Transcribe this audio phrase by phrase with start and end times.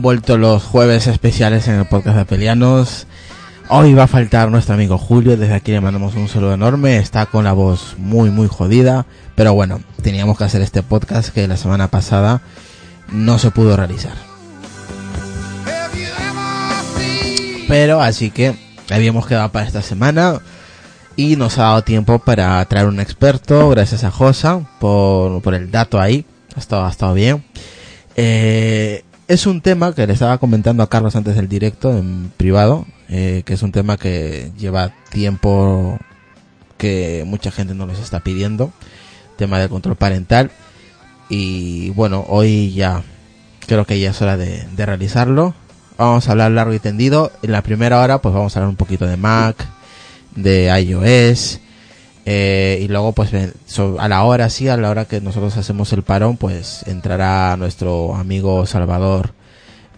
[0.00, 3.06] Vuelto los jueves especiales en el podcast de Pelianos.
[3.68, 7.26] Hoy va a faltar nuestro amigo Julio, desde aquí le mandamos un saludo enorme, está
[7.26, 11.58] con la voz muy muy jodida, pero bueno, teníamos que hacer este podcast que la
[11.58, 12.40] semana pasada
[13.12, 14.14] no se pudo realizar.
[17.68, 18.56] Pero así que
[18.90, 20.40] habíamos quedado para esta semana
[21.14, 25.70] y nos ha dado tiempo para traer un experto, gracias a Josa por, por el
[25.70, 26.24] dato ahí,
[26.56, 27.44] ha estado, ha estado bien.
[28.16, 32.84] Eh, es un tema que le estaba comentando a Carlos antes del directo en privado,
[33.08, 36.00] eh, que es un tema que lleva tiempo
[36.76, 38.72] que mucha gente nos los está pidiendo,
[39.36, 40.50] tema del control parental.
[41.28, 43.04] Y bueno, hoy ya
[43.68, 45.54] creo que ya es hora de, de realizarlo.
[45.96, 47.30] Vamos a hablar largo y tendido.
[47.44, 49.64] En la primera hora pues vamos a hablar un poquito de Mac,
[50.34, 51.60] de iOS,
[52.26, 56.02] eh, y luego, pues, a la hora, sí, a la hora que nosotros hacemos el
[56.02, 59.32] parón, pues entrará nuestro amigo Salvador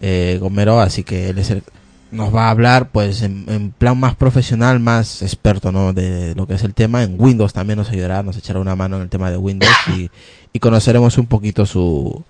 [0.01, 1.63] eh, Gomero, así que él es el,
[2.11, 5.93] nos va a hablar, pues, en, plan más profesional, más experto, ¿no?
[5.93, 7.03] De lo que es el tema.
[7.03, 10.11] En Windows también nos ayudará, nos echará una mano en el tema de Windows y,
[10.59, 12.23] conoceremos un poquito su,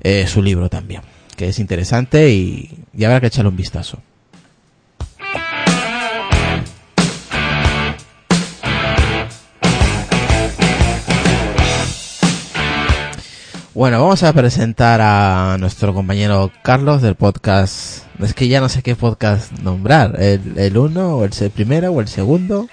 [0.00, 1.02] eh, su libro también,
[1.36, 4.00] que es interesante y, y habrá que echarle un vistazo.
[13.72, 18.04] Bueno, vamos a presentar a nuestro compañero Carlos del podcast.
[18.20, 20.20] Es que ya no sé qué podcast nombrar.
[20.20, 22.66] ¿El, el uno o el, primero o el segundo?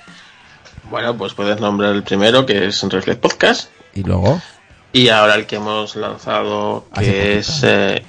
[0.89, 3.69] Bueno, pues puedes nombrar el primero, que es Reflex Podcast.
[3.93, 4.41] Y luego.
[4.91, 8.03] Y ahora el que hemos lanzado, que es eh.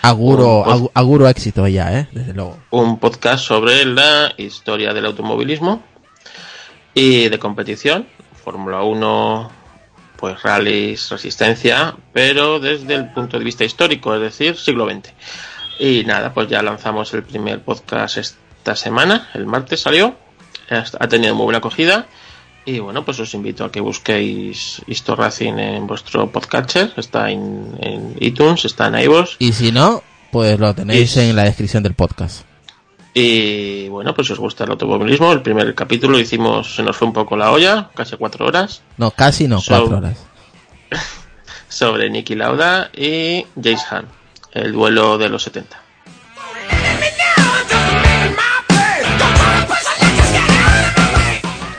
[0.00, 2.08] Aguro, aguro éxito ya, ¿eh?
[2.12, 2.58] Desde luego.
[2.70, 5.82] Un podcast sobre la historia del automovilismo
[6.94, 8.06] y de competición.
[8.42, 9.63] Fórmula 1,
[10.16, 15.12] pues rallies, resistencia, pero desde el punto de vista histórico, es decir, siglo XX.
[15.78, 20.16] Y nada, pues ya lanzamos el primer podcast esta semana, el martes salió,
[20.70, 22.06] ha tenido muy buena acogida.
[22.66, 26.94] Y bueno, pues os invito a que busquéis Histo Racing en vuestro podcatcher.
[26.96, 29.36] Está en, iTunes, está en iVoox.
[29.38, 30.02] Y si no,
[30.32, 32.46] pues lo tenéis en la descripción del podcast.
[33.16, 37.06] Y bueno, pues si os gusta el automovilismo, el primer capítulo hicimos, se nos fue
[37.06, 38.82] un poco la olla, casi cuatro horas.
[38.98, 40.18] No, casi no, cuatro horas.
[41.68, 44.08] sobre Nicky Lauda y James Hunt,
[44.52, 45.80] el duelo de los 70.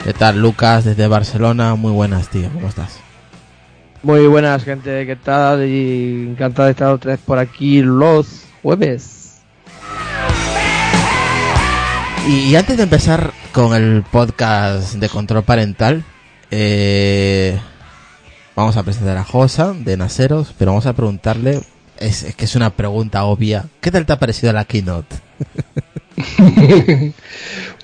[0.04, 1.74] ¿Qué tal, Lucas, desde Barcelona?
[1.74, 3.00] Muy buenas, tío, ¿cómo estás?
[4.02, 5.68] Muy buenas, gente, ¿qué tal?
[5.68, 9.25] Y encantado de estar otra vez por aquí los jueves.
[12.28, 16.04] Y, antes de empezar con el podcast de control parental,
[16.50, 17.56] eh,
[18.56, 21.60] vamos a presentar a Josa de Naceros, pero vamos a preguntarle,
[22.00, 25.14] es, que es una pregunta obvia, ¿qué tal te ha parecido la keynote?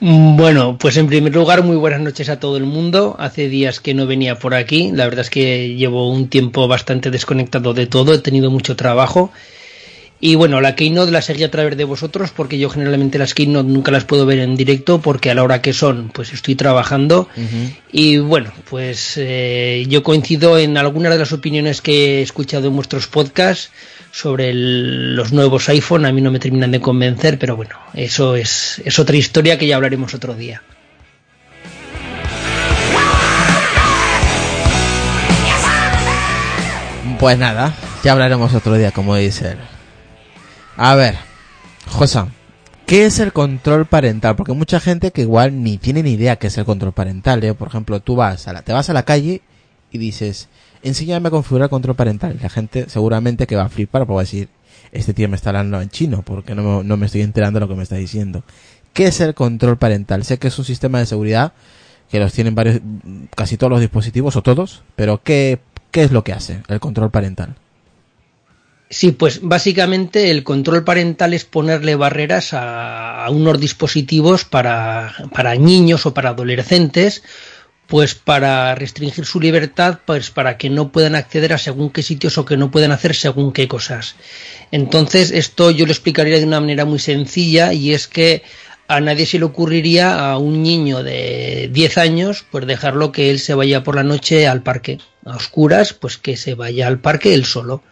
[0.00, 3.14] bueno, pues en primer lugar, muy buenas noches a todo el mundo.
[3.20, 4.90] Hace días que no venía por aquí.
[4.90, 8.12] La verdad es que llevo un tiempo bastante desconectado de todo.
[8.12, 9.30] He tenido mucho trabajo
[10.24, 13.68] y bueno, la Keynote la seguí a través de vosotros porque yo generalmente las Keynote
[13.68, 17.28] nunca las puedo ver en directo porque a la hora que son pues estoy trabajando.
[17.90, 22.76] Y bueno, pues eh, yo coincido en algunas de las opiniones que he escuchado en
[22.76, 23.72] vuestros podcasts
[24.12, 26.06] sobre los nuevos iPhone.
[26.06, 29.66] A mí no me terminan de convencer, pero bueno, eso es, es otra historia que
[29.66, 30.62] ya hablaremos otro día.
[37.18, 37.74] Pues nada,
[38.04, 39.56] ya hablaremos otro día, como dice
[40.84, 41.14] a ver,
[41.86, 42.26] Josa,
[42.86, 44.34] ¿qué es el control parental?
[44.34, 47.44] Porque mucha gente que igual ni tiene ni idea qué es el control parental.
[47.44, 47.54] ¿eh?
[47.54, 49.42] Por ejemplo, tú vas a la, te vas a la calle
[49.92, 50.48] y dices,
[50.82, 52.36] enséñame a configurar control parental.
[52.42, 54.48] La gente seguramente que va a flipar porque va a decir,
[54.90, 57.76] este tío me está hablando en chino porque no, me estoy enterando de lo que
[57.76, 58.42] me está diciendo.
[58.92, 60.24] ¿Qué es el control parental?
[60.24, 61.52] Sé que es un sistema de seguridad
[62.10, 62.80] que los tienen varios,
[63.36, 65.60] casi todos los dispositivos o todos, pero ¿qué,
[65.92, 67.54] qué es lo que hace el control parental?
[68.92, 76.04] Sí, pues básicamente el control parental es ponerle barreras a, unos dispositivos para, para, niños
[76.04, 77.22] o para adolescentes,
[77.86, 82.36] pues para restringir su libertad, pues para que no puedan acceder a según qué sitios
[82.36, 84.14] o que no puedan hacer según qué cosas.
[84.72, 88.42] Entonces, esto yo lo explicaría de una manera muy sencilla y es que
[88.88, 93.38] a nadie se le ocurriría a un niño de 10 años pues dejarlo que él
[93.38, 97.32] se vaya por la noche al parque a oscuras pues que se vaya al parque
[97.32, 97.82] él solo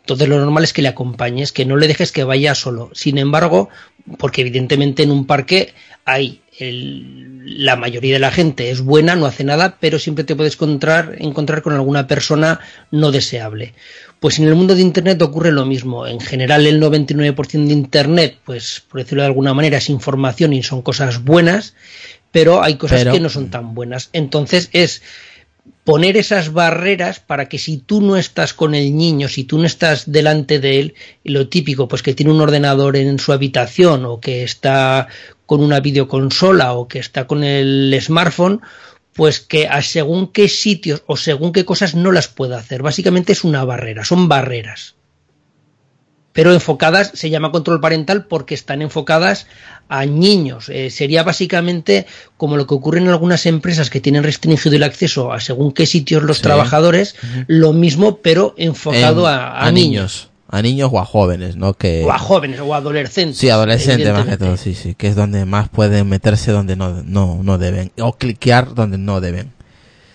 [0.00, 2.90] entonces lo normal es que le acompañes, que no le dejes que vaya solo.
[2.94, 3.68] Sin embargo,
[4.18, 5.74] porque evidentemente en un parque
[6.04, 10.54] hay la mayoría de la gente es buena, no hace nada, pero siempre te puedes
[10.54, 12.60] encontrar, encontrar con alguna persona
[12.90, 13.72] no deseable.
[14.18, 16.06] Pues en el mundo de Internet ocurre lo mismo.
[16.06, 20.62] En general el 99% de Internet, pues por decirlo de alguna manera, es información y
[20.62, 21.74] son cosas buenas,
[22.30, 24.10] pero hay cosas que no son tan buenas.
[24.12, 25.02] Entonces es
[25.84, 29.64] poner esas barreras para que si tú no estás con el niño, si tú no
[29.64, 30.94] estás delante de él,
[31.24, 35.08] lo típico, pues que tiene un ordenador en su habitación o que está
[35.46, 38.60] con una videoconsola o que está con el smartphone,
[39.14, 42.82] pues que a según qué sitios o según qué cosas no las puede hacer.
[42.82, 44.94] Básicamente es una barrera, son barreras
[46.32, 49.46] pero enfocadas, se llama control parental porque están enfocadas
[49.90, 50.68] a niños.
[50.68, 52.06] Eh, sería básicamente
[52.36, 55.84] como lo que ocurre en algunas empresas que tienen restringido el acceso a según qué
[55.84, 57.16] sitios los trabajadores,
[57.48, 60.30] lo mismo pero enfocado a, niños.
[60.48, 61.74] A niños o a jóvenes, ¿no?
[61.74, 62.04] Que...
[62.04, 63.38] O a jóvenes o a adolescentes.
[63.38, 67.02] Sí, adolescentes más que todo, sí, sí, que es donde más pueden meterse donde no,
[67.02, 69.52] no, no deben, o cliquear donde no deben.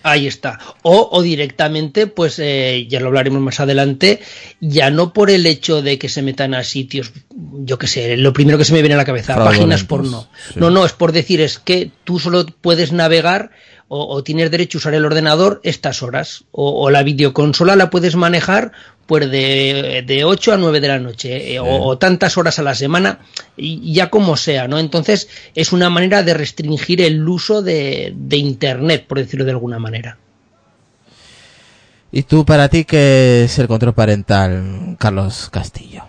[0.07, 0.59] Ahí está.
[0.83, 4.21] O, directamente, pues eh, ya lo hablaremos más adelante,
[4.61, 8.31] ya no por el hecho de que se metan a sitios, yo qué sé, lo
[8.31, 10.27] primero que se me viene a la cabeza, páginas porno.
[10.53, 13.49] No, no, es por decir, es que tú solo puedes navegar
[13.87, 18.71] o, tienes derecho a usar el ordenador estas horas, o, la videoconsola la puedes manejar
[19.05, 22.73] pues de, de 8 a 9 de la noche, eh, o, tantas horas a la
[22.73, 23.19] semana,
[23.55, 24.79] y ya como sea, ¿no?
[24.79, 29.77] Entonces es una manera de restringir el uso de, de Internet, por decirlo de alguna
[29.77, 30.17] manera.
[32.11, 36.03] ¿Y tú para ti qué es el control parental, Carlos Castillo?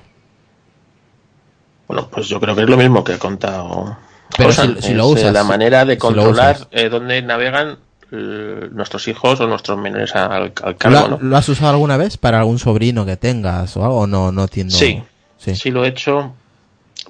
[1.89, 3.99] Bueno, pues yo creo que es lo mismo que he contado
[4.37, 7.79] pero si, lo usas, la manera de controlar eh, dónde navegan
[8.13, 11.19] eh, nuestros hijos o nuestros menores al, cargo.
[11.21, 14.07] ¿Lo, has usado alguna vez para algún sobrino que tengas o algo?
[14.07, 14.75] No, no entiendo.
[14.75, 15.03] Sí,
[15.39, 16.35] sí, lo he hecho,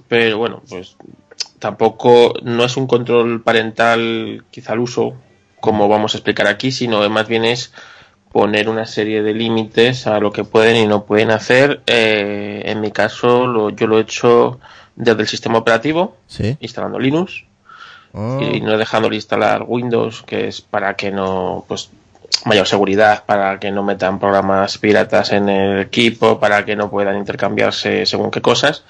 [0.09, 0.97] pero bueno, pues
[1.59, 5.15] tampoco no es un control parental quizá al uso
[5.61, 7.73] como vamos a explicar aquí, sino más bien es
[8.31, 11.81] poner una serie de límites a lo que pueden y no pueden hacer.
[11.87, 14.61] Eh, en mi caso, yo lo he hecho
[14.96, 16.17] desde el sistema operativo,
[16.58, 17.44] instalando Linux
[18.12, 18.41] oh.
[18.41, 21.91] y no dejándole instalar Windows, que es para que no, pues,
[22.44, 27.17] mayor seguridad, para que no metan programas piratas en el equipo, para que no puedan
[27.17, 28.84] intercambiarse según qué cosas.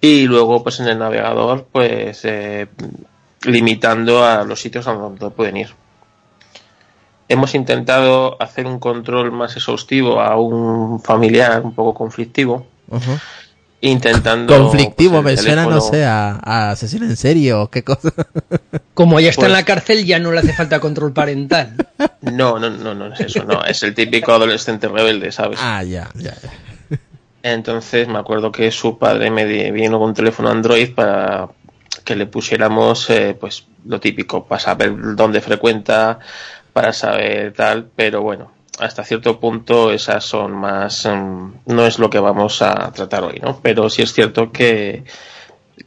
[0.00, 2.68] Y luego, pues en el navegador, pues eh,
[3.44, 5.70] limitando a los sitios a donde pueden ir.
[7.28, 12.66] Hemos intentado hacer un control más exhaustivo a un familiar un poco conflictivo
[13.80, 18.12] intentando conflictivo pues, me suena no sé a, asesino en serio qué cosa.
[18.94, 21.74] Como ya está en la pues cárcel ya no le hace falta control parental.
[22.20, 26.10] No no no no es eso no es el típico adolescente rebelde sabes ah ya
[26.14, 26.34] ya,
[27.42, 31.48] entonces me acuerdo que su padre me vino con un teléfono Android para
[32.04, 36.18] que le pusiéramos eh, pues lo típico para saber dónde frecuenta
[36.72, 42.10] para saber tal pero bueno hasta cierto punto esas son más em, no es lo
[42.10, 45.04] que vamos a tratar hoy no pero sí es cierto que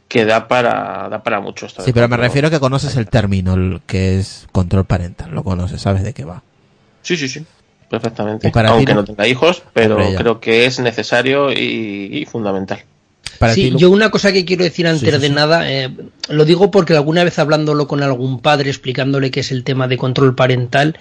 [0.08, 3.54] que da para da para mucho sí pero me refiero a que conoces el término
[3.54, 6.42] el que es control parental lo conoces sabes de qué va.
[7.02, 7.44] Sí sí sí
[7.90, 8.50] perfectamente.
[8.66, 9.04] Aunque no?
[9.04, 12.84] tenga hijos pero creo que es necesario y fundamental
[13.52, 15.90] sí, yo una cosa que quiero decir antes de nada, eh,
[16.28, 19.96] lo digo porque alguna vez hablándolo con algún padre, explicándole qué es el tema de
[19.96, 20.98] control parental,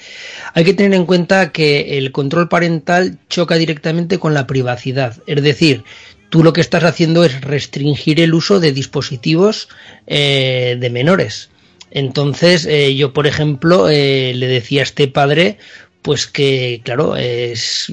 [0.54, 5.22] hay que tener en cuenta que el control parental choca directamente con la privacidad.
[5.28, 5.84] Es decir,
[6.30, 9.70] tú lo que estás haciendo es restringir el uso de dispositivos
[10.08, 11.50] eh, de menores.
[11.92, 15.60] Entonces, eh, yo, por ejemplo, le decía a este padre,
[16.02, 17.92] pues que, claro, es,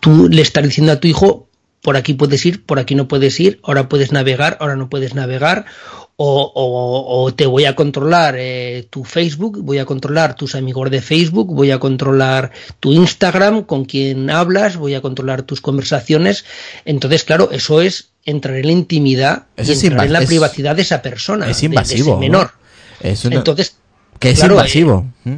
[0.00, 1.45] tú le estás diciendo a tu hijo
[1.86, 5.14] por aquí puedes ir, por aquí no puedes ir, ahora puedes navegar, ahora no puedes
[5.14, 5.66] navegar,
[6.16, 11.54] o, te voy a controlar eh, tu Facebook, voy a controlar tus amigos de Facebook,
[11.54, 12.50] voy a controlar
[12.80, 16.44] tu Instagram, con quien hablas, voy a controlar tus conversaciones.
[16.84, 21.02] Entonces, claro, eso es entrar en la intimidad y entrar en la privacidad de esa
[21.02, 22.50] persona, es invasivo, menor.
[23.00, 23.76] Entonces,
[24.18, 25.06] que es invasivo.
[25.22, 25.36] ¿Mm?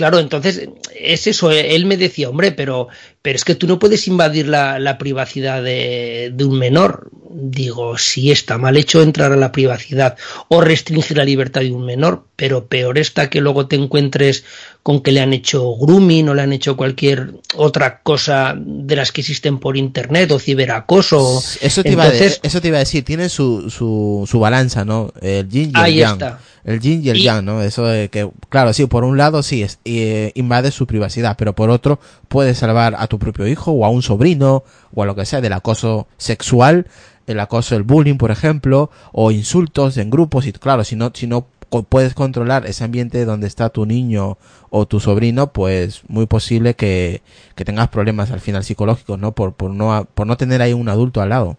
[0.00, 0.66] Claro, entonces
[0.98, 1.50] es eso.
[1.50, 2.88] Él me decía, hombre, pero,
[3.22, 7.10] pero es que tú no puedes invadir la, privacidad de, un menor.
[7.32, 10.16] Digo, sí está mal hecho entrar a la privacidad
[10.48, 14.44] o restringir la libertad de un menor, pero peor está que luego te encuentres
[14.82, 19.12] con que le han hecho grooming o le han hecho cualquier otra cosa de las
[19.12, 21.42] que existen por internet o ciberacoso.
[21.60, 25.12] Eso te, iba, a, eso te iba a decir, tiene su, su, su balanza, ¿no?
[25.20, 27.62] El yin y el ahí Está el yin y el yang, ¿no?
[27.62, 31.54] Eso de que, claro, sí, por un lado sí, es, eh, invade su privacidad, pero
[31.54, 34.64] por otro puede salvar a tu propio hijo o a un sobrino
[34.94, 36.86] o a lo que sea del acoso sexual
[37.30, 41.26] el acoso, el bullying, por ejemplo, o insultos en grupos y claro, si no, si
[41.26, 41.46] no
[41.88, 44.38] puedes controlar ese ambiente donde está tu niño
[44.70, 47.22] o tu sobrino, pues muy posible que,
[47.54, 49.32] que tengas problemas al final psicológicos, ¿no?
[49.32, 51.56] Por, por no, por no tener ahí un adulto al lado.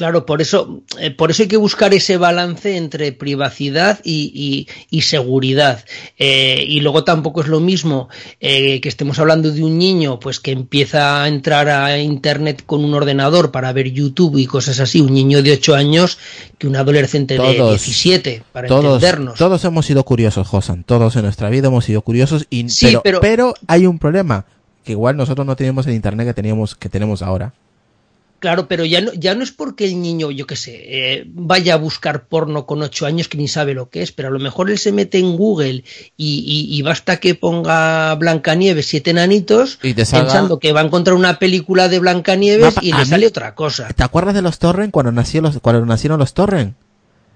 [0.00, 4.66] Claro, por eso, eh, por eso hay que buscar ese balance entre privacidad y,
[5.02, 5.84] seguridad.
[6.18, 8.08] Eh, y luego tampoco es lo mismo
[8.40, 12.82] eh, que estemos hablando de un niño, pues que empieza a entrar a internet con
[12.82, 16.16] un ordenador para ver YouTube y cosas así, un niño de 8 años,
[16.56, 19.38] que un adolescente de 17, para todos, entendernos.
[19.38, 20.82] Todos hemos sido curiosos, Josan.
[20.84, 22.46] Todos en nuestra vida hemos sido curiosos.
[22.48, 22.64] Y,
[23.02, 24.46] pero, pero hay un problema,
[24.82, 27.52] que igual nosotros no tenemos el internet que teníamos, que tenemos ahora.
[28.40, 31.74] Claro, pero ya no, ya no es porque el niño, yo qué sé, eh, vaya
[31.74, 34.38] a buscar porno con ocho años que ni sabe lo que es, pero a lo
[34.38, 35.84] mejor él se mete en Google
[36.16, 41.98] y, basta que ponga Blancanieves siete nanitos pensando que va a encontrar una película de
[41.98, 43.88] Blancanieves y le sale otra cosa.
[43.88, 46.74] ¿Te acuerdas de los Torrent cuando, nació los, cuando nacieron los Torrent?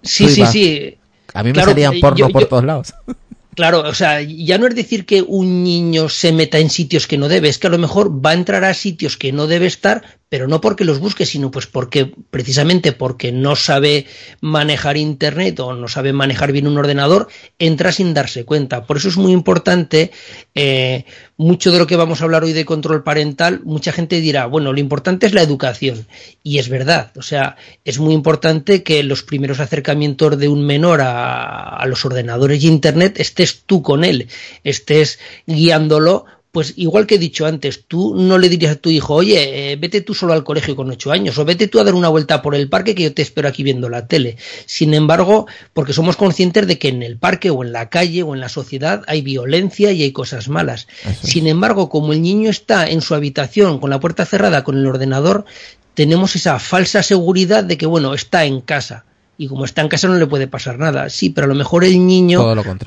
[0.02, 0.96] Sí, sí, sí.
[1.34, 2.94] A mí me salían porno por todos lados.
[3.54, 7.18] Claro, o sea, ya no es decir que un niño se meta en sitios que
[7.18, 9.66] no debe, es que a lo mejor va a entrar a sitios que no debe
[9.66, 14.06] estar, pero no porque los busque, sino pues porque precisamente porque no sabe
[14.40, 17.28] manejar internet o no sabe manejar bien un ordenador,
[17.58, 18.84] entra sin darse cuenta.
[18.84, 20.10] Por eso es muy importante,
[20.54, 21.04] eh,
[21.36, 24.72] mucho de lo que vamos a hablar hoy de control parental, mucha gente dirá, bueno,
[24.72, 26.06] lo importante es la educación.
[26.42, 31.00] Y es verdad, o sea, es muy importante que los primeros acercamientos de un menor
[31.00, 34.28] a, a los ordenadores y internet estés tú con él,
[34.64, 39.14] estés guiándolo pues igual que he dicho antes, tú no le dirías a tu hijo,
[39.14, 41.94] oye, eh, vete tú solo al colegio con ocho años, o vete tú a dar
[41.94, 44.36] una vuelta por el parque que yo te espero aquí viendo la tele.
[44.64, 48.34] Sin embargo, porque somos conscientes de que en el parque o en la calle o
[48.34, 50.86] en la sociedad hay violencia y hay cosas malas.
[51.24, 54.86] Sin embargo, como el niño está en su habitación con la puerta cerrada con el
[54.86, 55.46] ordenador,
[55.94, 59.04] tenemos esa falsa seguridad de que, bueno, está en casa
[59.36, 61.10] y como está en casa no le puede pasar nada.
[61.10, 62.44] Sí, pero a lo mejor el niño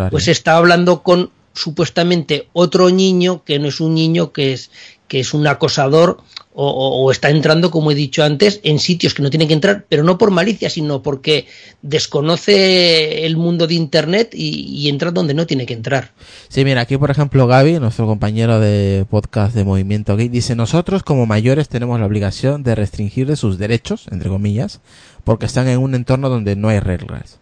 [0.09, 4.71] pues está hablando con supuestamente otro niño que no es un niño que es
[5.07, 6.17] que es un acosador
[6.59, 10.03] o, está entrando, como he dicho antes, en sitios que no tiene que entrar, pero
[10.03, 11.45] no por malicia, sino porque
[11.83, 16.13] desconoce el mundo de Internet y, entra donde no tiene que entrar.
[16.49, 21.03] Sí, mira, aquí por ejemplo Gaby, nuestro compañero de podcast de Movimiento Gay, dice, nosotros
[21.03, 24.81] como mayores tenemos la obligación de restringirle sus derechos, entre comillas,
[25.23, 27.37] porque están en un entorno donde no hay reglas.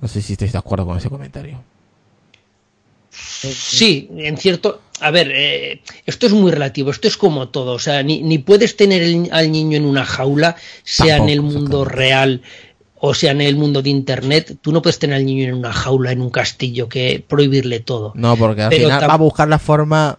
[0.00, 1.60] No sé si estáis de acuerdo con ese comentario.
[3.10, 4.82] Sí, en cierto.
[5.00, 7.72] A ver, eh, esto es muy relativo, esto es como todo.
[7.72, 11.84] O sea, ni, ni puedes tener al niño en una jaula, sea en el mundo
[11.84, 12.42] real
[13.00, 15.72] o sea en el mundo de internet, tú no puedes tener al niño en una
[15.72, 18.12] jaula, en un castillo, que prohibirle todo.
[18.14, 20.18] No, porque al final va a buscar la forma.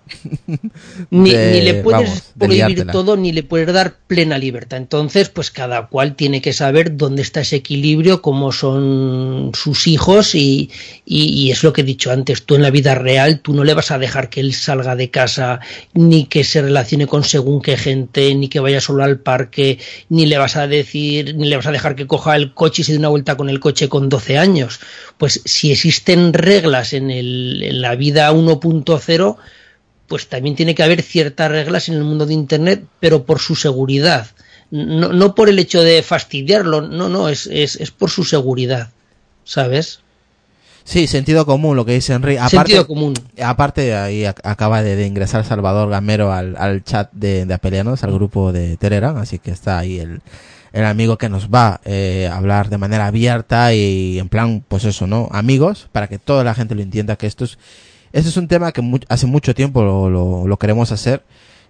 [1.10, 4.78] ni, le puedes prohibir todo, ni le puedes dar plena libertad.
[4.78, 10.36] Entonces, pues cada cual tiene que saber dónde está ese equilibrio, cómo son sus hijos,
[10.36, 10.72] y,
[11.06, 12.46] y, es lo que he dicho antes.
[12.46, 15.10] Tú en la vida real, tú no le vas a dejar que él salga de
[15.10, 15.60] casa,
[15.94, 20.26] ni que se relacione con según qué gente, ni que vaya solo al parque, ni
[20.26, 22.92] le vas a decir, ni le vas a dejar que coja el coche y se
[22.92, 24.80] dio una vuelta con el coche con 12 años.
[25.18, 29.38] Pues si existen reglas en, el, en la vida 1.0,
[30.08, 33.56] pues también tiene que haber ciertas reglas en el mundo de Internet, pero por su
[33.56, 34.28] seguridad.
[34.72, 38.90] No, no por el hecho de fastidiarlo, no, no, es, es, es por su seguridad,
[39.44, 40.02] ¿sabes?
[40.84, 42.40] Sí, sentido común, lo que dice Enrique.
[42.40, 43.14] Aparte, sentido común.
[43.42, 48.52] Aparte, ahí acaba de, ingresar Salvador Gamero al, al chat de, de Apelianos, al grupo
[48.52, 50.22] de Telegram, así que está ahí el,
[50.72, 54.86] el amigo que nos va eh, a hablar de manera abierta y en plan, pues
[54.86, 55.30] eso, ¿no?
[55.32, 57.58] Amigos, para que toda la gente lo entienda que esto es,
[58.12, 61.24] esto es un tema que hace mucho tiempo lo, lo, queremos hacer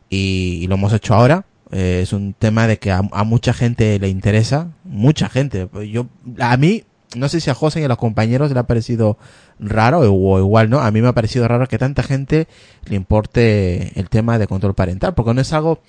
[0.10, 1.46] y, lo hemos hecho ahora.
[1.72, 5.70] Eh, es un tema de que a, mucha gente le interesa, mucha gente.
[5.92, 6.08] Yo,
[6.40, 6.84] a mí,
[7.16, 9.18] no sé si a José y a los compañeros le ha parecido
[9.60, 12.48] raro o igual no, a mí me ha parecido raro que tanta gente
[12.86, 15.82] le importe el tema de control parental, porque no es algo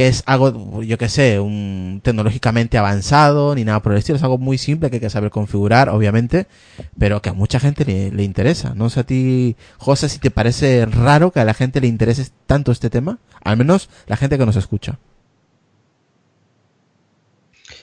[0.00, 4.22] que es algo, yo que sé, un tecnológicamente avanzado ni nada por el estilo, es
[4.22, 6.46] algo muy simple que hay que saber configurar, obviamente,
[6.98, 8.72] pero que a mucha gente le, interesa.
[8.74, 12.30] No sé a ti, José, si te parece raro que a la gente le interese
[12.46, 14.98] tanto este tema, al menos la gente que nos escucha.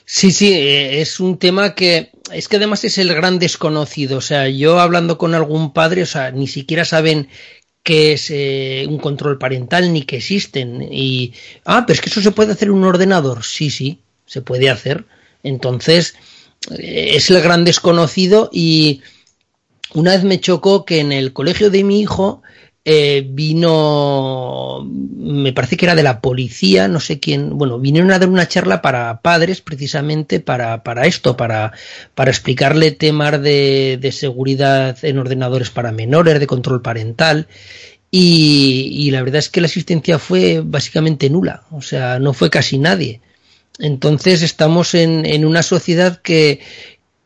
[0.04, 4.18] Sí, sí, eh, es un tema que es que además es el gran desconocido.
[4.18, 7.28] O sea, yo hablando con algún padre, o sea, ni siquiera saben
[7.88, 10.86] que es eh, un control parental ni que existen.
[10.92, 11.32] Y,
[11.64, 13.44] ah, pero es que eso se puede hacer en un ordenador.
[13.44, 15.06] Sí, sí, se puede hacer.
[15.42, 16.14] Entonces,
[16.70, 19.00] eh, es el gran desconocido y
[19.94, 22.42] una vez me chocó que en el colegio de mi hijo
[22.90, 28.18] eh, vino, me parece que era de la policía, no sé quién, bueno, vinieron a
[28.18, 31.72] dar una charla para padres precisamente para, para esto, para,
[32.14, 37.46] para explicarle temas de, de seguridad en ordenadores para menores, de control parental.
[38.10, 42.48] Y, y, la verdad es que la asistencia fue básicamente nula, o sea, no fue
[42.48, 43.20] casi nadie.
[43.78, 46.60] Entonces estamos en, en una sociedad que,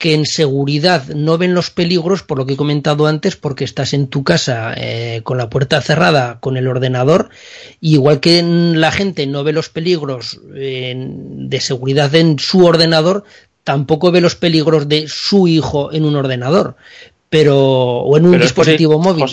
[0.03, 3.95] que en seguridad no ven los peligros, por lo que he comentado antes, porque estás
[3.95, 7.31] en tu casa eh, con la puerta cerrada, con el ordenador,
[7.81, 13.23] igual que la gente no ve los peligros de seguridad en su ordenador,
[13.63, 16.75] tampoco ve los peligros de su hijo en un ordenador,
[17.31, 19.25] pero o en un dispositivo móvil.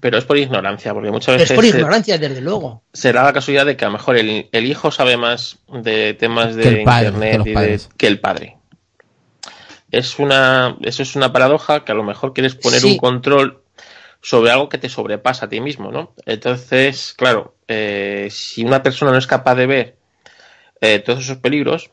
[0.00, 1.52] pero es por ignorancia, porque muchas veces.
[1.52, 2.82] Es por ignorancia, desde luego.
[2.92, 6.80] Será la casualidad de que a lo mejor el, hijo sabe más de temas de
[6.80, 8.56] internet que el padre
[9.90, 13.62] es una, eso es una paradoja que a lo mejor quieres poner un control
[14.20, 16.12] sobre algo que te sobrepasa a ti mismo, ¿no?
[16.24, 19.96] Entonces, claro, eh, si una persona no es capaz de ver
[20.80, 21.90] eh, todos esos peligros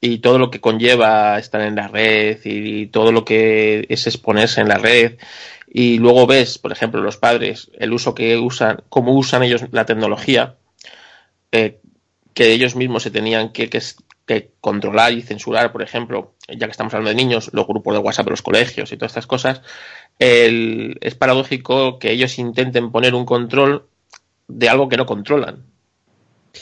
[0.00, 4.60] y todo lo que conlleva estar en la red y, todo lo que es exponerse
[4.60, 5.18] en la red
[5.68, 9.86] y luego ves, por ejemplo, los padres, el uso que usan, cómo usan ellos la
[9.86, 10.56] tecnología,
[11.52, 11.80] eh,
[12.32, 13.82] que ellos mismos se tenían que, que,
[14.26, 18.00] que controlar y censurar, por ejemplo, ya que estamos hablando de niños, los grupos de
[18.00, 19.60] WhatsApp los colegios y todas estas cosas,
[20.18, 23.86] es paradójico que ellos intenten poner un control
[24.48, 25.64] de algo que no controlan.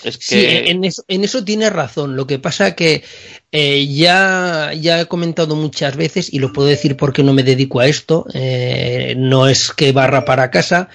[0.05, 0.25] Es que...
[0.25, 2.17] Sí, en eso, en eso tienes razón.
[2.17, 3.05] Lo que pasa que
[3.53, 7.81] eh, ya, ya he comentado muchas veces, y lo puedo decir porque no me dedico
[7.81, 10.89] a esto, eh, no es que barra para casa,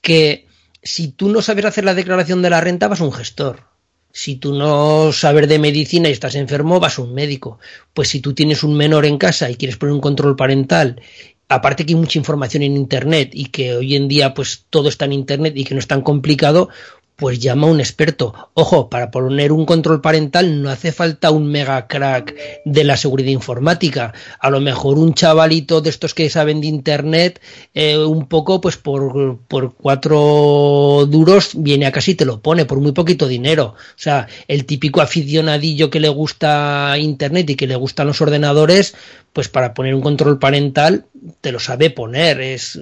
[0.00, 0.46] que
[0.82, 3.75] si tú no sabes hacer la declaración de la renta, vas a un gestor
[4.16, 7.58] si tú no sabes de medicina y estás enfermo, vas a un médico.
[7.92, 11.02] Pues si tú tienes un menor en casa y quieres poner un control parental,
[11.50, 15.04] aparte que hay mucha información en Internet y que hoy en día pues todo está
[15.04, 16.70] en Internet y que no es tan complicado,
[17.16, 18.34] pues llama a un experto.
[18.52, 22.34] Ojo, para poner un control parental no hace falta un mega crack
[22.66, 24.12] de la seguridad informática.
[24.38, 27.40] A lo mejor un chavalito de estos que saben de internet,
[27.72, 32.80] eh, un poco, pues por, por cuatro duros viene a casi te lo pone, por
[32.80, 33.74] muy poquito dinero.
[33.76, 38.94] O sea, el típico aficionadillo que le gusta internet y que le gustan los ordenadores,
[39.32, 41.06] pues para poner un control parental
[41.40, 42.40] te lo sabe poner.
[42.40, 42.80] Es,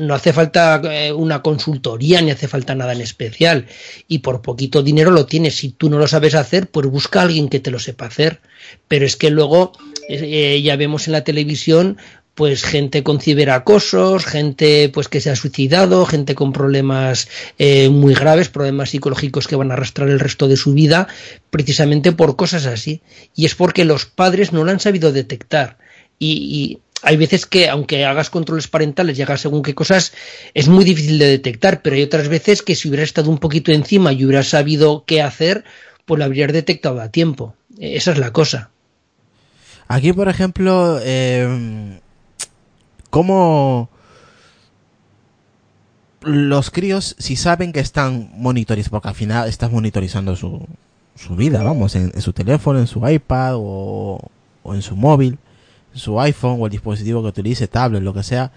[0.00, 3.66] no hace falta eh, una consultoría ni hace falta nada en especial.
[4.08, 5.56] Y por poquito dinero lo tienes.
[5.56, 8.40] Si tú no lo sabes hacer, pues busca a alguien que te lo sepa hacer.
[8.88, 9.72] Pero es que luego
[10.08, 11.98] eh, ya vemos en la televisión
[12.34, 18.14] pues gente con ciberacosos, gente pues que se ha suicidado, gente con problemas eh, muy
[18.14, 21.08] graves, problemas psicológicos que van a arrastrar el resto de su vida,
[21.50, 23.02] precisamente por cosas así.
[23.34, 25.76] Y es porque los padres no lo han sabido detectar
[26.18, 30.12] y, hay veces que aunque hagas controles parentales y hagas según qué cosas,
[30.54, 33.72] es muy difícil de detectar, pero hay otras veces que si hubieras estado un poquito
[33.72, 35.64] encima y hubieras sabido qué hacer,
[36.04, 37.54] pues lo habrías detectado a tiempo.
[37.78, 38.70] Esa es la cosa.
[39.88, 41.98] Aquí, por ejemplo, eh,
[43.10, 43.90] ¿cómo
[46.20, 50.64] los críos, si saben que están monitorizados, porque al final estás monitorizando su,
[51.16, 54.30] su vida, vamos, en, su teléfono, en su iPad o
[54.66, 55.38] en su móvil,
[55.94, 58.52] su iPhone o el dispositivo que utilice, tablet, lo que sea,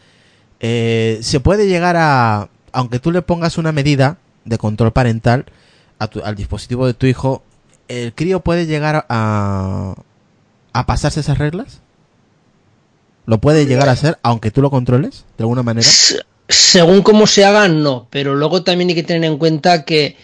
[0.60, 5.46] eh, se puede llegar a, aunque tú le pongas una medida de control parental
[6.00, 7.44] al dispositivo de tu hijo,
[7.88, 9.96] el crío puede llegar a,
[10.74, 11.82] a pasarse esas reglas.
[13.26, 15.88] ¿Lo puede llegar a hacer aunque tú lo controles de alguna manera?
[16.48, 20.16] Según cómo se haga, no, pero luego también hay que tener en cuenta que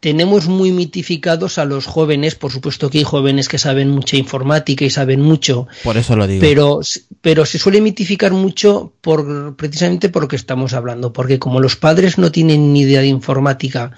[0.00, 4.84] tenemos muy mitificados a los jóvenes, por supuesto que hay jóvenes que saben mucha informática
[4.84, 5.68] y saben mucho.
[5.84, 6.40] Por eso lo digo.
[6.40, 6.80] Pero,
[7.20, 11.76] pero se suele mitificar mucho por, precisamente por lo que estamos hablando, porque como los
[11.76, 13.92] padres no tienen ni idea de informática,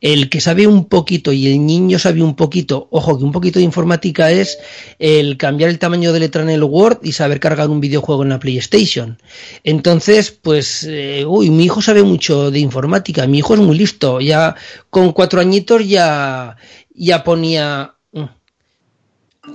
[0.00, 3.60] el que sabe un poquito y el niño sabe un poquito, ojo que un poquito
[3.60, 4.58] de informática es
[4.98, 8.30] el cambiar el tamaño de letra en el Word y saber cargar un videojuego en
[8.30, 9.18] la PlayStation.
[9.62, 14.20] Entonces, pues, eh, uy, mi hijo sabe mucho de informática, mi hijo es muy listo,
[14.20, 14.56] ya
[14.90, 16.56] con cuatro añitos ya,
[16.94, 17.94] ya ponía.
[18.12, 18.24] Mm,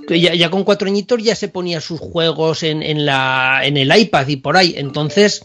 [0.08, 3.96] ya, ya, con cuatro añitos ya se ponía sus juegos en, en, la, en el
[3.96, 4.74] iPad y por ahí.
[4.76, 5.44] Entonces,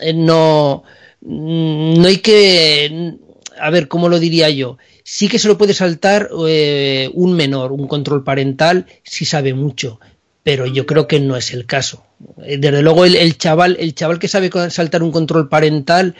[0.00, 0.84] eh, no,
[1.20, 3.14] no hay que.
[3.60, 4.78] A ver, ¿cómo lo diría yo?
[5.04, 10.00] Sí que se lo puede saltar eh, un menor, un control parental, si sabe mucho
[10.42, 12.04] pero yo creo que no es el caso.
[12.44, 16.14] Eh, desde luego el, chaval, el chaval que sabe saltar un control parental,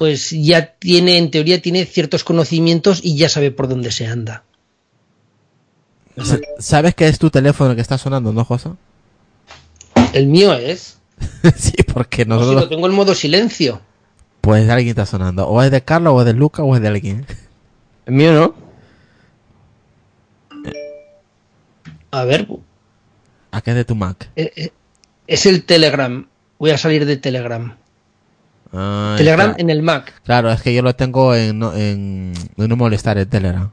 [0.00, 4.44] pues ya tiene, en teoría, tiene ciertos conocimientos y ya sabe por dónde se anda.
[6.58, 8.70] ¿Sabes que es tu teléfono que está sonando, no, José?
[10.14, 10.96] El mío es.
[11.54, 12.62] sí, porque nosotros...
[12.62, 13.82] lo tengo en modo silencio.
[14.40, 15.46] Pues de alguien está sonando.
[15.46, 17.26] O es de Carlos, o es de Luca, o es de alguien.
[18.06, 18.54] El mío no.
[22.10, 22.48] A ver,
[23.50, 24.30] ¿A qué es de tu Mac?
[24.34, 24.70] eh, eh,
[25.26, 26.26] es el Telegram.
[26.58, 27.76] Voy a salir de Telegram.
[28.72, 30.12] Ah, Telegram en el Mac.
[30.24, 33.70] Claro, es que yo lo tengo en no, en, en no molestar el Telegram.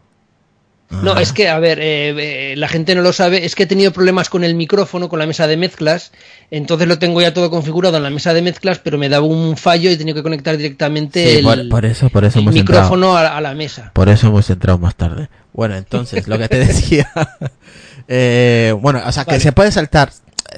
[0.90, 1.22] No, Ah.
[1.22, 3.92] es que, a ver, eh, eh, la gente no lo sabe, es que he tenido
[3.92, 6.14] problemas con el micrófono, con la mesa de mezclas,
[6.50, 9.58] entonces lo tengo ya todo configurado en la mesa de mezclas, pero me daba un
[9.58, 12.46] fallo y he tenido que conectar directamente Sí, el, por, por eso, por eso el
[12.46, 13.92] micrófono a, a la mesa.
[13.94, 15.28] Por eso hemos entrado más tarde.
[15.52, 17.12] Bueno, entonces, lo que te decía.
[18.08, 19.44] eh, bueno, o sea, que Vale.
[19.44, 20.12] se puede saltar.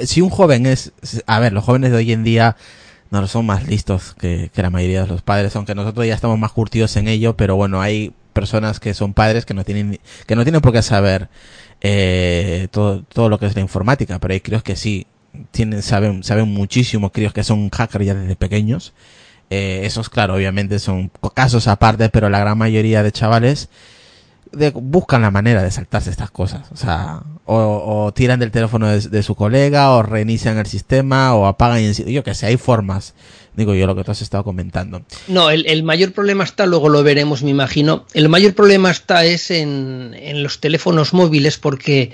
[0.04, 0.91] Si un joven es.
[1.25, 2.56] A ver, los jóvenes de hoy en día
[3.12, 6.38] no son más listos que, que la mayoría de los padres, aunque nosotros ya estamos
[6.38, 10.36] más curtidos en ello, pero bueno, hay personas que son padres que no tienen, que
[10.36, 11.30] no tienen por qué saber
[11.82, 15.08] eh, todo, todo lo que es la informática, pero hay críos que sí
[15.52, 18.93] tienen, saben, saben muchísimo, críos que son hackers ya desde pequeños.
[19.50, 23.69] Eh, esos, claro, obviamente son casos aparte, pero la gran mayoría de chavales
[24.73, 26.67] buscan la manera de saltarse estas cosas.
[26.71, 31.79] O sea, o, tiran del teléfono de, su colega, o reinician el sistema, o apagan
[31.79, 33.13] enci- Yo que sé, hay formas.
[33.55, 35.01] Digo yo lo que tú has estado comentando.
[35.27, 38.05] No, el, el mayor problema está, luego lo veremos, me imagino.
[38.13, 42.12] El mayor problema está es en, en los teléfonos móviles porque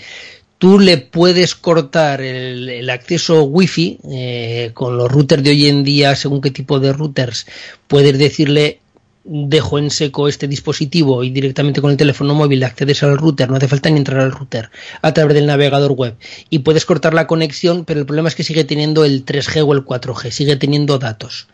[0.57, 5.83] tú le puedes cortar el, el acceso wifi eh, con los routers de hoy en
[5.83, 7.45] día, según qué tipo de routers,
[7.87, 8.79] puedes decirle
[9.25, 13.57] dejo en seco este dispositivo y directamente con el teléfono móvil accedes al router, no
[13.57, 14.69] hace falta ni entrar al router
[15.01, 16.15] a través del navegador web
[16.51, 19.73] y puedes cortar la conexión, pero el problema es que sigue teniendo el 3G o
[19.73, 21.47] el 4G, sigue teniendo datos.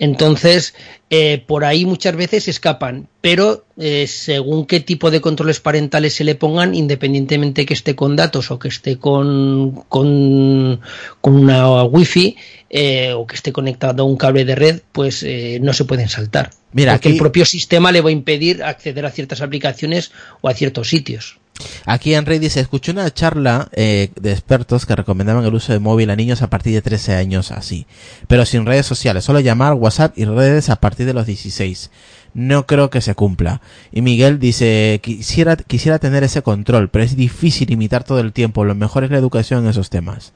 [0.00, 0.74] Entonces,
[1.10, 6.24] eh, por ahí muchas veces escapan, pero eh, según qué tipo de controles parentales se
[6.24, 10.80] le pongan, independientemente que esté con datos o que esté con, con,
[11.20, 12.36] con una wifi
[12.70, 16.08] eh, o que esté conectado a un cable de red, pues eh, no se pueden
[16.08, 16.50] saltar.
[16.72, 20.48] Mira, porque aquí- el propio sistema le va a impedir acceder a ciertas aplicaciones o
[20.48, 21.38] a ciertos sitios.
[21.86, 25.78] Aquí en Reddit se escuchó una charla eh, de expertos que recomendaban el uso de
[25.78, 27.86] móvil a niños a partir de 13 años así,
[28.26, 31.90] pero sin redes sociales, solo llamar, WhatsApp y redes a partir de los 16.
[32.34, 33.62] No creo que se cumpla.
[33.90, 38.64] Y Miguel dice, quisiera, quisiera tener ese control, pero es difícil imitar todo el tiempo.
[38.64, 40.32] Lo mejor es la educación en esos temas.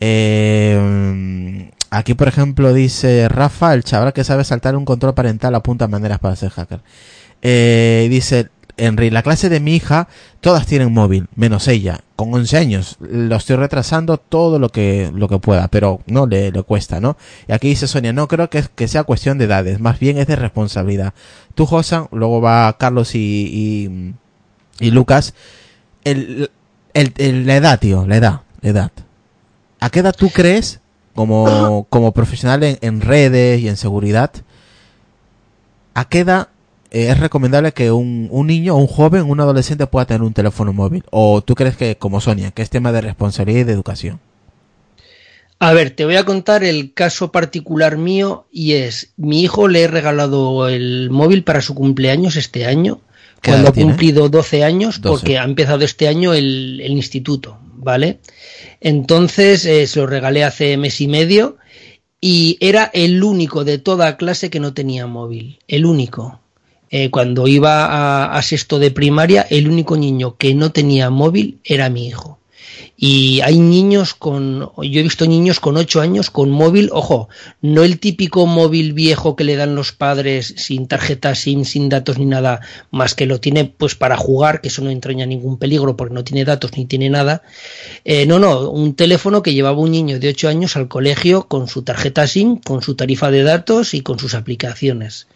[0.00, 5.88] Eh, aquí, por ejemplo, dice Rafa, el chaval que sabe saltar un control parental apunta
[5.88, 6.80] maneras para ser hacker.
[7.46, 10.08] Eh, dice Henry, la clase de mi hija,
[10.40, 12.96] todas tienen móvil, menos ella, con 11 años.
[13.00, 17.16] Lo estoy retrasando todo lo que, lo que pueda, pero no le, le cuesta, ¿no?
[17.48, 20.26] Y aquí dice Sonia, no creo que, que sea cuestión de edades, más bien es
[20.26, 21.14] de responsabilidad.
[21.54, 23.18] Tú, Josan, luego va Carlos y,
[24.80, 25.34] y, y Lucas.
[26.04, 26.50] El,
[26.94, 28.92] el, el- la edad, tío, la edad, la edad.
[29.80, 30.80] ¿A qué edad tú crees,
[31.14, 34.32] como, como profesional en, en redes y en seguridad,
[35.94, 36.48] a qué edad
[36.94, 40.72] eh, es recomendable que un, un niño, un joven, un adolescente pueda tener un teléfono
[40.72, 41.02] móvil?
[41.10, 44.20] ¿O tú crees que, como Sonia, que es tema de responsabilidad y de educación?
[45.58, 49.82] A ver, te voy a contar el caso particular mío y es, mi hijo le
[49.82, 53.00] he regalado el móvil para su cumpleaños este año,
[53.40, 55.08] ¿Qué cuando ha cumplido 12 años, 12.
[55.10, 58.20] porque ha empezado este año el, el instituto, ¿vale?
[58.80, 61.56] Entonces eh, se lo regalé hace mes y medio
[62.20, 66.40] y era el único de toda clase que no tenía móvil, el único.
[66.96, 71.58] Eh, cuando iba a, a sexto de primaria, el único niño que no tenía móvil
[71.64, 72.38] era mi hijo.
[72.96, 77.28] Y hay niños con, yo he visto niños con 8 años con móvil, ojo,
[77.60, 82.16] no el típico móvil viejo que le dan los padres sin tarjeta SIM, sin datos
[82.16, 82.60] ni nada,
[82.92, 86.22] más que lo tiene pues para jugar, que eso no entraña ningún peligro porque no
[86.22, 87.42] tiene datos ni tiene nada.
[88.04, 91.66] Eh, no, no, un teléfono que llevaba un niño de 8 años al colegio con
[91.66, 95.26] su tarjeta SIM, con su tarifa de datos y con sus aplicaciones.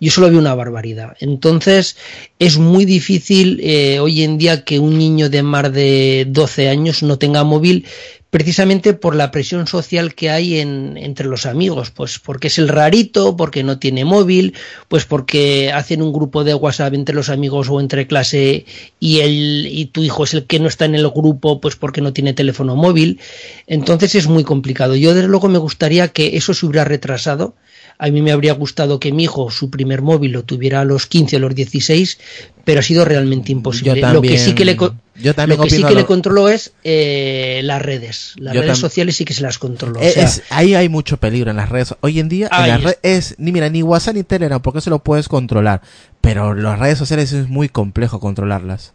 [0.00, 1.16] Yo solo vi una barbaridad.
[1.20, 1.96] Entonces,
[2.38, 7.02] es muy difícil eh, hoy en día que un niño de más de 12 años
[7.02, 7.86] no tenga móvil
[8.34, 12.66] precisamente por la presión social que hay en, entre los amigos, pues porque es el
[12.66, 14.54] rarito, porque no tiene móvil,
[14.88, 18.66] pues porque hacen un grupo de WhatsApp entre los amigos o entre clase
[18.98, 22.00] y el y tu hijo es el que no está en el grupo, pues porque
[22.00, 23.20] no tiene teléfono móvil.
[23.68, 24.96] Entonces es muy complicado.
[24.96, 27.54] Yo desde luego me gustaría que eso se hubiera retrasado.
[27.98, 31.06] A mí me habría gustado que mi hijo su primer móvil lo tuviera a los
[31.06, 32.18] 15 o los 16,
[32.64, 34.00] pero ha sido realmente imposible.
[34.12, 34.76] Lo que sí que le,
[35.16, 38.34] yo también lo que sí que lo- le controló es eh, las redes.
[38.36, 40.00] Las Yo redes tam- sociales sí que se las controló.
[40.00, 41.94] o Es- sea, es- ahí hay mucho peligro en las redes.
[42.00, 42.84] Hoy en día, en las es.
[42.84, 45.80] redes es, ni mira, ni WhatsApp ni Telegram, porque eso lo puedes controlar.
[46.20, 48.92] Pero las redes sociales es muy complejo controlarlas.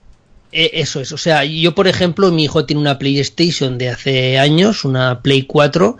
[0.51, 4.39] Eh, Eso es, o sea, yo por ejemplo, mi hijo tiene una PlayStation de hace
[4.39, 5.97] años, una Play 4,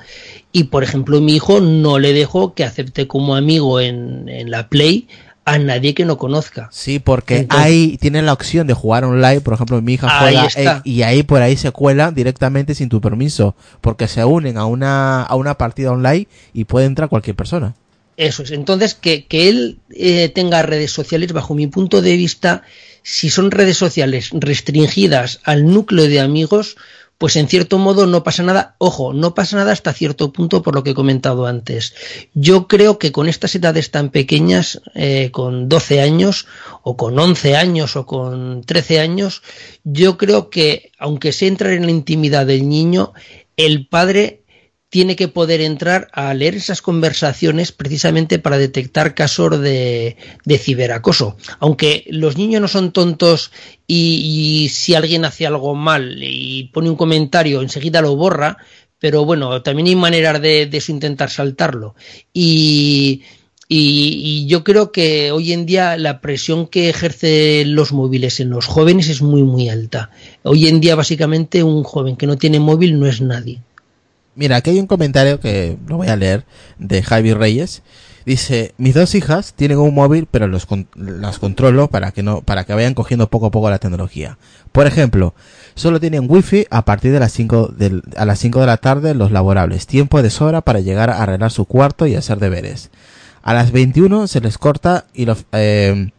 [0.52, 4.68] Y por ejemplo, mi hijo no le dejo que acepte como amigo en, en la
[4.68, 5.08] Play
[5.46, 6.70] a nadie que no conozca.
[6.72, 10.48] Sí, porque Entonces- ahí tienen la opción de jugar online, por ejemplo, mi hija juega
[10.56, 14.66] eh, y ahí por ahí se cuela directamente sin tu permiso, porque se unen a
[14.66, 17.74] una a una partida online y puede entrar cualquier persona.
[18.18, 18.52] Eso es.
[18.52, 22.64] Entonces, que, que él eh, tenga redes sociales, bajo mi punto de vista,
[23.02, 26.76] si son redes sociales restringidas al núcleo de amigos,
[27.20, 28.76] pues en cierto modo no pasa nada.
[28.78, 31.94] Ojo, no pasa nada hasta cierto punto por lo que he comentado antes.
[32.34, 36.48] Yo creo que con estas edades tan pequeñas, eh, con 12 años,
[36.82, 39.44] o con 11 años, o con 13 años,
[39.84, 43.12] yo creo que, aunque se entra en la intimidad del niño,
[43.58, 44.39] el padre
[44.90, 51.38] tiene que poder entrar a leer esas conversaciones precisamente para detectar casos de, de ciberacoso.
[51.60, 53.52] Aunque los niños no son tontos
[53.86, 58.58] y, si alguien hace algo mal y pone un comentario, enseguida lo borra,
[58.98, 61.96] pero bueno, también hay maneras de, de eso intentar saltarlo.
[62.34, 63.22] Y,
[63.68, 68.50] y, y yo creo que hoy en día la presión que ejercen los móviles en
[68.50, 70.10] los jóvenes es muy, muy alta.
[70.42, 73.62] Hoy en día, básicamente, un joven que no tiene móvil no es nadie.
[74.40, 76.46] Mira, aquí hay un comentario que lo voy a leer
[76.78, 77.82] de Javi Reyes.
[78.26, 82.64] Dice, mis dos hijas tienen un móvil, pero los las controlo para que no, para
[82.64, 84.38] que vayan cogiendo poco a poco la tecnología.
[84.72, 85.34] Por ejemplo,
[85.76, 89.14] solo tienen wifi a partir de las 5 del, a las 5 de la tarde
[89.14, 92.92] los laborables, tiempo de sobra para llegar a arreglar su cuarto y hacer deberes.
[93.44, 96.12] A las 21 se les corta y los, eh,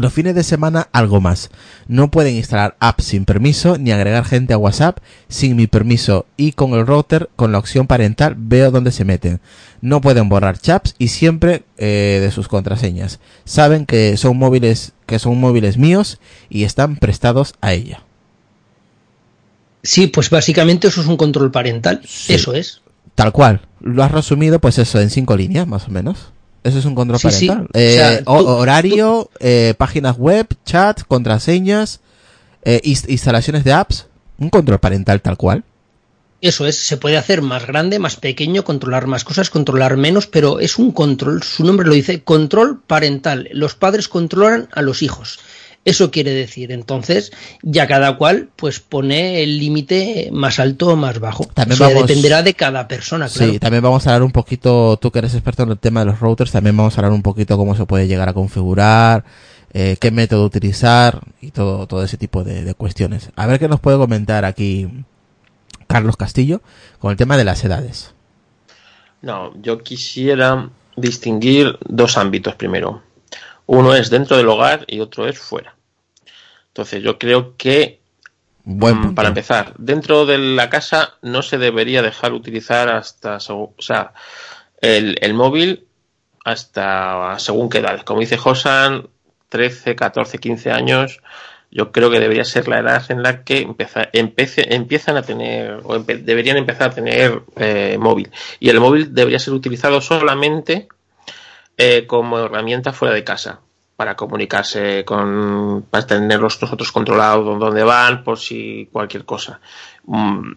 [0.00, 1.50] los fines de semana algo más.
[1.88, 6.52] No pueden instalar apps sin permiso ni agregar gente a WhatsApp sin mi permiso y
[6.52, 9.40] con el router con la opción parental veo dónde se meten.
[9.80, 13.20] No pueden borrar chats y siempre eh, de sus contraseñas.
[13.44, 18.02] Saben que son móviles que son móviles míos y están prestados a ella.
[19.82, 22.00] Sí, pues básicamente eso es un control parental.
[22.06, 22.34] Sí.
[22.34, 22.82] Eso es.
[23.14, 23.62] Tal cual.
[23.80, 26.32] Lo has resumido pues eso en cinco líneas más o menos.
[26.66, 27.46] Eso es un control Sí, sí.
[27.48, 27.68] parental.
[27.74, 32.00] O Eh, sea, ho- tú- horario, eh, páginas web, chat, contraseñas,
[32.64, 34.06] eh, ins- instalaciones de apps.
[34.38, 35.64] Un control parental tal cual.
[36.42, 36.76] Eso es.
[36.78, 40.92] Se puede hacer más grande, más pequeño, controlar más cosas, controlar menos, pero es un
[40.92, 41.42] control.
[41.42, 43.48] Su nombre lo dice, control parental.
[43.52, 45.38] Los padres controlan a los hijos.
[45.86, 51.20] Eso quiere decir, entonces, ya cada cual pues pone el límite más alto o más
[51.20, 51.46] bajo.
[51.54, 53.52] También ya vamos- dependerá de cada persona, claro.
[53.52, 56.06] Sí, también vamos a hablar un poquito, tú que eres experto en el tema de
[56.06, 59.24] los routers, también vamos a hablar un poquito cómo se puede llegar a configurar,
[59.72, 63.30] eh, qué método utilizar y todo, todo ese tipo de, de cuestiones.
[63.36, 64.88] A ver qué nos puede comentar aquí
[65.86, 66.62] Carlos Castillo
[66.98, 68.12] con el tema de las edades.
[69.22, 73.02] No, yo quisiera distinguir dos ámbitos primero.
[73.66, 75.75] Uno es dentro del hogar y otro es fuera.
[76.76, 78.00] Entonces yo creo que,
[78.64, 83.72] Buen mm, para empezar, dentro de la casa no se debería dejar utilizar hasta, o
[83.78, 84.12] sea,
[84.82, 85.86] el, el móvil
[86.44, 88.02] hasta según qué edad.
[88.02, 89.08] Como dice Josan,
[89.48, 91.22] 13, 14, 15 años,
[91.70, 95.80] yo creo que debería ser la edad en la que empeza- empece- empiezan a tener,
[95.82, 98.30] o empe- deberían empezar a tener eh, móvil.
[98.60, 100.88] Y el móvil debería ser utilizado solamente
[101.78, 103.60] eh, como herramienta fuera de casa,
[103.96, 109.60] para comunicarse con, para tenerlos nosotros controlados dónde van, por si cualquier cosa.
[110.04, 110.52] Mm,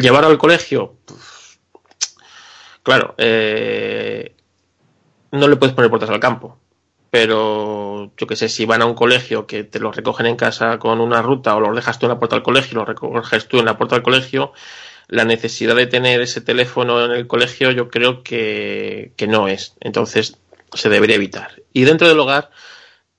[0.00, 1.58] llevarlo al colegio, pues,
[2.82, 4.36] claro, eh,
[5.32, 6.58] no le puedes poner puertas al campo.
[7.10, 10.78] Pero yo que sé, si van a un colegio que te los recogen en casa
[10.78, 13.48] con una ruta o los dejas tú en la puerta del colegio y los recoges
[13.48, 14.52] tú en la puerta del colegio,
[15.08, 19.76] la necesidad de tener ese teléfono en el colegio yo creo que, que no es.
[19.80, 20.38] Entonces
[20.72, 21.62] se debería evitar.
[21.74, 22.50] Y dentro del hogar,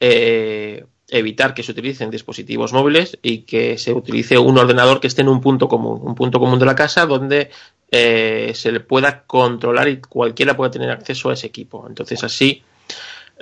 [0.05, 5.21] eh, evitar que se utilicen dispositivos móviles y que se utilice un ordenador que esté
[5.21, 7.49] en un punto común, un punto común de la casa donde
[7.89, 11.85] eh, se le pueda controlar y cualquiera pueda tener acceso a ese equipo.
[11.87, 12.63] Entonces así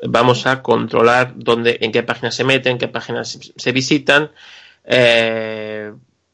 [0.03, 4.29] vamos a controlar dónde, en qué páginas se meten, en qué páginas se visitan,
[4.85, 5.93] eh,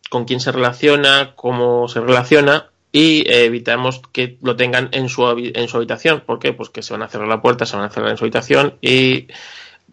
[0.10, 5.26] con quién se relaciona, cómo se relaciona y eh, evitamos que lo tengan en su,
[5.30, 6.24] en su habitación.
[6.26, 6.52] ¿Por qué?
[6.52, 8.76] Pues que se van a cerrar la puerta, se van a cerrar en su habitación
[8.82, 9.28] y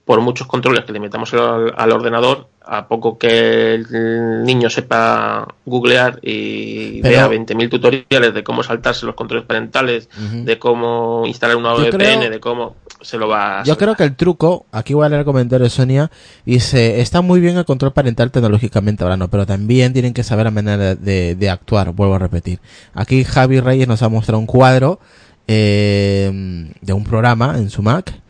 [0.04, 5.46] por muchos controles que le metamos al, al ordenador, a poco que el niño sepa
[5.64, 11.56] googlear y Pero- vea 20.000 tutoriales de cómo saltarse los controles parentales, de cómo instalar
[11.56, 14.92] una VPN, creo- de cómo se lo va a Yo creo que el truco, aquí
[14.94, 16.10] voy a leer el comentario de Sonia,
[16.46, 20.50] dice, está muy bien el control parental tecnológicamente hablando, pero también tienen que saber la
[20.50, 22.60] manera de, de actuar, vuelvo a repetir.
[22.94, 25.00] Aquí Javi Reyes nos ha mostrado un cuadro
[25.46, 28.20] eh, de un programa en su Mac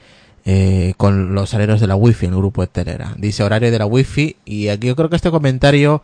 [0.44, 3.14] eh, con los horarios de la Wi-Fi en el grupo de Telera.
[3.18, 6.02] Dice horario de la Wi-Fi y aquí yo creo que este comentario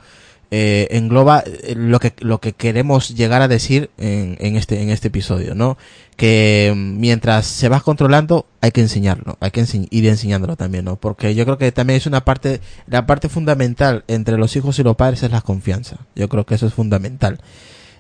[0.51, 4.91] eh, engloba eh, lo que lo que queremos llegar a decir en, en este en
[4.91, 5.79] este episodio, ¿no?
[6.17, 10.97] Que mientras se va controlando hay que enseñarlo, hay que ense ir enseñándolo también, ¿no?
[10.97, 14.83] Porque yo creo que también es una parte la parte fundamental entre los hijos y
[14.83, 15.99] los padres es la confianza.
[16.17, 17.41] Yo creo que eso es fundamental.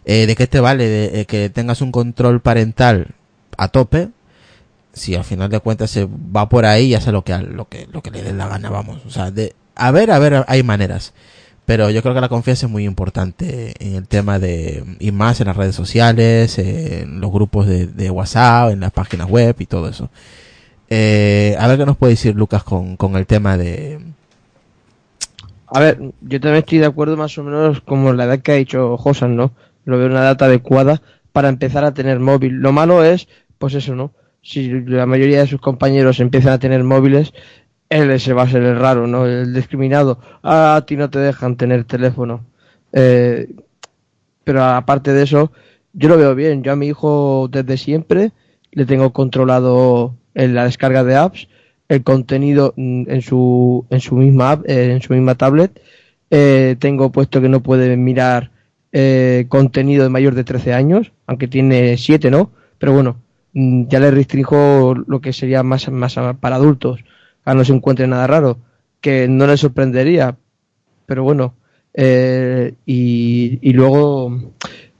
[0.04, 3.14] Eh, ¿De qué te vale de, eh, que tengas un control parental
[3.56, 4.08] a tope?
[5.00, 7.88] Si al final de cuentas se va por ahí y hace lo que lo que
[7.92, 8.98] lo que le dé la gana, vamos.
[9.06, 11.12] O sea, de a ver, a ver, hay maneras
[11.70, 15.40] pero yo creo que la confianza es muy importante en el tema de, y más
[15.40, 19.88] en las redes sociales, en los grupos de, WhatsApp, en las páginas web y todo
[19.88, 20.10] eso.
[20.88, 24.00] Eh, a ver qué nos puede decir Lucas con, con el tema de...
[25.68, 28.56] A ver, yo también estoy de acuerdo más o menos como la edad que ha
[28.56, 29.52] dicho Josan, ¿no?
[29.84, 32.54] Lo veo una data adecuada para empezar a tener móvil.
[32.54, 34.10] Lo malo es, pues eso, ¿no?
[34.42, 37.32] Si la mayoría de sus compañeros empiezan a tener móviles,
[37.88, 39.26] él ese va a ser el raro, ¿no?
[39.26, 40.20] El discriminado.
[40.42, 42.46] Ah, a ti no te dejan tener teléfono.
[42.92, 43.48] Eh,
[44.44, 45.52] pero aparte de eso,
[45.92, 46.62] yo lo veo bien.
[46.62, 48.32] Yo a mi hijo desde siempre
[48.72, 51.48] le tengo controlado en la descarga de apps,
[51.88, 55.80] el contenido en su, en su misma app, eh, en su misma tablet.
[56.30, 58.52] Eh, tengo puesto que no puede mirar
[58.92, 62.52] eh, contenido de mayor de 13 años, aunque tiene 7, ¿no?
[62.78, 67.00] Pero bueno, mm, ya le restringo lo que sería más, más para adultos
[67.44, 68.58] a no se encuentre nada raro,
[69.00, 70.36] que no le sorprendería,
[71.06, 71.54] pero bueno,
[71.94, 74.52] eh, y, y, luego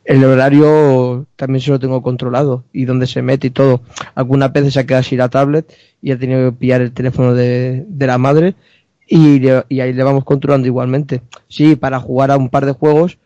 [0.05, 3.83] el horario también se lo tengo controlado y dónde se mete y todo.
[4.15, 7.35] Algunas veces se ha quedado así la tablet y ha tenido que pillar el teléfono
[7.35, 8.55] de, de la madre
[9.07, 11.23] y, y, ahí le vamos controlando igualmente.
[11.49, 13.19] Sí, para jugar a un par de juegos,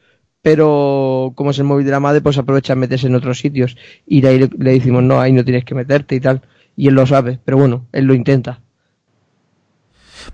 [0.45, 3.79] pero como es el móvil de la madre, pues aprovecha a meterse en otros sitios
[4.07, 6.43] y ahí le, le decimos, no, ahí no tienes que meterte y tal.
[6.77, 8.61] Y él lo sabe, pero bueno, él lo intenta.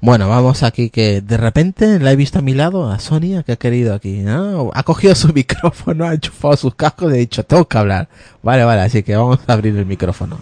[0.01, 3.53] Bueno, vamos aquí que de repente la he visto a mi lado, a Sonia, que
[3.53, 4.73] ha querido aquí, ¿no?
[4.75, 8.09] Ha cogido su micrófono, ha enchufado sus cascos y ha dicho, tengo que hablar.
[8.42, 10.40] Vale, vale, así que vamos a abrir el micrófono.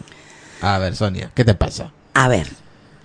[0.62, 1.92] A ver, Sonia, ¿qué te pasa?
[2.14, 2.48] A ver,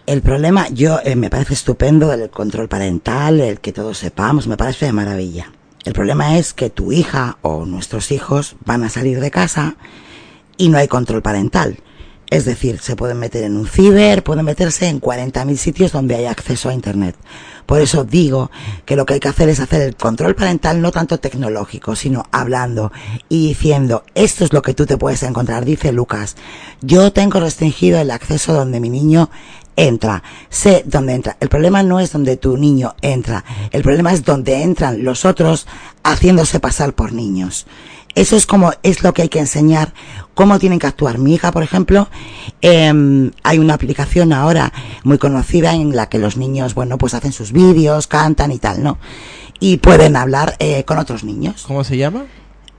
[0.06, 4.56] el problema, yo eh, me parece estupendo el control parental, el que todos sepamos, me
[4.56, 5.52] parece de maravilla.
[5.86, 9.76] El problema es que tu hija o nuestros hijos van a salir de casa
[10.58, 11.78] y no hay control parental.
[12.30, 16.26] Es decir, se pueden meter en un ciber, pueden meterse en 40.000 sitios donde hay
[16.26, 17.16] acceso a Internet.
[17.66, 18.50] Por eso digo
[18.86, 22.26] que lo que hay que hacer es hacer el control parental no tanto tecnológico, sino
[22.32, 22.92] hablando
[23.30, 26.36] y diciendo, esto es lo que tú te puedes encontrar, dice Lucas.
[26.82, 29.30] Yo tengo restringido el acceso donde mi niño
[29.76, 31.38] entra, sé dónde entra.
[31.40, 35.68] El problema no es donde tu niño entra, el problema es donde entran los otros
[36.04, 37.66] haciéndose pasar por niños.
[38.16, 39.94] Eso es como, es lo que hay que enseñar,
[40.36, 41.18] cómo tienen que actuar.
[41.18, 42.10] Mi hija, por ejemplo,
[42.62, 44.72] eh, hay una aplicación ahora
[45.04, 48.84] muy conocida en la que los niños, bueno, pues hacen sus vídeos, cantan y tal,
[48.84, 49.00] ¿no?
[49.60, 51.64] Y pueden hablar eh, con otros niños.
[51.66, 52.26] ¿Cómo se llama?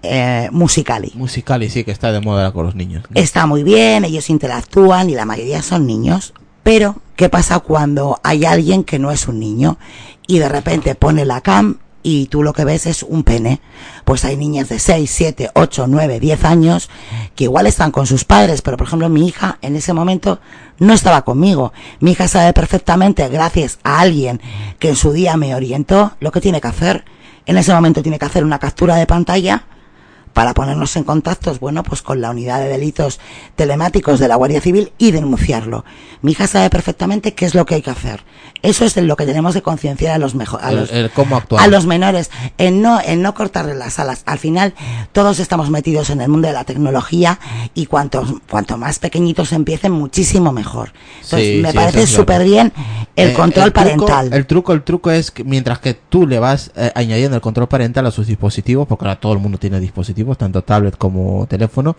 [0.02, 1.12] Eh, Musicali.
[1.14, 3.04] Musicali, sí, que está de moda con los niños.
[3.08, 3.20] ¿no?
[3.20, 6.34] Está muy bien, ellos interactúan y la mayoría son niños.
[6.64, 9.78] Pero, ¿qué pasa cuando hay alguien que no es un niño
[10.26, 13.60] y de repente pone la cam y tú lo que ves es un pene.
[14.04, 16.90] Pues hay niñas de 6, 7, 8, 9, 10 años
[17.34, 20.38] que igual están con sus padres, pero por ejemplo mi hija en ese momento
[20.78, 21.72] no estaba conmigo.
[22.00, 24.40] Mi hija sabe perfectamente, gracias a alguien
[24.78, 27.04] que en su día me orientó, lo que tiene que hacer.
[27.46, 29.64] En ese momento tiene que hacer una captura de pantalla
[30.34, 33.20] para ponernos en contactos, bueno, pues con la unidad de delitos
[33.56, 35.84] telemáticos de la Guardia Civil y denunciarlo.
[36.22, 38.22] Mi hija sabe perfectamente qué es lo que hay que hacer.
[38.62, 41.36] Eso es en lo que tenemos que concienciar a los mejor, a los, el, cómo
[41.36, 41.62] actuar.
[41.62, 44.22] a los menores, en no, en no cortarle las alas.
[44.26, 44.74] Al final,
[45.12, 47.38] todos estamos metidos en el mundo de la tecnología
[47.74, 50.92] y cuanto, cuanto más pequeñitos empiecen, muchísimo mejor.
[51.22, 52.72] Entonces, Sí, me sí, parece es súper bien
[53.16, 53.74] el Eh, control truco-
[54.06, 54.32] parental.
[54.32, 57.68] el truco, el truco es que mientras que tú le vas eh, añadiendo el control
[57.68, 61.96] parental a sus dispositivos, porque ahora todo el mundo tiene dispositivos, tanto tablet como teléfono,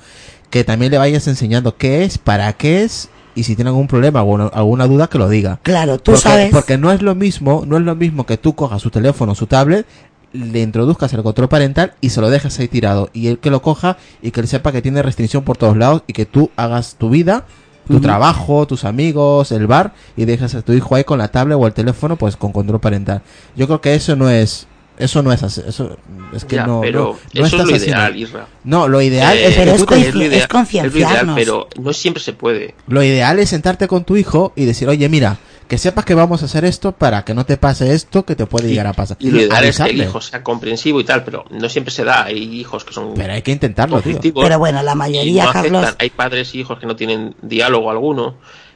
[0.49, 4.23] que también le vayas enseñando qué es, para qué es, y si tiene algún problema
[4.23, 5.59] o alguna, duda que lo diga.
[5.63, 6.51] Claro, tú porque, sabes.
[6.51, 9.45] porque no es lo mismo, no es lo mismo que tú cojas su teléfono, su
[9.45, 9.85] tablet,
[10.31, 13.09] le introduzcas el control parental y se lo dejes ahí tirado.
[13.13, 16.03] Y él que lo coja y que él sepa que tiene restricción por todos lados
[16.07, 17.45] y que tú hagas tu vida,
[17.87, 21.57] tu trabajo, tus amigos, el bar y dejas a tu hijo ahí con la tablet
[21.59, 23.21] o el teléfono pues con control parental.
[23.55, 24.67] Yo creo que eso no es
[24.97, 25.97] eso no es así, eso
[26.33, 28.47] es que Ya, no, pero no, no eso es lo ideal, Isra.
[28.63, 31.35] No, lo ideal Eh, es pero es lo ideal, es es lo ideal, concienciarnos.
[31.35, 32.75] pero no siempre se puede.
[32.87, 35.37] Lo ideal es sentarte con tu hijo y decir, oye, mira,
[35.67, 38.45] que sepas que vamos a hacer esto para que no te pase esto que te
[38.45, 39.17] puede llegar a pasar.
[39.19, 42.03] Y lo ideal es que el hijo sea comprensivo y tal, pero no siempre se
[42.03, 42.25] da.
[42.25, 44.19] Hay hijos que son Pero hay que intentarlo, tío.
[44.21, 45.71] Pero bueno, la mayoría, no aceptan.
[45.81, 45.95] Carlos.
[45.99, 48.35] Hay padres y hijos que no tienen diálogo alguno,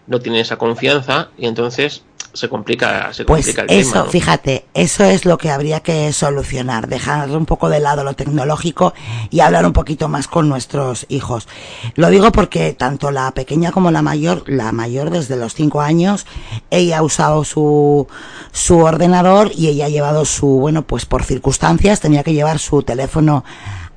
[0.10, 2.04] no tienen esa confianza y entonces
[2.34, 4.06] se complica, se Pues complica el eso, tema.
[4.06, 4.12] ¿no?
[4.12, 8.94] fíjate, eso es lo que habría que solucionar, dejar un poco de lado lo tecnológico
[9.32, 11.48] y hablar un poquito más con nuestros hijos.
[11.96, 16.28] Lo digo porque tanto la pequeña como la mayor, la mayor desde los cinco años,
[16.70, 18.08] ella ha usado su,
[18.52, 22.84] su ordenador y ella ha llevado su, bueno, pues por circunstancias tenía que llevar su
[22.84, 23.44] teléfono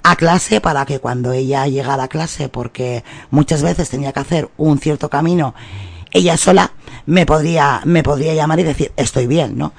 [0.03, 4.49] a clase para que cuando ella llegara a clase, porque muchas veces tenía que hacer
[4.57, 5.55] un cierto camino,
[6.13, 6.73] ella sola
[7.07, 9.73] me podría, me podría llamar y decir, estoy bien, ¿no?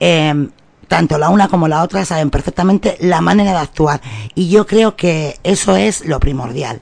[0.00, 0.48] Eh,
[0.88, 4.00] tanto la una como la otra saben perfectamente la manera de actuar
[4.34, 6.80] y yo creo que eso es lo primordial.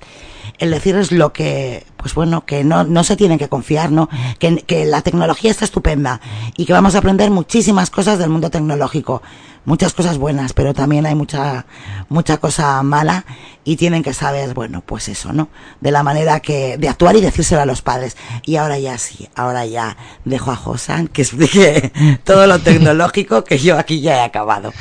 [0.62, 4.08] El decirles lo que, pues bueno, que no, no se tienen que confiar, ¿no?
[4.38, 6.20] Que, que la tecnología está estupenda
[6.56, 9.22] y que vamos a aprender muchísimas cosas del mundo tecnológico.
[9.64, 11.66] Muchas cosas buenas, pero también hay mucha,
[12.08, 13.24] mucha cosa mala
[13.64, 15.48] y tienen que saber, bueno, pues eso, ¿no?
[15.80, 18.16] De la manera que, de actuar y decírselo a los padres.
[18.44, 21.92] Y ahora ya sí, ahora ya dejo a Josan que explique
[22.24, 24.72] todo lo tecnológico que yo aquí ya he acabado.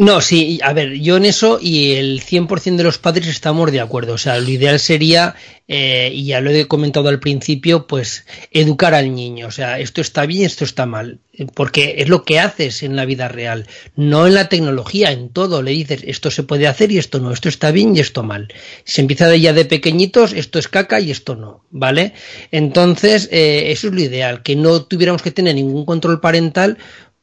[0.00, 3.80] No, sí, a ver, yo en eso y el 100% de los padres estamos de
[3.80, 4.12] acuerdo.
[4.12, 5.34] O sea, lo ideal sería,
[5.66, 9.48] eh, y ya lo he comentado al principio, pues educar al niño.
[9.48, 11.18] O sea, esto está bien, esto está mal.
[11.52, 15.62] Porque es lo que haces en la vida real, no en la tecnología, en todo.
[15.62, 18.46] Le dices, esto se puede hacer y esto no, esto está bien y esto mal.
[18.84, 22.12] Se empieza de ya de pequeñitos, esto es caca y esto no, ¿vale?
[22.52, 26.78] Entonces, eh, eso es lo ideal, que no tuviéramos que tener ningún control parental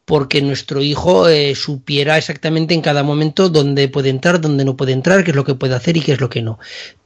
[0.06, 4.92] porque nuestro hijo eh, supiera exactamente en cada momento dónde puede entrar, dónde no puede
[4.92, 6.60] entrar, qué es lo que puede hacer y qué es lo que no.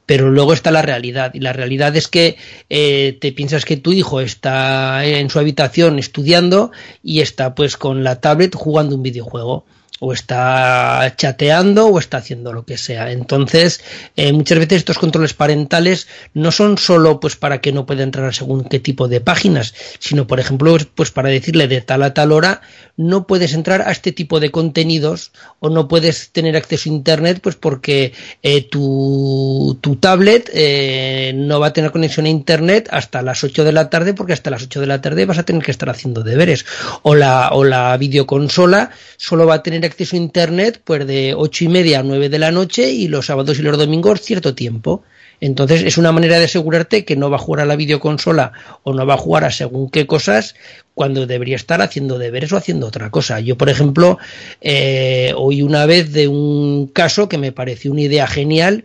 [0.04, 2.36] Pero luego está la realidad, y la realidad es que
[2.68, 6.72] eh, te piensas que tu hijo está en su habitación estudiando
[7.02, 9.64] y está pues con la tablet jugando un videojuego
[10.00, 13.12] o está chateando o está haciendo lo que sea.
[13.12, 13.82] Entonces,
[14.16, 18.26] eh, muchas veces estos controles parentales no son solo pues para que no pueda entrar
[18.26, 22.14] a según qué tipo de páginas, sino por ejemplo, pues para decirle de tal a
[22.14, 22.62] tal hora
[22.96, 27.40] no puedes entrar a este tipo de contenidos o no puedes tener acceso a internet
[27.42, 33.22] pues porque eh, tu, tu, tablet eh, no va a tener conexión a internet hasta
[33.22, 35.62] las 8 de la tarde porque hasta las 8 de la tarde vas a tener
[35.62, 36.64] que estar haciendo deberes
[37.02, 41.64] o la, o la videoconsola solo va a tener acceso a internet pues de ocho
[41.64, 45.02] y media a nueve de la noche y los sábados y los domingos cierto tiempo.
[45.40, 48.92] Entonces es una manera de asegurarte que no va a jugar a la videoconsola o
[48.92, 50.54] no va a jugar a según qué cosas
[50.94, 53.40] cuando debería estar haciendo deberes o haciendo otra cosa.
[53.40, 54.18] Yo, por ejemplo,
[54.60, 58.84] eh, oí una vez de un caso que me pareció una idea genial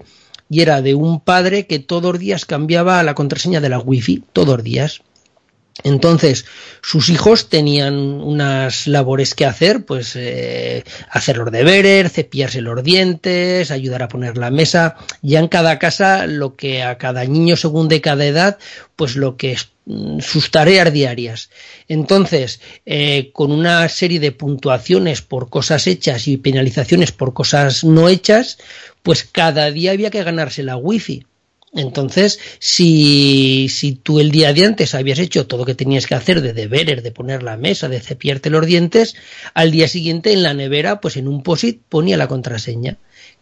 [0.50, 4.24] y era de un padre que todos los días cambiaba la contraseña de la wifi,
[4.32, 5.02] todos los días.
[5.84, 6.46] Entonces,
[6.82, 13.72] sus hijos tenían unas labores que hacer, pues eh, hacer los deberes, cepillarse los dientes,
[13.72, 14.96] ayudar a poner la mesa.
[15.22, 18.58] Ya en cada casa, lo que a cada niño según de cada edad,
[18.96, 19.70] pues lo que es
[20.20, 21.50] sus tareas diarias.
[21.88, 28.10] Entonces, eh, con una serie de puntuaciones por cosas hechas y penalizaciones por cosas no
[28.10, 28.58] hechas,
[29.04, 31.26] pues cada día había que ganarse la wifi.
[31.76, 36.16] Entonces, si, si tú el día de antes habías hecho todo lo que tenías que
[36.16, 39.16] hacer de deberes, de poner la mesa, de cepillarte los dientes,
[39.54, 42.98] al día siguiente en la nevera, pues en un posit ponía la contraseña.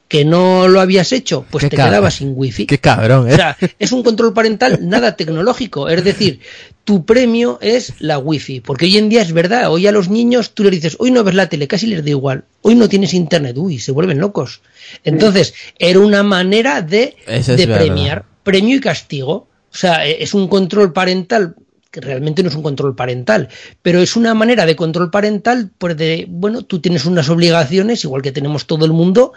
[0.07, 1.91] Que no lo habías hecho, pues Qué te cabrón.
[1.93, 2.67] quedabas sin wifi.
[2.67, 3.33] Qué cabrón, ¿eh?
[3.33, 5.89] O sea, es un control parental nada tecnológico.
[5.89, 6.39] Es decir,
[6.83, 8.59] tu premio es la wifi.
[8.59, 11.23] Porque hoy en día es verdad, hoy a los niños tú les dices, hoy no
[11.23, 12.43] ves la tele, casi les da igual.
[12.61, 14.61] Hoy no tienes internet, uy, se vuelven locos.
[15.03, 19.47] Entonces, era una manera de, es de premiar, premio y castigo.
[19.71, 21.55] O sea, e- es un control parental
[21.93, 23.49] que realmente no es un control parental,
[23.83, 28.23] pero es una manera de control parental, pues de, bueno, tú tienes unas obligaciones, igual
[28.23, 29.33] que tenemos todo el mundo,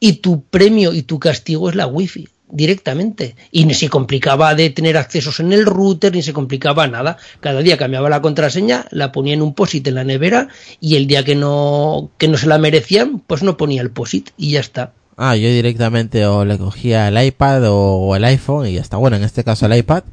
[0.00, 3.36] y tu premio y tu castigo es la wifi directamente.
[3.50, 7.18] Y ni se complicaba de tener accesos en el router ni se complicaba nada.
[7.40, 10.48] Cada día cambiaba la contraseña la ponía en un posit en la nevera
[10.80, 14.30] y el día que no que no se la merecían pues no ponía el posit
[14.38, 18.68] y ya está Ah, yo directamente o le cogía el iPad o, o el iPhone
[18.68, 18.96] y ya está.
[18.98, 20.04] Bueno, en este caso el iPad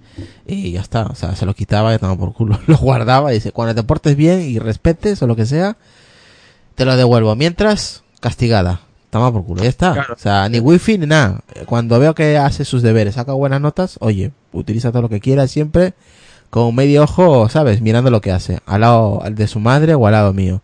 [0.48, 1.04] y ya está.
[1.04, 2.60] O sea, se lo quitaba y tomaba por culo.
[2.68, 5.78] Lo guardaba y dice, cuando te portes bien y respetes o lo que sea,
[6.74, 7.36] te lo devuelvo.
[7.36, 8.82] Mientras, castigada.
[9.12, 9.94] Toma por culo, ya está.
[9.94, 10.14] Claro.
[10.16, 11.42] O sea, ni wifi ni nada.
[11.68, 15.48] Cuando veo que hace sus deberes, saca buenas notas, oye, utiliza todo lo que quiera
[15.48, 15.94] siempre
[16.50, 17.82] con medio ojo, ¿sabes?
[17.82, 18.60] Mirando lo que hace.
[18.66, 20.62] Al lado de su madre o al lado mío.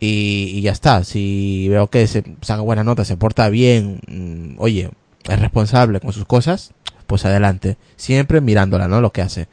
[0.00, 1.04] Y, y ya está.
[1.04, 4.90] Si veo que se saca buenas notas, se porta bien, mm, oye,
[5.28, 6.72] es responsable con sus cosas,
[7.06, 7.76] pues adelante.
[7.96, 9.00] Siempre mirándola, ¿no?
[9.00, 9.48] Lo que hace.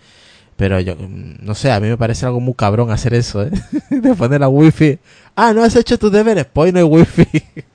[0.55, 3.51] Pero yo, mm, no sé, a mí me parece algo muy cabrón hacer eso, ¿eh?
[3.89, 4.99] De poner la wifi.
[5.35, 7.27] Ah, no has hecho tus deberes, pues no hay wifi.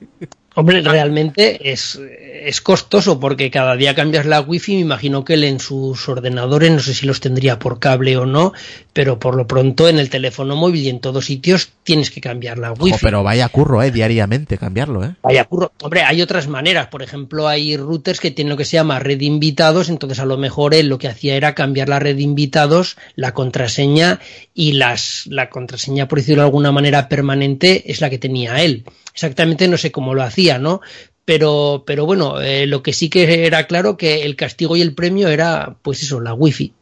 [0.59, 1.97] Hombre, realmente es,
[2.43, 6.69] es costoso porque cada día cambias la wifi, me imagino que él en sus ordenadores,
[6.69, 8.51] no sé si los tendría por cable o no,
[8.91, 12.57] pero por lo pronto en el teléfono móvil y en todos sitios tienes que cambiar
[12.57, 12.97] la wifi.
[13.01, 15.15] Pero vaya curro, eh, diariamente cambiarlo, eh.
[15.23, 15.71] Vaya curro.
[15.81, 19.17] Hombre, hay otras maneras, por ejemplo, hay routers que tienen lo que se llama red
[19.17, 22.23] de invitados, entonces a lo mejor él lo que hacía era cambiar la red de
[22.23, 24.19] invitados, la contraseña
[24.53, 28.83] y las, la contraseña, por decirlo de alguna manera permanente, es la que tenía él.
[29.13, 30.81] Exactamente no sé cómo lo hacía, ¿no?
[31.29, 34.95] pero, pero bueno, eh, lo que sí que era claro que el castigo y el
[34.95, 36.73] premio era, pues eso, la wifi.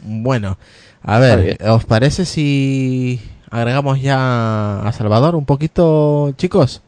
[0.00, 0.58] Bueno,
[1.02, 6.82] a ver, ¿os parece si agregamos ya a Salvador un poquito, chicos?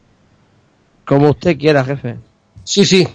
[1.05, 2.17] Como usted quiera, jefe.
[2.65, 3.07] Sí, sí.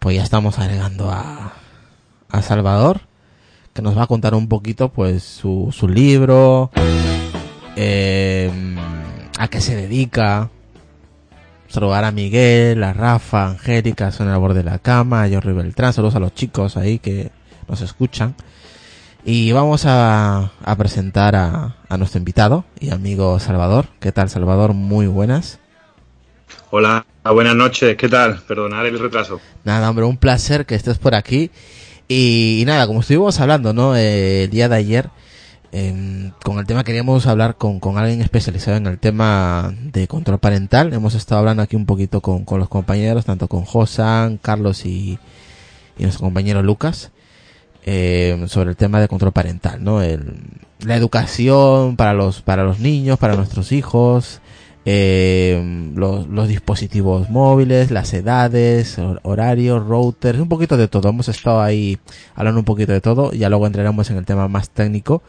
[0.00, 1.52] Pues ya estamos agregando a,
[2.30, 3.11] a Salvador
[3.72, 6.70] que nos va a contar un poquito pues su, su libro,
[7.76, 8.50] eh,
[9.38, 10.50] a qué se dedica.
[11.68, 15.52] Saludar a Miguel, a Rafa, a Angélica, son el borde de la cama, a Jorge
[15.52, 17.30] Beltrán, saludos a los chicos ahí que
[17.66, 18.34] nos escuchan.
[19.24, 23.86] Y vamos a, a presentar a, a, nuestro invitado y amigo Salvador.
[24.00, 24.74] ¿Qué tal, Salvador?
[24.74, 25.60] Muy buenas.
[26.70, 27.96] Hola, buenas noches.
[27.96, 28.42] ¿Qué tal?
[28.46, 29.40] Perdonad el retraso.
[29.64, 31.50] Nada, hombre, un placer que estés por aquí.
[32.14, 33.96] Y, nada, como estuvimos hablando, ¿no?
[33.96, 35.08] Eh, el día de ayer,
[36.44, 40.92] con el tema queríamos hablar con, con, alguien especializado en el tema de control parental.
[40.92, 45.18] Hemos estado hablando aquí un poquito con, con los compañeros, tanto con Josan, Carlos y,
[45.98, 47.10] y nuestro compañero Lucas,
[47.84, 50.02] eh, sobre el tema de control parental, ¿no?
[50.02, 50.34] El,
[50.80, 54.40] la educación para los, para los niños, para nuestros hijos,
[54.84, 61.08] eh, los, dispositivos móviles, las edades, horarios, routers, un poquito de todo.
[61.08, 61.98] Hemos estado ahí
[62.34, 65.22] hablando un poquito de todo, ya luego entraremos en el tema más técnico.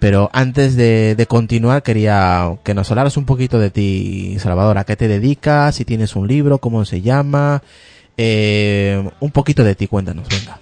[0.00, 4.78] Pero antes de, continuar, quería que nos hablaras un poquito de ti, Salvador.
[4.78, 5.74] ¿A qué te dedicas?
[5.74, 7.62] Si tienes un libro, cómo se llama.
[8.16, 10.58] Eh, un poquito de ti, cuéntanos, venga.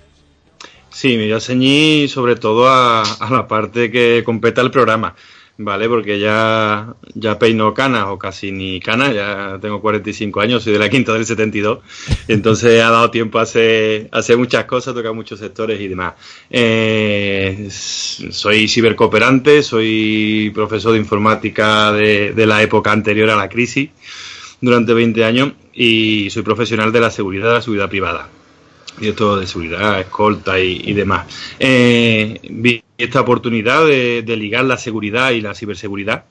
[0.90, 5.14] Sí, me voy sobre todo a, a la parte que compete al programa.
[5.58, 5.88] ¿Vale?
[5.88, 10.78] Porque ya, ya peino canas o casi ni canas, ya tengo 45 años, soy de
[10.78, 11.80] la quinta del 72,
[12.28, 16.14] entonces ha dado tiempo a hacer, a hacer muchas cosas, tocar muchos sectores y demás.
[16.48, 23.90] Eh, soy cibercooperante, soy profesor de informática de, de la época anterior a la crisis
[24.60, 28.28] durante 20 años y soy profesional de la seguridad, de la seguridad privada
[29.00, 31.26] y esto de seguridad, escolta y, demás.
[31.58, 36.24] Eh, esta oportunidad de, ligar la seguridad y la ciberseguridad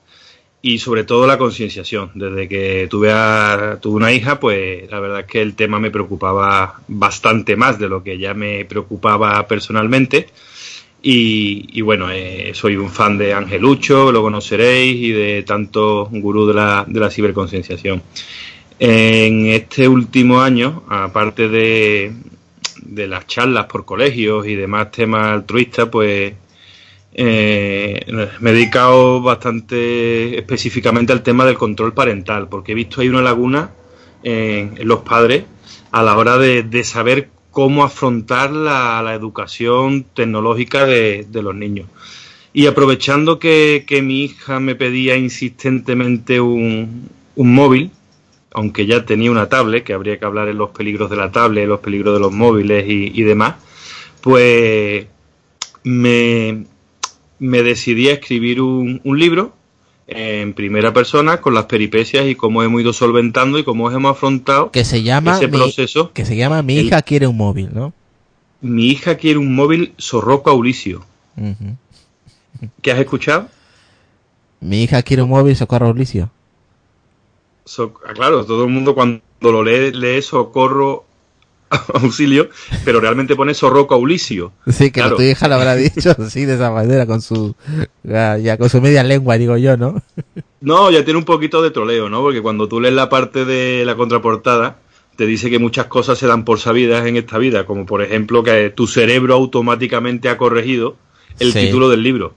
[0.60, 2.10] y sobre todo la concienciación.
[2.14, 5.90] Desde que tuve, a, tuve una hija, pues la verdad es que el tema me
[5.90, 10.28] preocupaba bastante más de lo que ya me preocupaba personalmente.
[11.00, 16.54] Y, bueno, eh, soy un fan de Angelucho, lo conoceréis, y de tanto gurú de
[16.54, 18.02] la, de la ciberconcienciación.
[18.80, 22.12] En este último año, aparte de,
[22.82, 26.34] de las charlas por colegios y demás temas altruistas, pues
[27.14, 28.04] eh,
[28.40, 33.22] me he dedicado bastante específicamente al tema del control parental, porque he visto ahí una
[33.22, 33.70] laguna
[34.22, 35.44] en, los padres
[35.90, 41.88] a la hora de, saber cómo afrontar la, educación tecnológica de, los niños.
[42.52, 47.90] Y aprovechando que, que, mi hija me pedía insistentemente un, un móvil,
[48.52, 51.66] aunque ya tenía una tablet, que habría que hablar en los peligros de la tablet,
[51.66, 53.56] los peligros de los móviles y demás,
[54.22, 55.06] pues
[55.84, 56.64] me,
[57.38, 59.52] me decidí a escribir un, un, libro
[60.06, 64.70] en primera persona con las peripecias y cómo hemos ido solventando y cómo hemos afrontado
[64.70, 66.12] que se llama ese mi, proceso.
[66.12, 67.92] Que se llama Mi hija el, quiere un móvil, ¿no?
[68.60, 71.04] Mi hija quiere un móvil Sorroco Aulicio.
[71.36, 71.76] Uh -huh.
[72.82, 73.48] ¿Qué has escuchado?
[74.60, 76.30] Mi hija quiere un móvil Socorro Aulicio.
[77.64, 81.04] So, claro, todo el mundo cuando lo lee, lee Socorro
[81.94, 82.48] auxilio,
[82.84, 84.52] pero realmente pone Sorroco Aulicio.
[84.66, 85.16] Sí, que claro.
[85.16, 87.54] tu hija lo habrá dicho así, de esa manera, con su,
[88.02, 90.02] ya, ya, con su media lengua, digo yo, ¿no?
[90.60, 92.22] No, ya tiene un poquito de troleo, ¿no?
[92.22, 94.78] Porque cuando tú lees la parte de la contraportada,
[95.16, 98.42] te dice que muchas cosas se dan por sabidas en esta vida, como por ejemplo
[98.42, 100.96] que tu cerebro automáticamente ha corregido
[101.40, 101.60] el sí.
[101.60, 102.34] título del libro.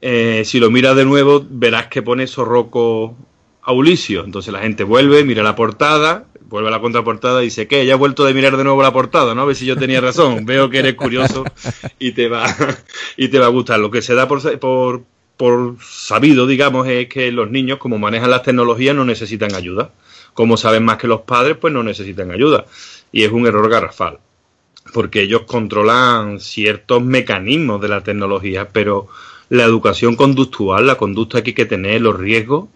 [0.00, 3.16] Eh, si lo miras de nuevo, verás que pone Sorroco
[3.62, 4.24] Aulicio.
[4.24, 7.84] Entonces la gente vuelve, mira la portada, vuelve a la contraportada y dice, ¿qué?
[7.84, 9.42] Ya he vuelto de mirar de nuevo la portada, ¿no?
[9.42, 10.44] A ver si yo tenía razón.
[10.46, 11.42] Veo que eres curioso
[11.98, 12.46] y te va,
[13.16, 13.80] y te va a gustar.
[13.80, 15.02] Lo que se da por, por,
[15.36, 19.90] por sabido, digamos, es que los niños, como manejan las tecnologías, no necesitan ayuda.
[20.32, 22.66] Como saben más que los padres, pues no necesitan ayuda.
[23.10, 24.20] Y es un error garrafal.
[24.92, 29.08] Porque ellos controlan ciertos mecanismos de la tecnología, pero
[29.48, 32.68] la educación conductual, la conducta que hay que tener, los riesgos,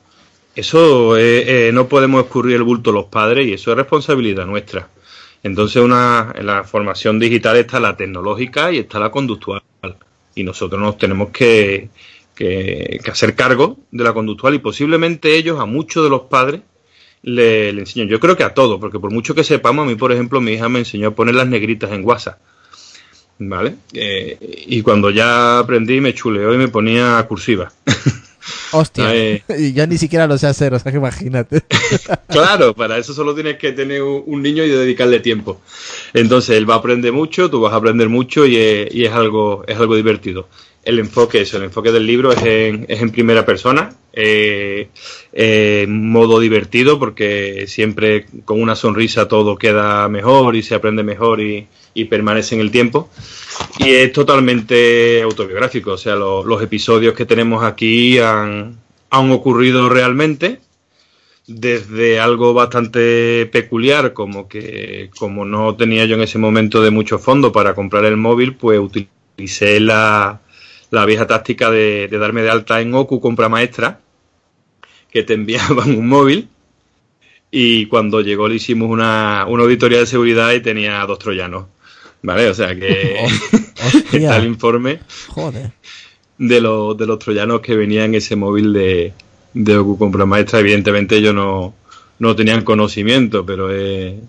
[0.59, 4.89] eso eh, no podemos escurrir el bulto los padres y eso es responsabilidad nuestra.
[5.43, 9.63] Entonces, una, en la formación digital está la tecnológica y está la conductual.
[10.35, 11.89] Y nosotros nos tenemos que,
[13.11, 16.63] hacer cargo de la conductual y posiblemente ellos, a muchos de los padres,
[17.23, 18.09] le, enseñan.
[18.09, 20.53] Yo creo que a todos, porque por mucho que sepamos, a mí, por ejemplo, mi
[20.53, 22.41] hija me enseñó a poner las negritas en WhatsApp.
[23.41, 23.77] ¿Vale?
[23.93, 27.73] Eh, y cuando ya aprendí, me chuleó y me ponía cursiva.
[28.73, 31.63] Hostia, y ya ni siquiera lo sé hacer, o sea que imagínate.
[32.29, 35.61] claro, para eso solo tienes que tener un niño y dedicarle tiempo.
[36.15, 39.13] Entonces él va a aprender mucho, tú vas a aprender mucho y es, y es
[39.13, 40.49] algo, es algo divertido.
[40.85, 44.89] El enfoque, eso, el enfoque del libro es en, es en primera persona, eh,
[45.33, 51.41] eh, modo divertido, porque siempre con una sonrisa todo queda mejor y se aprende mejor
[51.41, 53.11] y, y permanece en el tiempo.
[53.79, 58.79] Y es totalmente autobiográfico, o sea, los episodios que tenemos aquí han,
[59.11, 60.61] ocurrido realmente,
[61.47, 67.19] desde algo bastante peculiar, como que como no tenía yo en ese momento de mucho
[67.19, 70.41] fondo para comprar el móvil, pues utilicé la,
[70.91, 74.01] la vieja táctica de, de darme de alta en Ocu compra maestra,
[75.11, 76.49] que te enviaban un móvil
[77.51, 81.67] y cuando llegó le hicimos una, una auditoría de seguridad y tenía dos troyanos.
[82.23, 82.49] ¿Vale?
[82.49, 83.17] O sea que
[84.13, 85.01] está el informe
[86.37, 89.13] De, los, de los troyanos que venían en ese móvil de,
[89.55, 90.61] de Ocu Compra Maestra.
[90.61, 91.75] Evidentemente ellos no,
[92.19, 94.21] no tenían conocimiento, pero eh,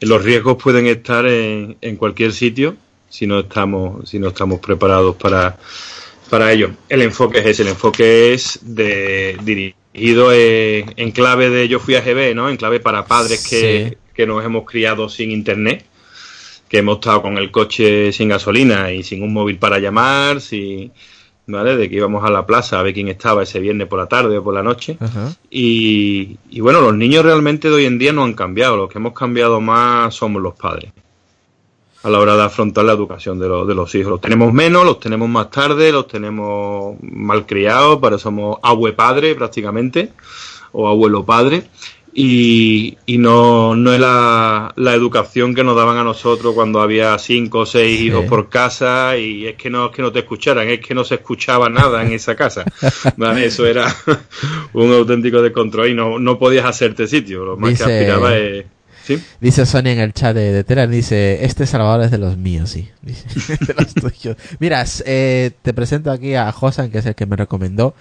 [0.00, 2.76] los riesgos pueden estar en, en, cualquier sitio
[3.08, 5.56] si no estamos, si no estamos preparados para,
[6.30, 6.72] para ello.
[6.88, 11.94] El enfoque es ese, el enfoque es de, dirigido en, en clave de yo fui
[11.94, 12.50] a GB, ¿no?
[12.50, 15.84] En clave para padres que nos hemos criado sin internet
[16.74, 20.90] que hemos estado con el coche sin gasolina y sin un móvil para llamar, si,
[21.46, 21.76] ¿vale?
[21.76, 24.38] De que íbamos a la plaza a ver quién estaba ese viernes por la tarde
[24.38, 24.98] o por la noche.
[25.50, 28.98] Y, y, bueno, los niños realmente de hoy en día no han cambiado, los que
[28.98, 30.90] hemos cambiado más somos los padres
[32.02, 34.10] a la hora de afrontar la educación de, los, de los hijos.
[34.10, 39.36] Los tenemos menos, los tenemos más tarde, los tenemos mal criados, pero somos abue padre
[39.36, 40.10] prácticamente,
[40.72, 41.68] o abuelo padre,
[42.16, 47.18] y, y no, no es la, la, educación que nos daban a nosotros cuando había
[47.18, 48.06] cinco o seis sí.
[48.06, 51.02] hijos por casa y es que no es que no te escucharan, es que no
[51.02, 52.64] se escuchaba nada en esa casa.
[53.16, 53.46] ¿Vale?
[53.46, 53.92] Eso era
[54.74, 57.44] un auténtico descontrol y no, no podías hacerte sitio.
[57.44, 57.84] Lo más Dice...
[57.84, 58.64] que aspiraba es
[59.04, 59.22] ¿Sí?
[59.38, 62.70] Dice Sonia en el chat de, de Telan, dice, este Salvador es de los míos,
[62.70, 62.88] sí.
[63.02, 64.36] Dice, de los tuyos.
[64.60, 67.94] Mira, eh, te presento aquí a Josan, que es el que me recomendó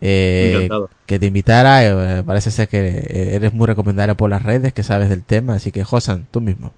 [0.00, 0.68] eh,
[1.06, 1.84] que te invitara.
[1.84, 5.72] Eh, parece ser que eres muy recomendable por las redes, que sabes del tema, así
[5.72, 6.72] que Josan, tú mismo.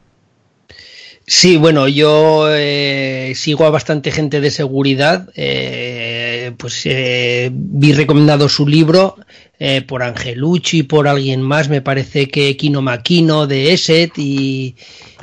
[1.28, 5.28] Sí, bueno, yo eh, sigo a bastante gente de seguridad.
[5.34, 9.16] Eh, pues eh, vi recomendado su libro
[9.58, 11.68] eh, por Angelucci por alguien más.
[11.68, 14.76] Me parece que Kino Maquino de Eset y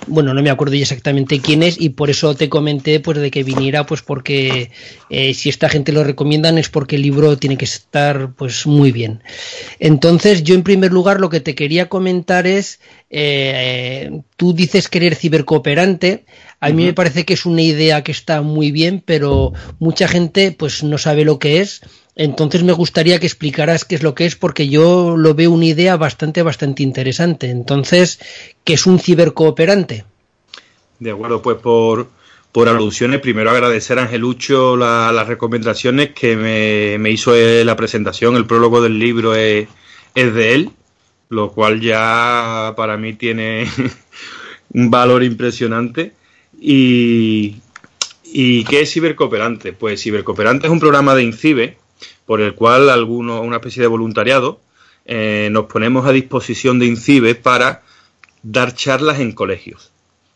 [0.07, 3.43] bueno, no me acuerdo exactamente quién es y por eso te comenté pues de que
[3.43, 4.71] viniera pues porque
[5.09, 8.91] eh, si esta gente lo recomiendan es porque el libro tiene que estar pues muy
[8.91, 9.21] bien.
[9.79, 12.79] Entonces yo en primer lugar lo que te quería comentar es
[13.09, 16.25] eh, tú dices querer cibercooperante
[16.59, 16.87] a mí uh -huh.
[16.87, 20.97] me parece que es una idea que está muy bien pero mucha gente pues no
[20.97, 21.81] sabe lo que es
[22.15, 25.65] entonces me gustaría que explicaras qué es lo que es, porque yo lo veo una
[25.65, 27.49] idea bastante, bastante interesante.
[27.49, 28.19] Entonces,
[28.63, 30.05] ¿qué es un cibercooperante?
[30.99, 32.07] De acuerdo, pues por,
[32.51, 38.35] por alusiones, primero agradecer a Angelucho la, las recomendaciones que me, me hizo la presentación,
[38.35, 39.67] el prólogo del libro es,
[40.13, 40.69] es de él,
[41.29, 43.67] lo cual ya para mí tiene
[44.73, 46.13] un valor impresionante.
[46.61, 47.55] Y,
[48.25, 49.73] ¿Y qué es Cibercooperante?
[49.73, 51.77] Pues Cibercooperante es un programa de INCIBE
[52.25, 54.61] por el cual alguno, una especie de voluntariado
[55.05, 57.83] eh, nos ponemos a disposición de INCIBE para
[58.41, 59.91] dar charlas en colegios.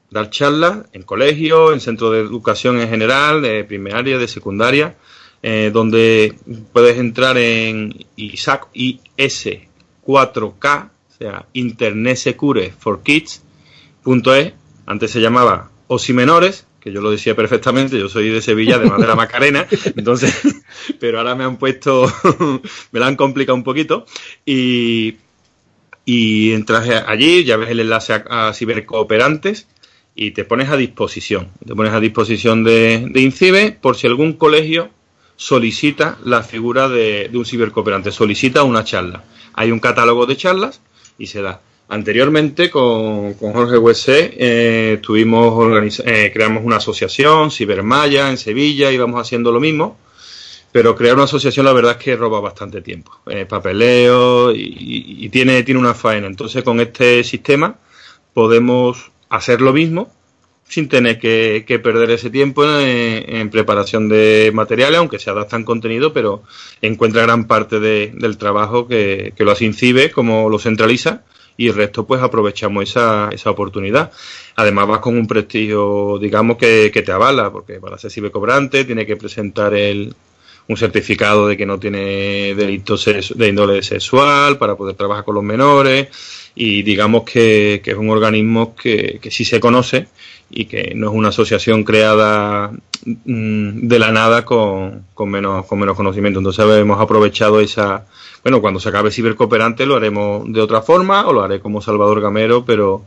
[0.09, 4.95] Dar charlas en colegios, en centros de educación en general, de primaria, de secundaria,
[5.43, 6.35] eh, donde
[6.73, 14.53] puedes entrar en ISAC, IS4K, o sea, Internet Secure for Kids.es,
[14.85, 19.01] antes se llamaba OSI Menores, que yo lo decía perfectamente, yo soy de Sevilla, además
[19.01, 19.67] de la Macarena,
[19.97, 20.33] entonces,
[20.99, 22.09] pero ahora me han puesto,
[22.91, 24.05] me la han complicado un poquito,
[24.45, 25.17] y,
[26.05, 29.67] y entras allí, ya ves el enlace a, a, cibercooperantes,
[30.15, 34.33] y te pones a disposición, te pones a disposición de, de INCIBE por si algún
[34.33, 34.89] colegio
[35.35, 39.25] solicita la figura de, de un cibercooperante, solicita una charla.
[39.53, 40.81] Hay un catálogo de charlas
[41.19, 41.61] y se da.
[41.89, 49.21] Anteriormente con, con Jorge Huesé eh, tuvimos eh, creamos una asociación, Cibermaya, en Sevilla, íbamos
[49.21, 49.97] haciendo lo mismo,
[50.73, 55.63] pero crear una asociación la verdad es que roba bastante tiempo, eh, papeleo y, tiene,
[55.63, 56.27] tiene una faena.
[56.27, 57.77] Entonces con este sistema
[58.33, 60.11] podemos hacer lo mismo
[60.67, 66.43] sin tener que, perder ese tiempo en, preparación de materiales, aunque se adaptan contenido, pero
[66.81, 71.23] encuentra gran parte del trabajo que, que lo hace Incibe, como lo centraliza,
[71.57, 74.11] y el resto pues aprovechamos esa, esa oportunidad.
[74.55, 79.05] Además vas con un prestigio, digamos, que, que te avala, porque para ser cibercobrante tiene
[79.05, 80.13] que presentar el,
[80.67, 85.43] un certificado de que no tiene delitos de índole sexual para poder trabajar con los
[85.43, 86.07] menores
[86.55, 90.07] y digamos que, que es un organismo que, que sí se conoce
[90.49, 92.71] y que no es una asociación creada
[93.05, 96.39] mm, de la nada con, con, menos, con menos conocimiento.
[96.39, 98.05] Entonces hemos aprovechado esa,
[98.47, 102.21] bueno, cuando se acabe Cibercooperante lo haremos de otra forma o lo haré como Salvador
[102.21, 103.03] Gamero, pero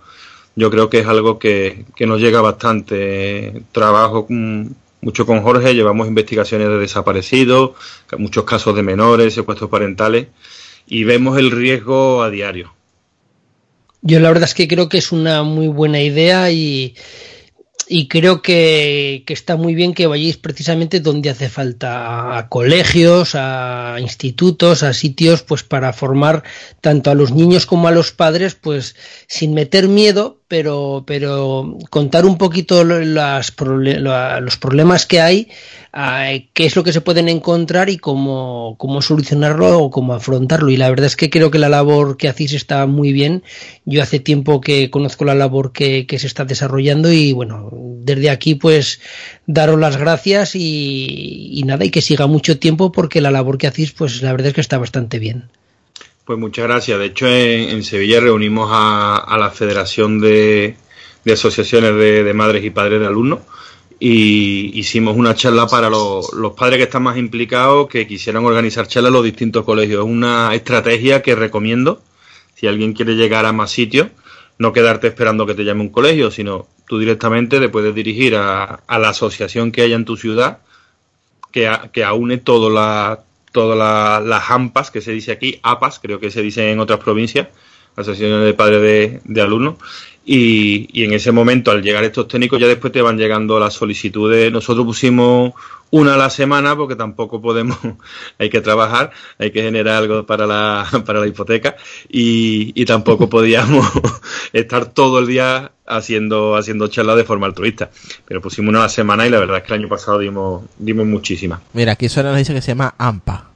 [0.54, 3.62] yo creo que es algo que, que nos llega bastante.
[3.72, 7.70] Trabajo mucho con Jorge, llevamos investigaciones de desaparecidos,
[8.18, 10.26] muchos casos de menores, secuestros parentales,
[10.86, 12.74] y vemos el riesgo a diario.
[14.02, 16.94] Yo la verdad es que creo que es una muy buena idea y,
[17.92, 23.96] y creo que, está muy bien que vayáis precisamente donde hace falta a colegios, a
[23.98, 26.44] institutos, a sitios, pues para formar
[26.80, 28.94] tanto a los niños como a los padres, pues
[29.26, 35.48] sin meter miedo, pero, pero contar un poquito las, los problemas que hay,
[35.92, 40.70] qué es lo que se pueden encontrar y cómo, cómo solucionarlo o cómo afrontarlo.
[40.70, 43.42] Y la verdad es que creo que la labor que hacéis está muy bien.
[43.84, 48.30] Yo hace tiempo que conozco la labor que, que se está desarrollando y bueno, desde
[48.30, 49.00] aquí pues
[49.46, 53.66] daros las gracias y, y nada, y que siga mucho tiempo porque la labor que
[53.66, 55.50] hacéis pues la verdad es que está bastante bien.
[56.30, 56.96] Pues muchas gracias.
[56.96, 60.76] De hecho, en, Sevilla reunimos a, la Federación de,
[61.26, 63.40] Asociaciones de, Madres y Padres de Alumnos
[64.00, 69.10] y hicimos una charla para los, padres que están más implicados, que quisieran organizar charlas
[69.10, 70.04] en los distintos colegios.
[70.04, 72.02] Es una estrategia que recomiendo
[72.54, 74.08] si alguien quiere llegar a más sitios,
[74.58, 78.80] no quedarte esperando que te llame un colegio, sino tú directamente te puedes dirigir a,
[78.88, 80.58] la asociación que haya en tu ciudad,
[81.52, 86.30] que, que aúne toda la todas las AMPAs, que se dice aquí, APAS, creo que
[86.30, 87.48] se dice en otras provincias,
[87.96, 89.76] asociaciones de padres de, alumnos,
[90.24, 93.74] y, y, en ese momento, al llegar estos técnicos, ya después te van llegando las
[93.74, 94.52] solicitudes.
[94.52, 95.54] Nosotros pusimos
[95.90, 97.78] una a la semana porque tampoco podemos,
[98.38, 101.76] hay que trabajar, hay que generar algo para la, para la hipoteca
[102.08, 103.86] y, y tampoco podíamos
[104.52, 107.90] estar todo el día haciendo, haciendo charlas de forma altruista.
[108.24, 110.64] Pero pusimos una a la semana y la verdad es que el año pasado dimos,
[110.78, 111.60] dimos muchísimas.
[111.72, 113.46] Mira, aquí suena nos dice que se llama AMPA.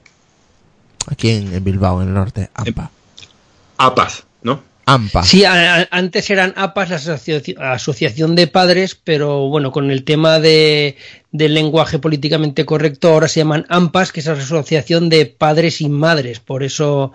[1.06, 2.90] Aquí en, Bilbao, en el norte, AMPA.
[3.76, 4.24] APAS.
[4.87, 5.24] AMPA.
[5.24, 10.97] Sí, antes eran APAS, la Asociación de Padres, pero bueno, con el tema de,
[11.32, 15.89] del lenguaje políticamente correcto, ahora se llaman AMPAS, que es la Asociación de Padres y
[15.89, 16.41] Madres.
[16.41, 17.12] Por eso,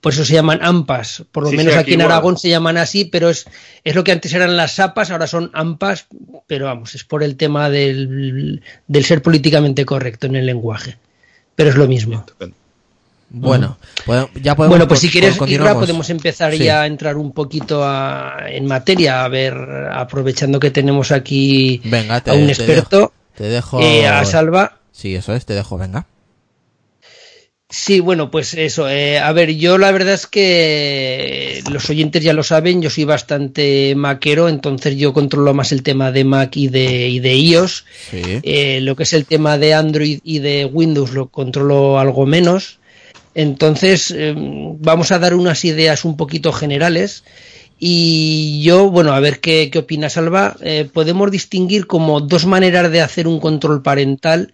[0.00, 1.24] por eso se llaman AMPAS.
[1.30, 3.46] Por lo menos aquí, en Aragón se llaman así, pero es,
[3.84, 6.06] es lo que antes eran las APAS, ahora son AMPAS,
[6.46, 10.96] pero vamos, es por el tema del, del ser políticamente correcto en el lenguaje.
[11.54, 12.24] Pero es lo mismo.
[13.30, 13.78] Bueno,
[14.42, 14.76] ya podemos.
[14.76, 17.82] Bueno, pues si quieres, Irra, podemos empezar ya a entrar un poquito
[18.46, 19.54] en materia, a ver,
[19.92, 21.80] aprovechando que tenemos aquí
[22.26, 23.12] a un experto.
[23.36, 23.80] Te dejo.
[23.80, 24.80] Eh, a Salva.
[24.92, 26.06] Sí, eso es, te dejo, venga.
[27.72, 28.90] Sí, bueno, pues eso.
[28.90, 33.04] Eh, a ver, yo la verdad es que los oyentes ya lo saben, yo soy
[33.04, 37.84] bastante maquero, entonces yo controlo más el tema de Mac y de, y de iOS.
[38.12, 42.79] Eh, lo que es el tema de Android y de Windows lo controlo algo menos.
[43.34, 47.24] Entonces, eh, vamos a dar unas ideas un poquito generales.
[47.78, 50.56] Y yo, bueno, a ver qué, qué opina Salva.
[50.60, 54.52] Eh, podemos distinguir como dos maneras de hacer un control parental,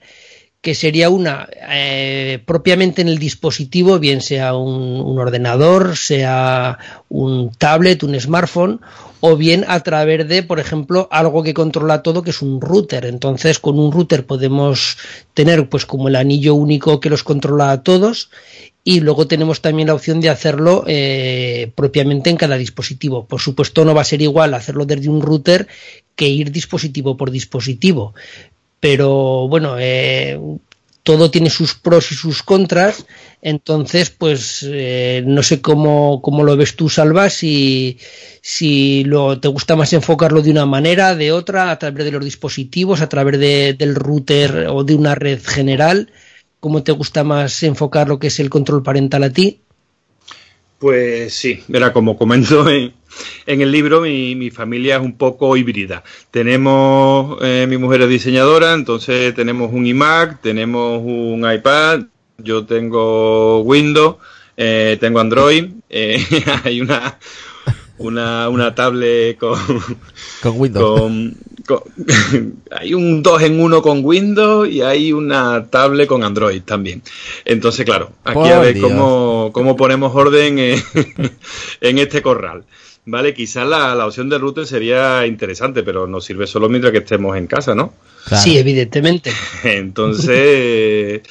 [0.66, 6.76] que sería una eh, propiamente en el dispositivo, bien sea un, ordenador, sea
[7.08, 8.80] un tablet, un smartphone,
[9.20, 13.06] o bien a través de, por ejemplo, algo que controla todo, que es un router.
[13.06, 14.98] Entonces, con un router podemos
[15.34, 18.30] tener, pues, como el anillo único que los controla a todos
[18.82, 23.24] y luego tenemos también la opción de hacerlo eh, propiamente en cada dispositivo.
[23.24, 25.68] Por supuesto no va a ser igual hacerlo desde un router
[26.16, 28.14] que ir dispositivo por dispositivo,
[28.80, 30.38] pero bueno, eh,
[31.02, 33.06] todo tiene sus pros y sus contras,
[33.40, 37.98] entonces pues eh, no sé cómo, cómo, lo ves tú, Salva, si,
[38.42, 42.24] si lo, te gusta más enfocarlo de una manera, de otra, a través de los
[42.24, 46.10] dispositivos, a través de, del router o de una red general.
[46.58, 49.60] ¿Cómo te gusta más enfocar lo que es el control parental a ti?
[50.78, 52.92] Pues sí, verá, como comento en,
[53.46, 56.04] el libro mi, mi familia es un poco híbrida.
[56.30, 62.02] Tenemos, eh, mi mujer es diseñadora, entonces tenemos un iMac, tenemos un iPad,
[62.36, 64.16] yo tengo Windows,
[64.58, 66.22] eh, tengo Android, eh,
[66.64, 67.18] hay una,
[67.98, 69.58] una, una tablet con,
[70.42, 71.00] Con Windows.
[71.00, 71.36] con-
[71.66, 71.82] con-
[72.70, 77.02] hay un 2 en 1 con Windows y hay una tablet con Android también.
[77.44, 78.88] Entonces, claro, aquí Por a ver Dios.
[78.90, 80.82] cómo, cómo ponemos orden en,
[81.80, 82.64] en este corral.
[83.08, 86.98] Vale, quizás la, la opción de router sería interesante, pero nos sirve solo mientras que
[86.98, 87.94] estemos en casa, ¿no?
[88.26, 88.42] Claro.
[88.42, 89.32] Sí, evidentemente.
[90.10, 91.22] Entonces,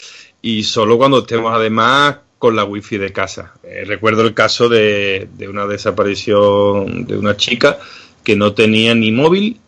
[0.42, 3.56] y solo cuando estemos además con la wifi de casa.
[3.64, 7.80] Eh, recuerdo el caso de, una desaparición de una chica
[8.24, 9.60] que no tenía ni móvil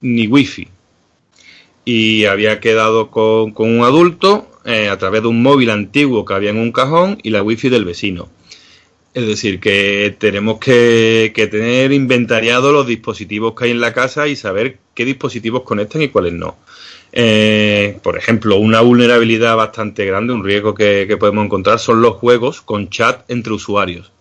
[0.00, 0.68] ni wifi.
[1.84, 6.34] Y había quedado con, con un adulto eh, a través de un móvil antiguo que
[6.34, 8.28] había en un cajón y la wifi del vecino.
[9.12, 14.28] Es decir, que tenemos que, que tener inventariado los dispositivos que hay en la casa
[14.28, 16.56] y saber qué dispositivos conectan y cuáles no.
[17.12, 22.60] Eh, por ejemplo, una vulnerabilidad bastante grande, un riesgo que, podemos encontrar son los juegos
[22.60, 24.12] con chat entre usuarios.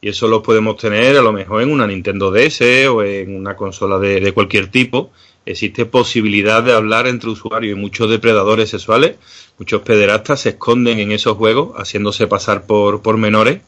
[0.00, 3.56] Y eso lo podemos tener a lo mejor en una Nintendo DS o en una
[3.56, 5.10] consola de, cualquier tipo.
[5.46, 9.16] Existe posibilidad de hablar entre usuarios y muchos depredadores sexuales,
[9.58, 13.60] muchos pederastas se esconden en esos juegos haciéndose pasar por, por menores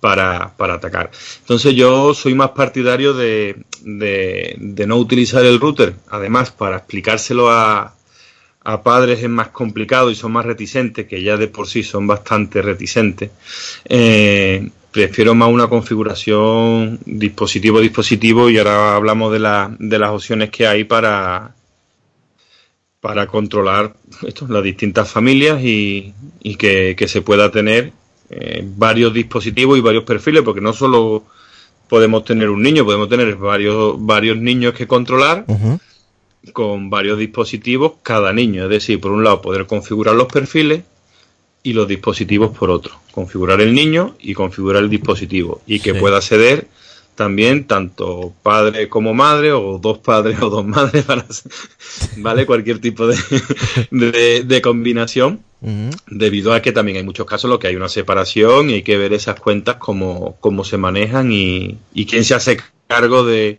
[0.00, 1.10] para, para atacar.
[1.40, 5.94] Entonces yo soy más partidario de, de no utilizar el router.
[6.08, 7.94] Además, para explicárselo a,
[8.62, 12.06] a padres es más complicado y son más reticentes, que ya de por sí son
[12.06, 13.30] bastante reticentes.
[13.84, 20.50] Eh, prefiero más una configuración dispositivo dispositivo y ahora hablamos de, la, de las opciones
[20.50, 21.54] que hay para,
[23.00, 23.94] para controlar
[24.26, 27.92] esto, las distintas familias y, y que, que se pueda tener
[28.28, 31.24] eh, varios dispositivos y varios perfiles, porque no solo
[31.88, 35.44] podemos tener un niño, podemos tener varios, varios niños que controlar.
[36.52, 38.64] Con varios dispositivos cada niño.
[38.64, 40.82] Es decir, por un lado poder configurar los perfiles
[41.62, 42.94] y los dispositivos por otro.
[43.12, 45.60] Configurar el niño y configurar el dispositivo.
[45.66, 45.98] Y que Sí.
[46.00, 46.66] pueda acceder
[47.14, 51.26] también tanto padre como madre o dos padres o dos madres para
[52.16, 53.18] vale cualquier tipo de,
[53.90, 55.40] de, de combinación
[56.06, 58.82] debido a que también hay muchos casos en los que hay una separación y hay
[58.82, 63.58] que ver esas cuentas cómo, cómo se manejan y, y quién se hace cargo de,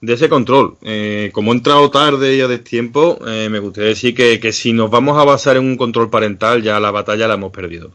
[0.00, 0.76] de ese control.
[0.82, 4.72] Eh, como he entrado tarde y a destiempo, eh, me gustaría decir que, que si
[4.72, 7.90] nos vamos a basar en un control parental, ya la batalla la hemos perdido.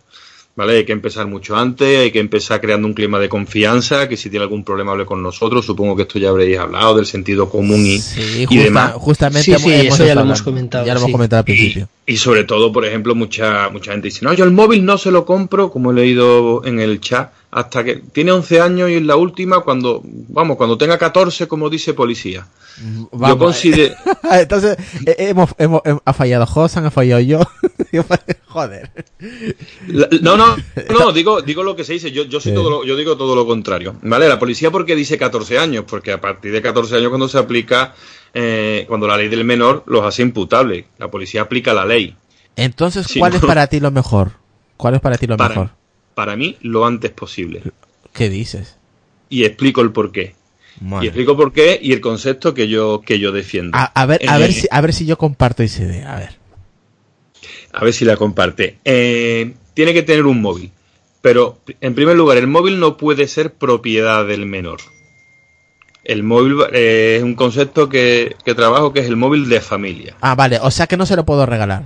[0.54, 0.78] ¿Vale?
[0.80, 4.30] Hay que empezar mucho antes, hay que empezar creando un clima de confianza, que si
[4.30, 7.86] tiene algún problema hable con nosotros, supongo que esto ya habréis hablado del sentido común
[7.86, 8.94] y, Sí, y justa- demás.
[8.96, 11.88] justamente Sí, sí, hemos eso ya lo hemos comentado, Ya lo hemos comentado al principio.
[12.01, 15.12] y sobre todo, por ejemplo, mucha mucha gente dice, no, yo el móvil no se
[15.12, 19.04] lo compro, como he leído en el chat, hasta que tiene 11 años y es
[19.04, 22.48] la última cuando, vamos, cuando tenga 14, como dice policía.
[23.12, 23.30] Vamos.
[23.30, 23.96] Yo considero...
[24.32, 27.40] Entonces, eh, hemos, hemos, hem- ha fallado Josan, ha fallado yo.
[28.48, 28.90] Joder.
[29.88, 30.56] La- No, no,
[30.90, 32.56] no, digo, digo lo que se dice, yo, yo, soy Sí.
[32.56, 33.96] todo lo- yo digo todo lo contrario.
[34.02, 34.28] ¿Vale?
[34.30, 35.86] La policía, ¿por qué dice 14 años?
[35.88, 37.94] Porque a partir de 14 años, cuando se aplica,
[38.34, 42.16] eh, cuando la ley del menor los hace imputables, la policía aplica la ley.
[42.56, 43.48] Entonces, ¿cuál es no.
[43.48, 44.34] para ti lo mejor?
[44.78, 45.70] ¿Cuál es para ti lo Para, mejor?
[46.14, 47.62] para mí, lo antes posible.
[48.14, 48.78] ¿Qué dices?
[49.30, 50.36] Y explico el porqué.
[51.02, 53.78] Y explico por qué y el concepto que yo, que yo defiendo.
[53.78, 56.16] A, a ver, a Eh, ver si, a ver si yo comparto esa idea.
[56.16, 56.40] A ver.
[57.74, 58.78] A ver si la comparte.
[58.84, 60.72] Eh, tiene que tener un móvil.
[61.22, 64.80] Pero, en primer lugar, el móvil no puede ser propiedad del menor.
[66.04, 70.16] El móvil eh, es un concepto que, que trabajo que es el móvil de familia.
[70.22, 70.58] Ah, vale.
[70.62, 71.84] O sea que no se lo puedo regalar.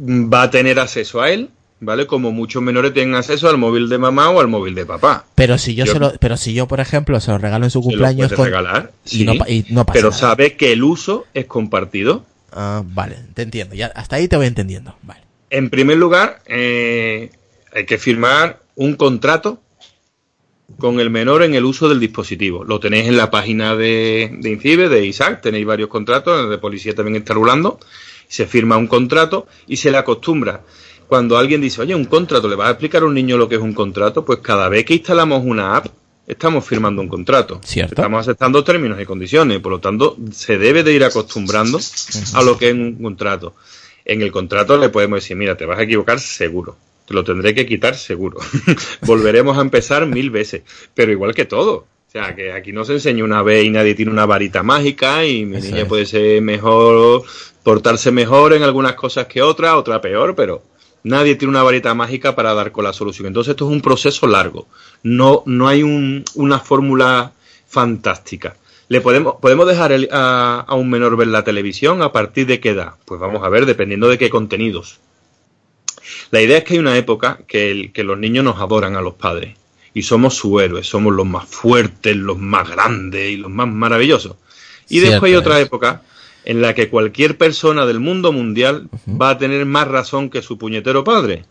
[0.00, 1.50] Va a tener acceso a él,
[1.80, 2.06] ¿vale?
[2.06, 5.24] Como muchos menores tienen acceso al móvil de mamá o al móvil de papá.
[5.34, 7.70] Pero si yo, Yo- se lo, pero si yo, por ejemplo, se lo regalo en
[7.70, 10.20] su Se lo cumpleaños con- regalar, y, sí, no, pa- y no pasa pero nada.
[10.20, 12.24] sabe que el uso es compartido.
[12.52, 13.74] Ah, vale, te entiendo.
[13.74, 14.96] Ya, hasta ahí te voy entendiendo.
[15.02, 15.20] Vale.
[15.50, 17.30] En primer lugar, eh,
[17.74, 19.60] hay que firmar un contrato
[20.78, 22.64] con el menor en el uso del dispositivo.
[22.64, 26.58] Lo tenéis en la página de, de INCIBE, de ISAC, tenéis varios contratos, el de
[26.58, 27.78] policía también está rulando.
[28.28, 30.62] Se firma un contrato y se le acostumbra.
[31.06, 33.56] Cuando alguien dice, oye, un contrato, ¿le vas a explicar a un niño lo que
[33.56, 34.24] es un contrato?
[34.24, 35.88] Pues cada vez que instalamos una app,
[36.26, 37.60] estamos firmando un contrato.
[37.62, 37.94] Cierto.
[37.94, 41.78] Estamos aceptando términos y condiciones, por lo tanto, se debe de ir acostumbrando
[42.34, 43.54] a lo que es un contrato.
[44.04, 46.76] En el contrato le podemos decir, mira, te vas a equivocar seguro,
[47.12, 48.38] lo tendré que quitar seguro,
[49.02, 50.62] volveremos a empezar mil veces,
[50.94, 51.86] pero igual que todo.
[52.08, 55.24] O sea, que aquí no se enseña una vez y nadie tiene una varita mágica
[55.24, 55.88] y mi Eso niña es.
[55.88, 57.22] puede ser mejor,
[57.62, 60.62] portarse mejor en algunas cosas que otras, otra peor, pero
[61.04, 63.26] Nadie tiene una varita mágica para dar con la solución.
[63.26, 64.68] Entonces esto es un proceso largo.
[65.02, 67.32] No, no hay un, una fórmula
[67.66, 68.54] fantástica.
[68.86, 72.60] ¿Le podemos, podemos dejar el- a, a un menor ver la televisión a partir de
[72.60, 72.92] qué edad?
[73.04, 75.00] Pues vamos a ver, dependiendo de qué contenidos.
[76.30, 79.00] La idea es que hay una época que, el- que los niños nos adoran a
[79.02, 79.56] los padres
[79.94, 84.36] y somos sus héroes, somos los más fuertes, los más grandes y los más maravillosos.
[84.88, 85.66] Y Cierto después hay otra es.
[85.66, 86.02] época
[86.44, 90.58] en la que cualquier persona del mundo mundial va a tener más razón que su
[90.58, 91.44] puñetero padre.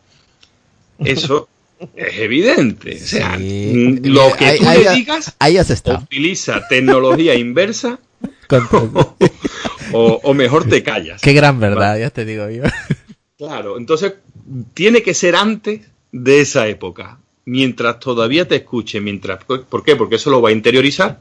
[0.99, 1.47] Eso
[1.95, 2.95] es evidente.
[3.01, 3.71] O sea, Sí.
[3.73, 5.99] mm, lo que tú ahí- le digas Ahí estado.
[6.03, 7.99] utiliza tecnología inversa
[10.23, 11.21] o mejor te callas.
[11.21, 12.63] Qué gran verdad, ya te digo yo.
[13.37, 14.13] Claro, entonces
[14.73, 15.81] tiene que ser antes
[16.11, 19.95] de esa época, mientras todavía te escuche, mientras ¿por qué?
[19.95, 21.17] Porque eso lo va a interiorizar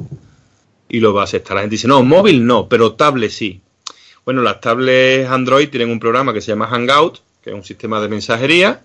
[0.89, 1.57] y lo va a aceptar.
[1.57, 3.61] La gente dice, "No, móvil no, pero tablet sí."
[4.25, 8.01] Bueno, las tablets Android tienen un programa que se llama Hangout, que es un sistema
[8.01, 8.83] de mensajería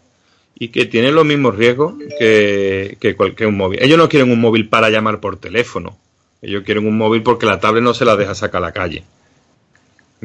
[0.57, 3.83] y que tiene los mismos riesgos que, que cualquier un móvil.
[3.83, 5.97] Ellos no quieren un móvil para llamar por teléfono.
[6.41, 9.03] Ellos quieren un móvil porque la tablet no se la deja sacar a la calle.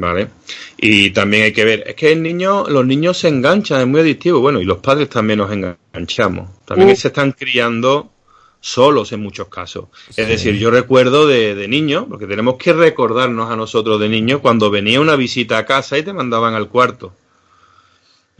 [0.01, 0.28] ¿Vale?
[0.78, 4.01] Y también hay que ver, es que el niño, los niños se enganchan, es muy
[4.01, 4.40] adictivo.
[4.40, 6.48] Bueno, y los padres también nos enganchamos.
[6.64, 6.96] También Uh.
[6.96, 8.11] se están criando
[8.61, 9.86] solos en muchos casos.
[10.16, 14.40] Es decir, yo recuerdo de, de niño, porque tenemos que recordarnos a nosotros de niños
[14.40, 17.12] cuando venía una visita a casa y te mandaban al cuarto.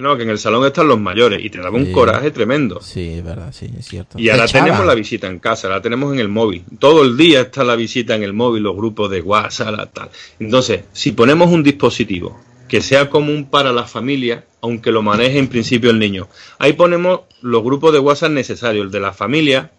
[0.01, 1.93] No, que en el salón están los mayores y te daba un Sí.
[1.93, 2.81] coraje tremendo.
[2.81, 4.19] Sí, es verdad, sí, es cierto.
[4.19, 6.65] Y ahora tenemos la visita en casa, la tenemos en el móvil.
[6.79, 10.11] Todo el día está la visita en el móvil, los grupos de WhatsApp, tal.
[10.39, 15.49] Entonces, si ponemos un dispositivo que sea común para la familia, aunque lo maneje en
[15.49, 16.29] principio el niño,
[16.59, 19.71] ahí ponemos los grupos de WhatsApp necesarios, el de la familia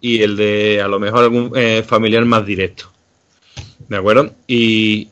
[0.00, 2.90] y el de a lo mejor algún eh, familiar más directo.
[3.88, 4.32] ¿De acuerdo?
[4.46, 5.08] Y,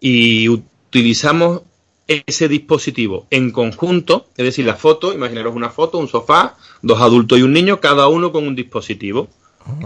[0.00, 1.62] y utilizamos
[2.06, 7.38] ese dispositivo en conjunto, es decir, la foto, imaginaros una foto, un sofá, dos adultos
[7.38, 9.28] y un niño, cada uno con un dispositivo.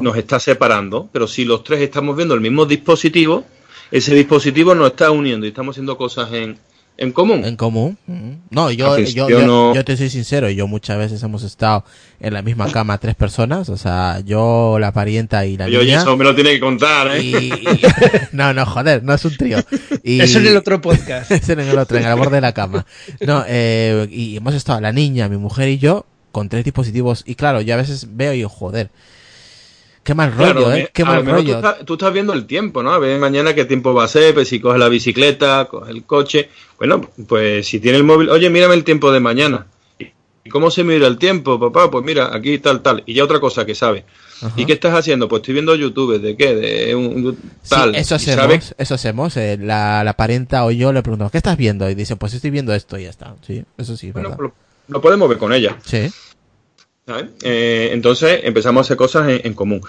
[0.00, 3.44] Nos está separando, pero si los tres estamos viendo el mismo dispositivo,
[3.90, 6.58] ese dispositivo nos está uniendo y estamos haciendo cosas en,
[6.98, 7.44] en común.
[7.44, 7.98] En común.
[8.08, 8.36] Ujú.
[8.50, 11.84] No, yo, yo, yo, no- yo te soy sincero, yo muchas veces hemos estado
[12.20, 15.98] en la misma cama tres personas, o sea, yo, la parienta y la oye, niña.
[16.00, 17.22] eso me lo tiene que contar, ¿eh?
[17.22, 17.80] y- y-
[18.32, 19.58] no, no, joder, no es un trío.
[20.02, 21.30] Y- Eso en el otro podcast.
[21.32, 22.86] Ese en el otro, en el borde de la cama.
[23.26, 27.22] No, eh, y hemos estado la niña, mi mujer y yo con tres dispositivos.
[27.26, 28.90] Y claro, yo a veces veo y digo, joder,
[30.06, 30.88] qué mal rollo, Claro, ¿eh?
[30.92, 31.42] Qué mal rollo.
[31.60, 32.92] Tú estás, tú estás viendo el tiempo, ¿no?
[32.92, 36.04] A ver mañana qué tiempo va a ser, pues si coges la bicicleta, coges el
[36.04, 36.48] coche.
[36.78, 39.66] Bueno, pues si tiene el móvil, oye, mírame el tiempo de mañana.
[40.44, 41.90] ¿Y cómo se mira el tiempo, papá?
[41.90, 43.02] Pues mira, aquí tal, tal.
[43.04, 44.04] Y ya otra cosa que sabe.
[44.42, 44.52] Ajá.
[44.56, 45.28] ¿Y qué estás haciendo?
[45.28, 46.20] Pues estoy viendo YouTube.
[46.20, 46.54] ¿De qué?
[46.54, 47.96] De un, Sí, tal.
[47.96, 49.36] eso hacemos, sabe- eso hacemos.
[49.36, 51.90] eh, la, la parienta o yo le preguntamos, ¿qué estás viendo?
[51.90, 53.34] Y dice, pues estoy viendo esto y ya está.
[53.44, 54.44] Sí, eso sí, Bueno, ¿verdad?
[54.44, 54.54] lo,
[54.86, 55.78] lo podemos ver con ella.
[55.84, 56.08] Sí.
[57.42, 59.80] Eh, entonces empezamos a hacer cosas en, común.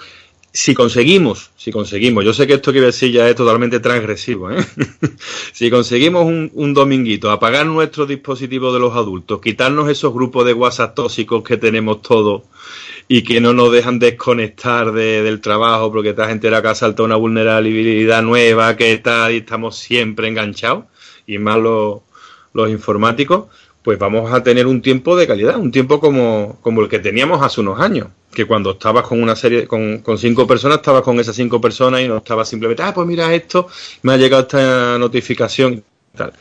[0.52, 3.80] Si conseguimos, si conseguimos, yo sé que esto que voy a decir ya es totalmente
[3.80, 4.64] transgresivo, ¿eh?
[5.52, 10.94] si conseguimos un, dominguito, apagar nuestros dispositivos de los adultos, quitarnos esos grupos de WhatsApp
[10.94, 12.42] tóxicos que tenemos todos
[13.08, 16.74] y que no nos dejan desconectar de- del trabajo porque esta gente era que ha
[16.74, 20.84] saltado una vulnerabilidad nueva, que tal, y estamos siempre enganchados,
[21.26, 23.46] y más los informáticos,
[23.88, 27.40] pues vamos a tener un tiempo de calidad, un tiempo como, como el que teníamos
[27.40, 31.18] hace unos años, que cuando estabas con una serie, con, con cinco personas, estabas con
[31.18, 33.66] esas cinco personas y no estabas simplemente, ah, pues mira esto,
[34.02, 35.82] me ha llegado esta notificación y
[36.18, 36.34] tal.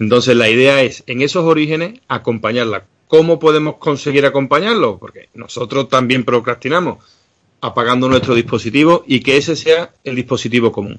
[0.00, 2.86] Entonces la idea es, en esos orígenes, acompañarla.
[3.06, 4.98] ¿Cómo podemos conseguir acompañarlo?
[4.98, 7.04] Porque nosotros también procrastinamos
[7.60, 10.98] apagando nuestro dispositivo y que ese sea el dispositivo común.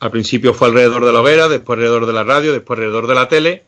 [0.00, 3.14] Al principio fue alrededor de la hoguera, después alrededor de la radio, después alrededor de
[3.14, 3.64] la tele,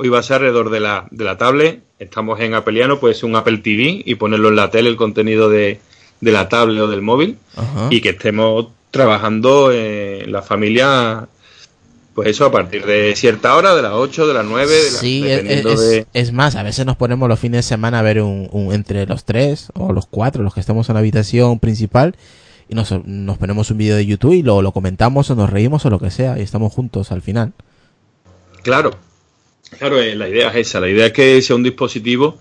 [0.00, 1.82] hoy va a ser alrededor de la, de la tablet.
[1.98, 5.48] Estamos en Appleiano, puede ser un Apple TV y ponerlo en la tele el contenido
[5.50, 5.80] de,
[6.20, 7.88] de la tablet o del móvil Ajá.
[7.90, 11.26] y que estemos trabajando en la familia,
[12.14, 14.98] pues eso, a partir de cierta hora, de las 8, de las 9, de la,
[14.98, 16.06] Sí, es, dependiendo es- de...
[16.14, 19.04] es más, a veces nos ponemos los fines de semana a ver un, un- entre
[19.06, 22.14] los tres o los cuatro, los que estamos en la habitación principal,
[22.68, 25.84] y nos, nos ponemos un vídeo de YouTube y lo, lo comentamos o nos reímos
[25.86, 27.52] o lo que sea, y estamos juntos al final.
[28.62, 28.92] Claro,
[29.76, 32.38] claro, eh, la idea es esa, la idea es que sea un dispositivo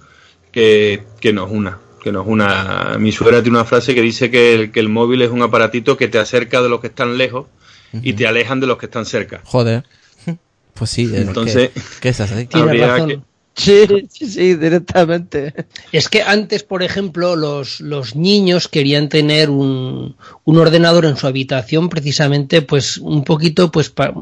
[0.51, 2.95] que, que nos una, que nos una.
[2.99, 5.97] Mi suegra tiene una frase que dice que el, que el móvil es un aparatito
[5.97, 7.47] que te acerca de los que están lejos
[8.01, 9.41] y te alejan de los que están cerca.
[9.43, 9.83] Joder.
[10.73, 12.45] Pues sí, es Entonces, que, que es así.
[12.45, 13.09] Tiene habría razón.
[13.09, 13.19] que,
[13.57, 15.51] Sí, sí, sí, directamente.
[15.91, 21.25] Es que antes, por ejemplo, los, los niños querían tener un, un, ordenador en su
[21.25, 24.13] habitación precisamente, pues, un poquito, pues, pa,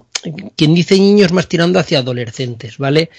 [0.56, 3.10] quien dice niños más tirando hacia adolescentes, ¿vale?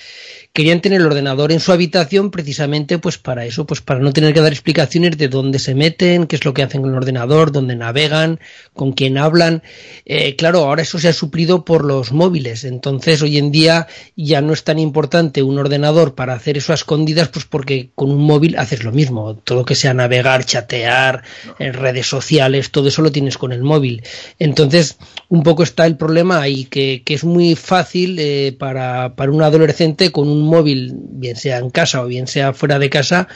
[0.56, 4.32] Querían tener el ordenador en su habitación precisamente pues para eso, pues para no tener
[4.32, 7.52] que dar explicaciones de dónde se meten, qué es lo que hacen con el ordenador,
[7.52, 8.40] dónde navegan,
[8.72, 9.62] con quién hablan.
[10.06, 13.86] Eh, claro, ahora eso se ha suplido por los móviles, entonces hoy en día
[14.16, 18.10] ya no es tan importante un ordenador para hacer eso a escondidas, pues porque con
[18.10, 21.22] un móvil haces lo mismo, todo que sea navegar, chatear,
[21.58, 24.02] redes sociales, todo eso lo tienes con el móvil.
[24.38, 24.96] Entonces,
[25.28, 29.42] un poco está el problema ahí, que, que es muy fácil eh, para, para un
[29.42, 33.28] adolescente con un móvil, bien sea en casa o bien sea fuera de casa,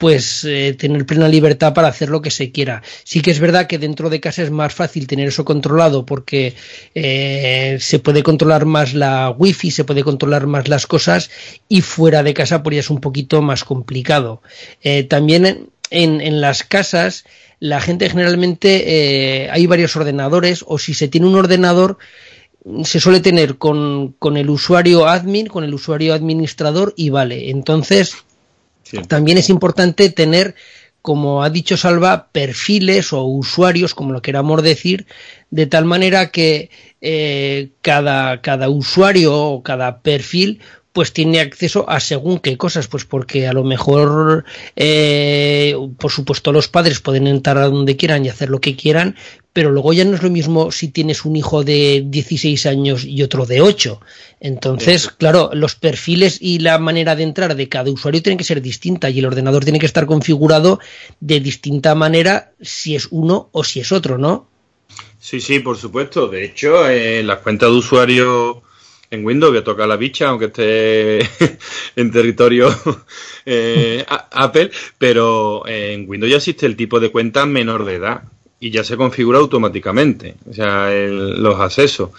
[0.00, 2.82] pues eh, tener plena libertad para hacer lo que se quiera.
[3.04, 6.54] Sí que es verdad que dentro de casa es más fácil tener eso controlado porque
[6.94, 11.30] eh, se puede controlar más la wifi, se puede controlar más las cosas
[11.68, 14.40] y fuera de casa pues ya es un poquito más complicado.
[14.82, 17.26] Eh, también en, las casas
[17.58, 21.98] la gente generalmente hay varios ordenadores o si se tiene un ordenador
[22.84, 27.50] se suele tener con, con, el usuario admin, con el usuario administrador y vale.
[27.50, 28.16] Entonces,
[28.82, 28.98] sí.
[29.08, 30.54] también es importante tener,
[31.00, 35.06] como ha dicho Salva, perfiles o usuarios, como lo queramos decir,
[35.50, 40.60] de tal manera que eh, cada, cada usuario o cada perfil
[40.92, 46.52] pues tiene acceso a según qué cosas, pues porque a lo mejor, eh, por supuesto,
[46.52, 49.16] los padres pueden entrar a donde quieran y hacer lo que quieran,
[49.52, 53.22] pero luego ya no es lo mismo si tienes un hijo de 16 años y
[53.22, 54.00] otro de 8.
[54.40, 58.60] Entonces, claro, los perfiles y la manera de entrar de cada usuario tienen que ser
[58.60, 60.80] distinta y el ordenador tiene que estar configurado
[61.20, 64.48] de distinta manera si es uno o si es otro, ¿no?
[65.20, 66.28] Sí, sí, por supuesto.
[66.28, 68.62] De hecho, eh, las cuentas de usuario
[69.10, 71.18] en Windows que toca la bicha, aunque esté
[71.96, 72.68] en territorio
[73.46, 78.22] eh, Apple, pero en Windows ya existe el tipo de cuenta menor de edad
[78.60, 82.10] y ya se configura automáticamente, o sea, el, los accesos.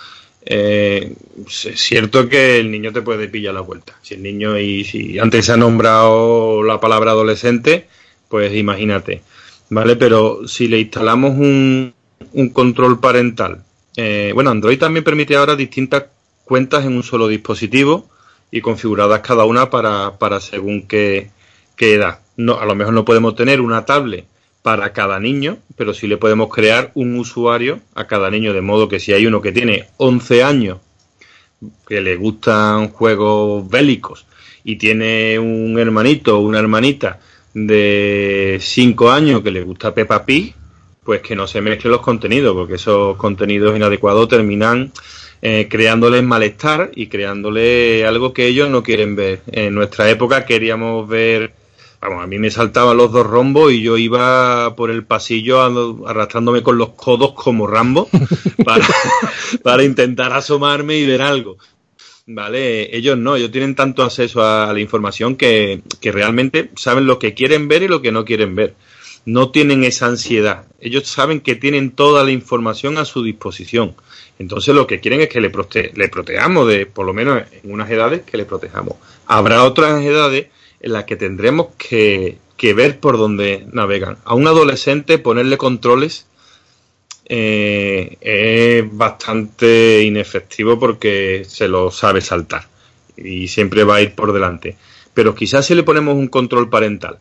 [0.44, 1.14] Eh,
[1.46, 3.94] es cierto que el niño te puede pillar la vuelta.
[4.02, 7.88] Si el niño y si antes se ha nombrado la palabra adolescente,
[8.28, 9.22] pues imagínate,
[9.70, 9.96] ¿vale?
[9.96, 11.94] Pero si le instalamos un,
[12.54, 13.64] control parental,
[13.96, 16.06] eh, bueno, Android también permite ahora distintas
[16.44, 18.10] cuentas en un solo dispositivo
[18.52, 21.32] y configuradas cada una para, para según qué,
[21.78, 22.20] edad.
[22.38, 24.26] No, a lo mejor no podemos tener una tablet
[24.62, 28.88] para cada niño, pero sí le podemos crear un usuario a cada niño, de modo
[28.88, 30.78] que si hay uno que tiene 11 años,
[31.88, 34.28] que le gustan juegos bélicos,
[34.64, 37.20] y tiene un hermanito o una hermanita
[37.54, 40.54] de 5 años que le gusta Peppa Pig,
[41.04, 44.92] pues que no se mezclen los contenidos, porque esos contenidos inadecuados terminan
[45.42, 49.42] eh, creándoles malestar y creándole algo que ellos no quieren ver.
[49.52, 51.54] En nuestra época queríamos ver,
[52.00, 55.62] vamos, a mí me saltaban los dos rombos y yo iba por el pasillo
[56.08, 58.08] arrastrándome con los codos como Rambo
[58.66, 58.86] para,
[59.64, 61.58] para intentar asomarme y ver algo.
[62.28, 67.18] Vale, ellos no, ellos tienen tanto acceso a la información que, que realmente saben lo
[67.18, 68.76] que quieren ver y lo que no quieren ver.
[69.26, 70.66] No tienen esa ansiedad.
[70.80, 73.96] Ellos saben que tienen toda la información a su disposición.
[74.42, 77.92] Entonces lo que quieren es que le, prote le de, por lo menos en unas
[77.92, 78.96] edades, que le protejamos.
[79.28, 80.48] Habrá otras edades
[80.80, 84.18] en las que tendremos que, que ver por dónde navegan.
[84.26, 86.26] A un adolescente ponerle controles
[87.26, 92.68] eh, es bastante inefectivo porque se lo sabe saltar
[93.16, 94.76] y siempre va a ir por delante.
[95.14, 97.20] Pero quizás si le ponemos un control parental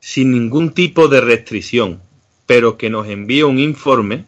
[0.00, 2.00] sin ningún tipo de restricción,
[2.46, 4.24] pero que nos envíe un informe,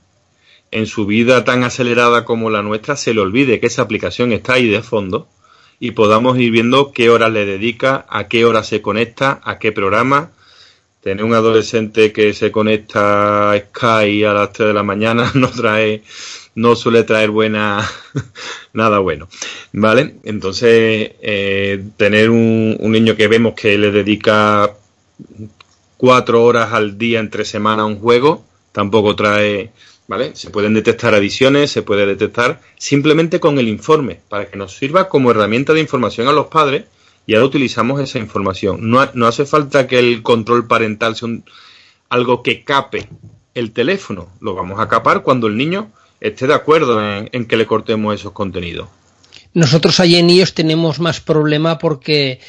[0.70, 4.54] en su vida tan acelerada como la nuestra se le olvide que esa aplicación está
[4.54, 5.28] ahí de fondo
[5.80, 9.72] y podamos ir viendo qué horas le dedica, a qué hora se conecta, a qué
[9.72, 10.30] programa.
[11.00, 15.48] Tener un adolescente que se conecta a Sky a las 3 de la mañana no
[15.50, 16.02] trae,
[16.56, 17.88] no suele traer buena,
[18.72, 19.28] nada bueno.
[19.72, 20.16] ¿Vale?
[20.24, 24.74] Entonces, eh, tener un, un niño que vemos que le dedica
[25.96, 29.70] cuatro horas al día entre semana a un juego, tampoco trae,
[30.08, 30.34] ¿vale?
[30.34, 35.08] Se pueden detectar adiciones, se puede detectar simplemente con el informe, para que nos sirva
[35.08, 36.84] como herramienta de información a los padres
[37.26, 38.90] y ahora utilizamos esa información.
[38.90, 41.44] No, no hace falta que el control parental sea un,
[42.08, 43.08] algo que cape
[43.54, 45.90] el teléfono, lo vamos a capar cuando el niño
[46.20, 48.88] esté de acuerdo en, que le cortemos esos contenidos.
[49.54, 52.40] Nosotros allí en iOS tenemos más problema porque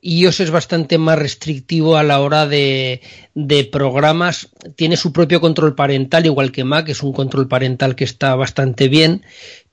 [0.00, 3.00] iOS es bastante más restrictivo a la hora de,
[3.72, 4.48] programas.
[4.76, 8.88] Tiene su propio control parental, igual que Mac, es un control parental que está bastante
[8.88, 9.24] bien,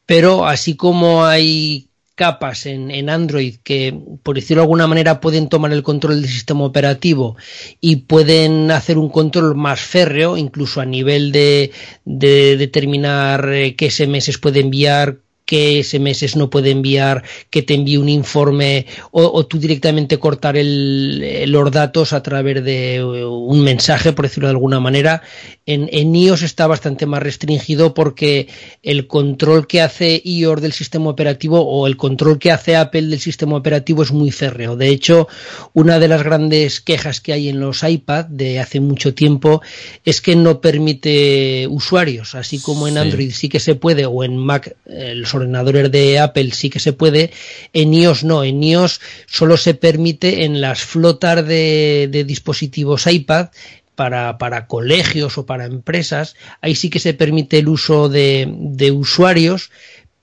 [0.06, 3.94] pero así como hay capas en, en, Android que,
[4.24, 7.36] por decirlo de alguna manera, pueden tomar el control del sistema operativo
[7.82, 11.72] y pueden hacer un control más férreo, incluso a nivel de,
[12.06, 17.98] de determinar eh, qué SMS puede enviar, qué SMS no puede enviar, que te envíe
[17.98, 24.26] un informe o, tú directamente cortar el, los datos a través de un mensaje, por
[24.26, 25.22] decirlo de alguna manera.
[25.66, 28.48] En, en, iOS está bastante más restringido porque
[28.84, 33.20] el control que hace iOS del sistema operativo o el control que hace Apple del
[33.20, 34.76] sistema operativo es muy férreo.
[34.76, 35.28] De hecho,
[35.74, 39.62] una de las grandes quejas que hay en los iPad de hace mucho tiempo
[40.04, 44.38] es que no permite usuarios, así como en Android sí que se puede o en
[44.38, 47.32] Mac los ordenadores de Apple sí que se puede,
[47.74, 53.50] en iOS no, en iOS solo se permite en las flotas de, dispositivos iPad
[53.96, 58.92] para, para, colegios o para empresas, ahí sí que se permite el uso de, de
[58.92, 59.72] usuarios,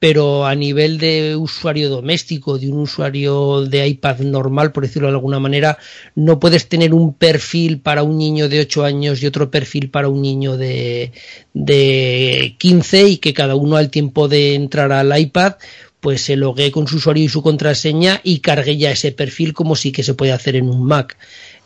[0.03, 5.15] pero a nivel de usuario doméstico, de un usuario de iPad normal, por decirlo de
[5.15, 5.79] alguna manera,
[6.17, 10.09] no puedes tener un perfil para un niño de 8 años y otro perfil para
[10.09, 11.13] un niño de,
[11.55, 15.53] de 15 y que cada uno al tiempo de entrar al iPad
[16.01, 19.77] pues se logue con su usuario y su contraseña y cargue ya ese perfil como
[19.77, 21.17] sí que se puede hacer en un Mac.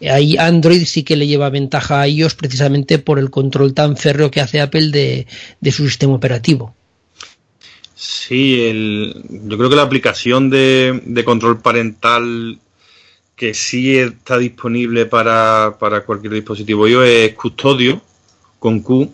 [0.02, 4.30] Ahí Android sí que le lleva ventaja a ellos precisamente por el control tan férreo
[4.30, 6.74] que hace Apple de su sistema operativo.
[7.98, 12.58] Sí, el, yo creo que la aplicación de, de control parental
[13.34, 18.02] que sí está disponible para, para cualquier dispositivo iOS es Custodio
[18.58, 19.10] con Q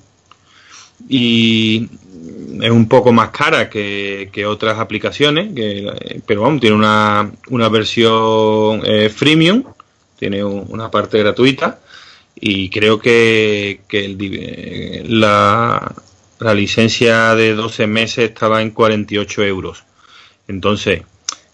[1.08, 1.88] y
[2.60, 7.68] es un poco más cara que, que otras aplicaciones, que, pero vamos, tiene una, una
[7.68, 9.62] versión eh, freemium,
[10.18, 11.78] tiene una parte gratuita
[12.34, 15.94] y creo que, que el, la,
[16.42, 19.84] la licencia de 12 meses estaba en 48 euros.
[20.48, 21.02] Entonces,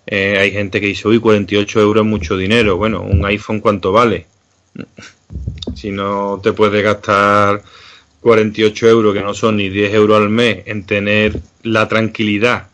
[0.07, 2.77] eh, hay gente que dice, uy, 48 euros es mucho dinero.
[2.77, 4.27] Bueno, un iPhone cuánto vale.
[5.75, 7.63] Si no te puedes gastar
[8.23, 12.69] 48 euros, que no son ni 10 euros al mes, en tener la tranquilidad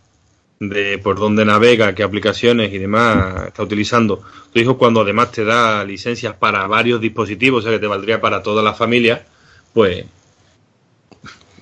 [0.60, 4.22] de por dónde navega, qué aplicaciones y demás está utilizando
[4.52, 8.20] tu hijo, cuando además te da licencias para varios dispositivos, o sea que te valdría
[8.20, 9.26] para toda la familia,
[9.72, 10.04] pues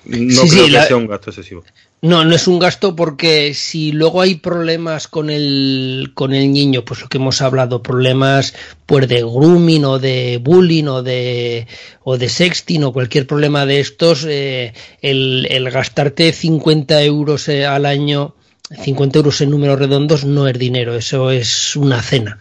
[0.05, 1.63] no creo que sea un gasto excesivo.
[2.01, 6.83] No, no es un gasto porque si luego hay problemas con el, con el niño,
[6.83, 8.53] pues lo que hemos hablado, problemas
[8.85, 11.65] pues de grooming o de bullying o de,
[12.03, 17.65] o de sexting o cualquier problema de estos, eh, el, el, gastarte 50 euros eh,
[17.65, 18.35] al año,
[18.83, 22.37] 50 euros en números redondos no es dinero, eso es una cena.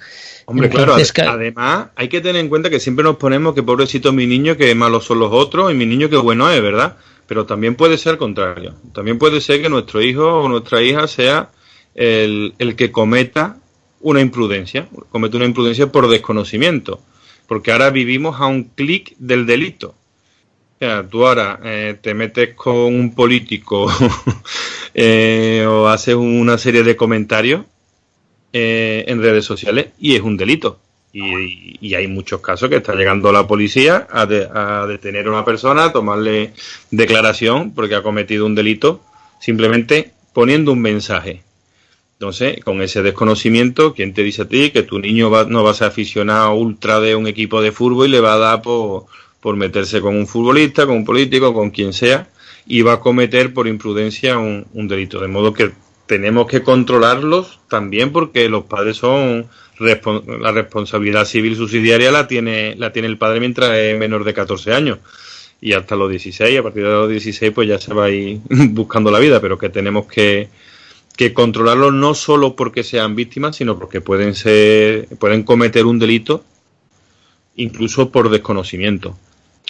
[0.46, 0.96] Hombre, claro,
[1.28, 4.74] además hay que tener en cuenta que siempre nos ponemos que pobrecito mi niño, que
[4.74, 6.96] malos son los otros y mi niño que bueno es, ¿verdad?
[7.26, 8.74] Pero también puede ser contrario.
[8.92, 11.50] También puede ser que nuestro hijo o nuestra hija sea
[11.94, 13.58] el, el que cometa
[14.00, 17.00] una imprudencia, cometa una imprudencia por desconocimiento.
[17.46, 19.94] Porque ahora vivimos a un clic del delito.
[20.76, 23.86] O sea, tú ahora eh, te metes con un político
[24.94, 27.64] eh, o haces una serie de comentarios
[28.52, 30.80] eh, en redes sociales y es un delito.
[31.12, 34.26] Y, hay muchos casos que está llegando la policía a,
[34.86, 36.54] detener a una persona, a tomarle
[36.90, 39.02] declaración porque ha cometido un delito,
[39.38, 41.42] simplemente poniendo un mensaje.
[42.14, 45.74] Entonces, con ese desconocimiento, ¿quién te dice a ti que tu niño no va a
[45.74, 49.06] ser aficionado ultra de un equipo de fútbol y le va a dar por,
[49.40, 52.28] por meterse con un futbolista, con un político, con quien sea,
[52.64, 55.20] y va a cometer por imprudencia un, un delito?
[55.20, 55.72] De modo que
[56.06, 59.48] tenemos que controlarlos también porque los padres son
[59.82, 64.72] la responsabilidad civil subsidiaria la tiene, la tiene el padre mientras es menor de 14
[64.72, 64.98] años.
[65.60, 68.40] Y hasta los 16, a partir de los 16, pues ya se va a ir
[68.48, 70.48] buscando la vida, pero que tenemos que,
[71.16, 76.44] que controlarlo no solo porque sean víctimas, sino porque pueden ser, pueden cometer un delito
[77.56, 79.16] incluso por desconocimiento.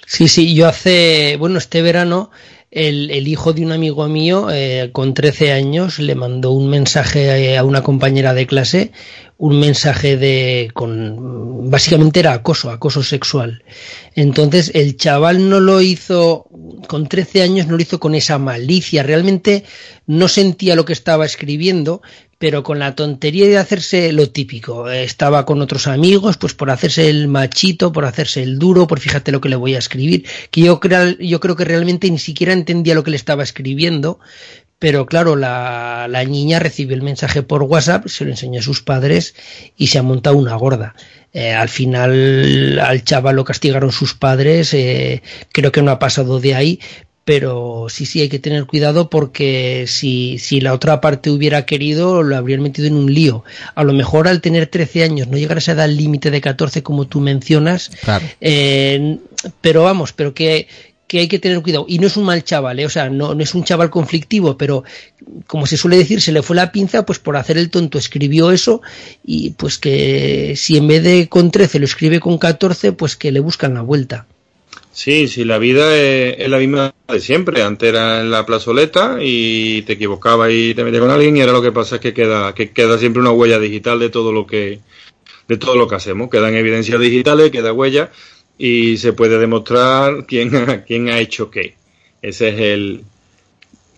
[0.06, 2.30] Sí, sí, yo hace, bueno, este verano
[2.72, 7.58] el, el, hijo de un amigo mío eh, con 13 años le mandó un mensaje
[7.58, 8.92] a una compañera de clase
[9.42, 13.64] un mensaje de con básicamente era acoso, acoso sexual.
[14.14, 16.46] Entonces el chaval no lo hizo
[16.86, 19.64] con 13 años no lo hizo con esa malicia, realmente
[20.06, 22.02] no sentía lo que estaba escribiendo,
[22.38, 24.90] pero con la tontería de hacerse lo típico.
[24.90, 29.32] Estaba con otros amigos, pues por hacerse el machito, por hacerse el duro, por fíjate
[29.32, 32.52] lo que le voy a escribir, que yo creo, yo creo que realmente ni siquiera
[32.52, 34.20] entendía lo que le estaba escribiendo,
[34.82, 38.82] pero claro, la, la, niña recibió el mensaje por WhatsApp, se lo enseñó a sus
[38.82, 39.36] padres
[39.76, 40.96] y se ha montado una gorda.
[41.32, 45.22] Eh, al final al chaval lo castigaron sus padres, eh,
[45.52, 46.80] creo que no ha pasado de ahí,
[47.24, 52.24] pero sí, sí, hay que tener cuidado porque si, si la otra parte hubiera querido,
[52.24, 53.44] lo habrían metido en un lío.
[53.76, 56.82] A lo mejor al tener 13 años, no llegar a esa edad límite de 14
[56.82, 57.92] como tú mencionas,
[58.40, 59.18] eh,
[59.60, 60.66] pero vamos, pero que,
[61.12, 61.84] que hay que tener cuidado.
[61.86, 62.86] Y no es un mal chaval, ¿eh?
[62.86, 64.82] o sea, no, es un chaval conflictivo, pero
[65.46, 68.50] como se suele decir, se le fue la pinza, pues por hacer el tonto escribió
[68.50, 68.80] eso
[69.22, 73.30] y pues que si en vez de con 13 lo escribe con 14, pues que
[73.30, 74.24] le buscan la vuelta.
[74.90, 77.62] Sí, sí, la vida es, la misma de siempre.
[77.62, 81.52] Antes era en la plazoleta y te equivocabas y te metías con alguien y ahora
[81.52, 84.46] lo que pasa es que queda, que queda siempre una huella digital de todo lo
[84.46, 84.80] que,
[85.46, 86.30] de todo lo que hacemos.
[86.30, 88.10] Quedan evidencias digitales, queda huella
[88.58, 90.50] y se puede demostrar quién,
[90.86, 91.74] quién ha hecho qué.
[92.20, 93.04] Ese es el,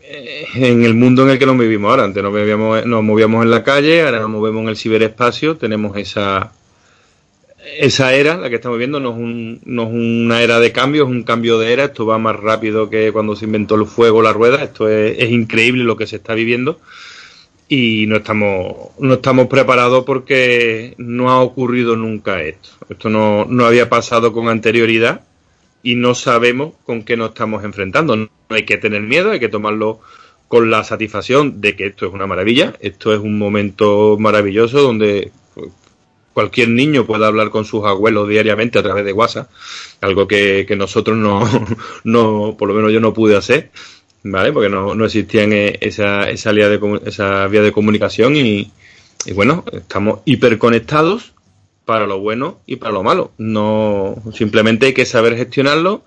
[0.03, 2.05] eh, en el mundo en el que nos vivimos ahora.
[2.05, 5.97] Antes nos movíamos, nos movíamos en la calle, ahora nos movemos en el ciberespacio, tenemos
[5.97, 6.53] esa,
[7.79, 11.05] esa era, la que estamos viendo, no es, un, no es una era de cambio,
[11.05, 11.85] es un cambio de era.
[11.85, 14.63] Esto va más rápido que cuando se inventó el fuego, la rueda.
[14.63, 16.81] Esto es, es increíble lo que se está viviendo
[17.69, 22.71] y no estamos, no estamos preparados porque no ha ocurrido nunca esto.
[22.89, 25.23] Esto no, no había pasado con anterioridad
[25.83, 28.17] y no sabemos con qué nos estamos enfrentando.
[28.17, 30.01] No hay que tener miedo, hay que tomarlo
[30.49, 35.33] con la satisfacción de que esto es una maravilla, esto es un momento maravilloso donde
[36.35, 39.49] cualquier niño pueda hablar con sus abuelos diariamente a través de WhatsApp,
[40.01, 41.49] algo que, nosotros no,
[42.05, 43.71] no, por lo menos yo no pude hacer,
[44.25, 44.53] ¿vale?
[44.53, 48.73] Porque no, no existía esa, esa, vía de, esa vía de comunicación y,
[49.27, 51.35] y bueno, estamos hiperconectados
[51.85, 53.33] para lo bueno y para lo malo.
[53.39, 56.05] No, simplemente hay que saber gestionarlo.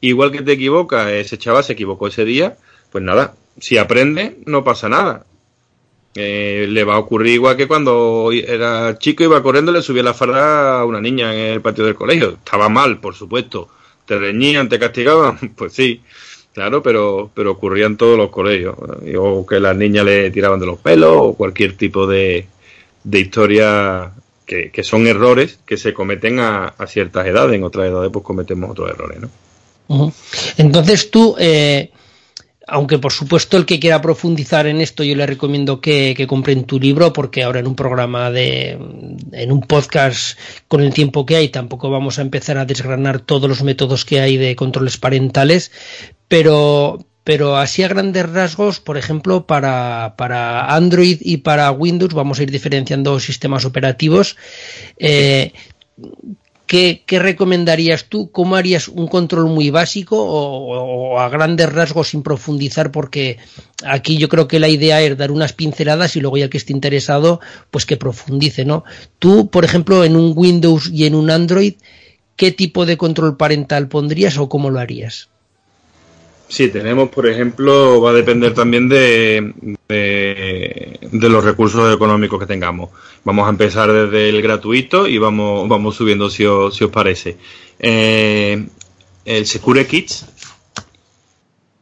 [0.00, 2.56] Igual que te equivocas, ese chaval se equivocó ese día,
[2.90, 5.26] pues nada, si aprende, no pasa nada.
[6.14, 10.12] Eh, le va a ocurrir igual que cuando era chico iba corriendo le subía la
[10.12, 12.30] farda a una niña en el patio del colegio.
[12.30, 13.68] Estaba mal, por supuesto.
[14.06, 16.02] Te reñían, te castigaban, pues sí,
[16.52, 18.74] claro, pero, pero ocurría en todos los colegios.
[19.18, 22.46] O que las niñas le tiraban de los pelos o cualquier tipo de,
[23.04, 24.12] de historia
[24.46, 27.56] que, que, son errores que se cometen a, a, ciertas edades.
[27.56, 29.18] En otras edades pues cometemos otros errores,
[29.88, 30.12] ¿no?
[30.56, 31.36] Entonces tú...
[31.38, 31.90] Eh
[32.70, 36.64] aunque por supuesto el que quiera profundizar en esto yo le recomiendo que, que compren
[36.64, 38.78] tu libro porque ahora en un programa de
[39.32, 43.48] en un podcast con el tiempo que hay tampoco vamos a empezar a desgranar todos
[43.48, 45.72] los métodos que hay de controles parentales
[46.30, 52.38] pero pero así a grandes rasgos, por ejemplo, para, para Android y para Windows vamos
[52.38, 54.36] a ir diferenciando sistemas operativos.
[54.96, 55.52] Eh,
[56.66, 58.30] ¿qué, recomendarías tú?
[58.30, 62.90] ¿Cómo harías un control muy básico o, a grandes rasgos sin profundizar?
[62.90, 63.38] Porque
[63.84, 66.72] aquí yo creo que la idea es dar unas pinceladas y luego ya que esté
[66.72, 67.40] interesado,
[67.70, 68.84] pues que profundice, ¿no?
[69.18, 71.74] Tú, por ejemplo, en un Windows y en un Android,
[72.36, 75.28] ¿qué tipo de control parental pondrías o cómo lo harías?
[76.50, 79.54] Sí, tenemos, por ejemplo, va a depender también de,
[79.86, 82.90] de, los recursos económicos que tengamos.
[83.22, 87.36] Vamos a empezar desde el gratuito y vamos, vamos subiendo si os, si os parece.
[87.78, 88.66] Eh,
[89.24, 90.26] el Secure Kits.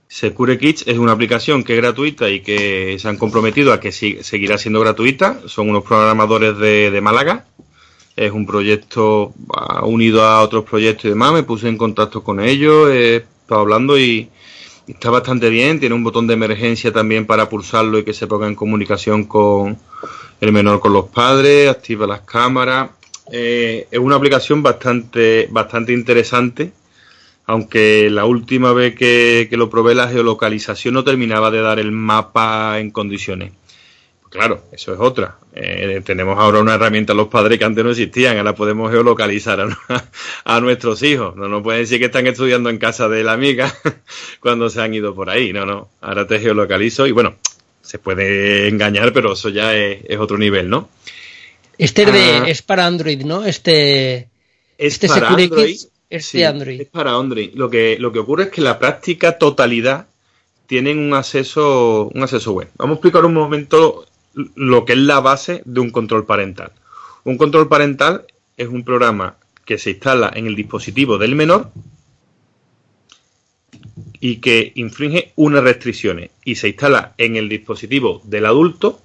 [0.07, 3.91] Secure Kits es una aplicación que es gratuita y que se han comprometido a que
[3.91, 5.41] seguirá siendo gratuita.
[5.47, 7.47] Son unos programadores de, de Málaga.
[8.17, 9.33] Es un proyecto
[9.85, 11.33] unido a otros proyectos y demás.
[11.33, 14.29] Me puse en contacto con ellos, he estado hablando y,
[14.89, 18.47] Está bastante bien, tiene un botón de emergencia también para pulsarlo y que se ponga
[18.47, 19.77] en comunicación con
[20.41, 22.91] el menor con los padres, activa las cámaras.
[23.31, 26.73] Eh, es una aplicación bastante, bastante interesante,
[27.45, 31.93] aunque la última vez que, que lo probé la geolocalización no terminaba de dar el
[31.93, 33.53] mapa en condiciones.
[34.31, 35.39] Claro, eso es otra.
[35.55, 39.67] Eh, tenemos ahora una herramienta los padres que antes no existían, ahora podemos geolocalizar
[40.45, 41.35] a, nuestros hijos.
[41.37, 43.75] No nos pueden decir que están estudiando en casa de la amiga
[44.41, 45.53] cuando se han ido por ahí.
[45.53, 45.89] No, no.
[46.01, 47.37] Ahora te geolocalizo y bueno,
[47.81, 50.89] se puede engañar, pero eso ya es, otro nivel, ¿no?
[51.79, 52.45] Este ah.
[52.47, 53.45] es para Android, ¿no?
[53.45, 54.29] Este,
[54.77, 55.79] este para Android,
[56.11, 56.83] este Android.
[56.83, 57.53] Es para Android.
[57.55, 60.07] Lo que, lo que ocurre es que la práctica totalidad
[60.67, 62.69] tienen un acceso, un acceso web.
[62.77, 64.05] Vamos a explicar un momento
[64.55, 66.73] lo que es la base de un control parental.
[67.25, 71.71] Un control parental es un programa que se instala en el dispositivo del menor
[74.21, 79.01] y que infringe unas restricciones y se instala en el dispositivo del adulto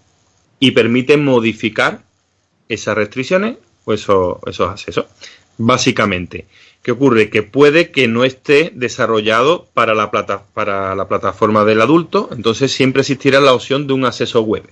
[0.60, 2.04] y permite modificar
[2.70, 5.06] esas restricciones o esos, esos accesos.
[5.58, 6.46] Básicamente,
[6.82, 7.30] ¿qué ocurre?
[7.30, 12.72] Que puede que no esté desarrollado para la, plata, para la plataforma del adulto, entonces
[12.72, 14.64] siempre existirá la opción de un acceso web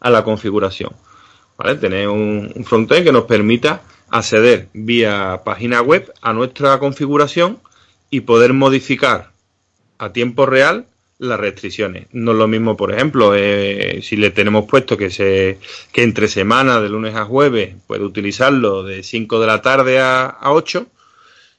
[0.00, 0.92] a la configuración.
[1.56, 1.76] ¿Vale?
[1.76, 7.58] Tener un, frontend que nos permita acceder vía página web a nuestra configuración
[8.08, 9.30] y poder modificar
[9.98, 10.86] a tiempo real
[11.18, 12.06] las restricciones.
[12.12, 15.58] No es lo mismo, por ejemplo, eh, si le tenemos puesto que se
[15.92, 20.26] que entre semana, de lunes a jueves, puede utilizarlo de 5 de la tarde a,
[20.26, 20.86] a 8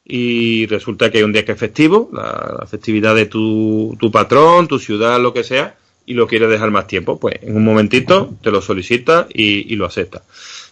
[0.04, 4.68] y resulta que hay un día que es festivo, la, festividad de tu, tu, patrón,
[4.68, 8.34] tu ciudad, lo que sea, y lo quieres dejar más tiempo, pues en un momentito
[8.42, 10.24] te lo solicita y, lo acepta.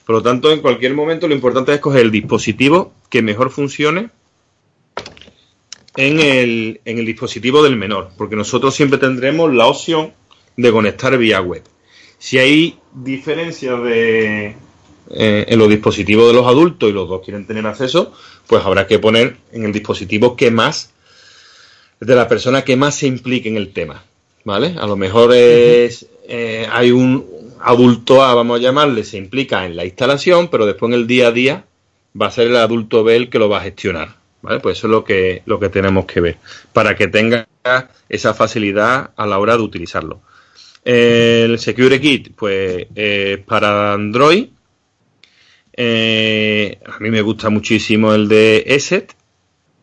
[0.06, 4.10] Por lo tanto, en cualquier momento lo importante es coger el dispositivo que mejor funcione
[5.95, 10.14] en el, en el dispositivo del menor, porque nosotros siempre tendremos la opción
[10.57, 11.64] de conectar vía web.
[12.18, 14.56] Si hay diferencias de,
[15.11, 18.14] eh, en los dispositivos de los adultos y los dos quieren tener acceso,
[18.45, 20.91] pues habrá que poner en el dispositivo que más,
[21.99, 24.03] de la persona que más se implique en el tema.
[24.50, 24.74] ¿Vale?
[24.80, 27.24] A lo mejor es, eh, hay un
[27.62, 31.28] adulto A, vamos a llamarle, se implica en la instalación, pero después en el día
[31.28, 31.66] a día
[32.20, 34.16] va a ser el adulto B el que lo va a gestionar.
[34.42, 34.60] ¿Vale?
[34.60, 36.38] Pues eso es lo que, lo que tenemos que ver,
[36.74, 37.48] para que tenga
[38.10, 40.22] esa facilidad a la hora de utilizarlo.
[40.84, 42.88] El Secure Kit, pues
[43.46, 44.48] para Android.
[45.74, 49.14] Eh, a mí me gusta muchísimo el de ESET.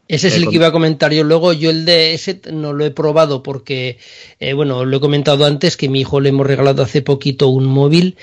[0.08, 1.52] Ese es el que iba a comentar yo luego.
[1.52, 3.98] Yo el de ESET no lo he probado porque,
[4.38, 7.66] eh, bueno, lo he comentado antes que mi hijo le hemos regalado hace poquito un
[7.66, 8.16] móvil,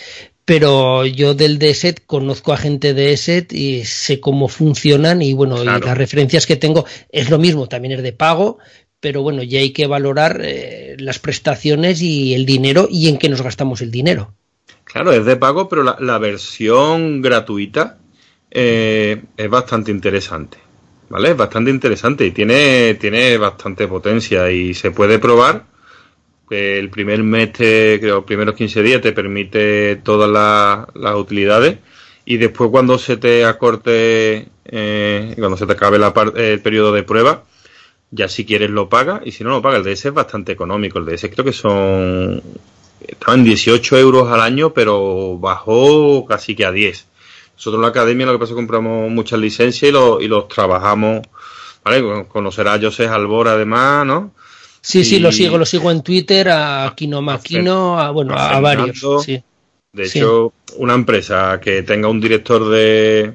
[0.46, 5.62] pero yo del DSET conozco a gente de ESET y sé cómo funcionan y bueno,
[5.62, 8.60] y las referencias que tengo es lo mismo, también es de pago,
[9.00, 13.28] pero bueno, ya hay que valorar eh, las prestaciones y el dinero y en qué
[13.28, 14.34] nos gastamos el dinero.
[14.86, 17.98] Claro, es de pago, pero la, la versión gratuita
[18.52, 20.63] eh, es bastante interesante.
[21.10, 21.32] ¿Vale?
[21.32, 25.66] Es bastante interesante y tiene, tiene bastante potencia y se puede probar
[26.54, 31.78] el primer mes, te, creo, primeros 15 días te permite todas las, utilidades
[32.26, 37.04] y después cuando se te acorte, eh, cuando se te acabe la el periodo de
[37.04, 37.44] prueba,
[38.12, 39.78] ya si quieres lo paga y si no lo paga.
[39.78, 42.42] El DS es bastante económico, el DS creo que son,
[43.06, 47.08] estaban 18 euros al año, pero bajó casi que a 10.
[47.56, 50.48] Nosotros en la academia lo que pasa es que compramos muchas licencias y, y los
[50.48, 51.22] trabajamos,
[51.84, 52.26] ¿vale?
[52.28, 54.32] Conocerá a José Albor además, ¿no?
[54.82, 59.02] Sí, sí, lo sigo, lo sigo en Twitter, a Kino Maquino, a, bueno, a, varios.
[59.94, 63.34] De hecho, una empresa que tenga un director de,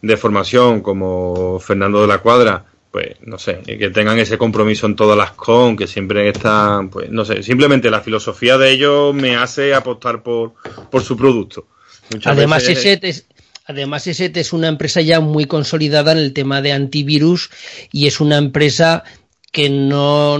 [0.00, 4.96] de formación como Fernando de la Cuadra, pues no sé, que tengan ese compromiso en
[4.96, 9.36] todas las con, que siempre están, pues no sé, simplemente la filosofía de ellos me
[9.36, 10.54] hace apostar por,
[10.90, 11.66] por su producto.
[12.24, 13.26] además, ESET es,
[13.66, 17.50] además, ESET es una empresa ya muy consolidada en el tema de antivirus
[17.92, 19.04] y es una empresa
[19.52, 20.38] que no,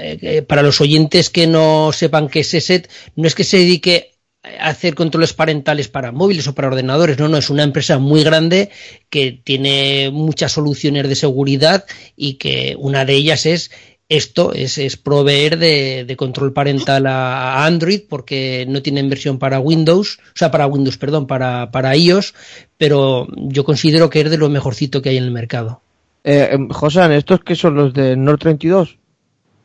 [0.00, 4.12] eh, para los oyentes que no sepan qué es ESET, no es que se dedique
[4.42, 8.24] a hacer controles parentales para móviles o para ordenadores, no, no, es una empresa muy
[8.24, 8.70] grande
[9.08, 11.84] que tiene muchas soluciones de seguridad
[12.16, 13.70] y que una de ellas es
[14.16, 19.58] esto, es, es proveer de, de, control parental a, Android porque no tienen versión para
[19.58, 22.34] Windows, o sea, para Windows, perdón, para, para iOS,
[22.76, 25.80] pero yo considero que es de lo mejorcito que hay en el mercado.
[26.24, 28.98] Eh, em, Josan, ¿estos que son los de Nord 32?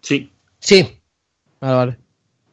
[0.01, 0.31] Sí.
[0.59, 0.99] Sí.
[1.59, 1.97] Vale, vale.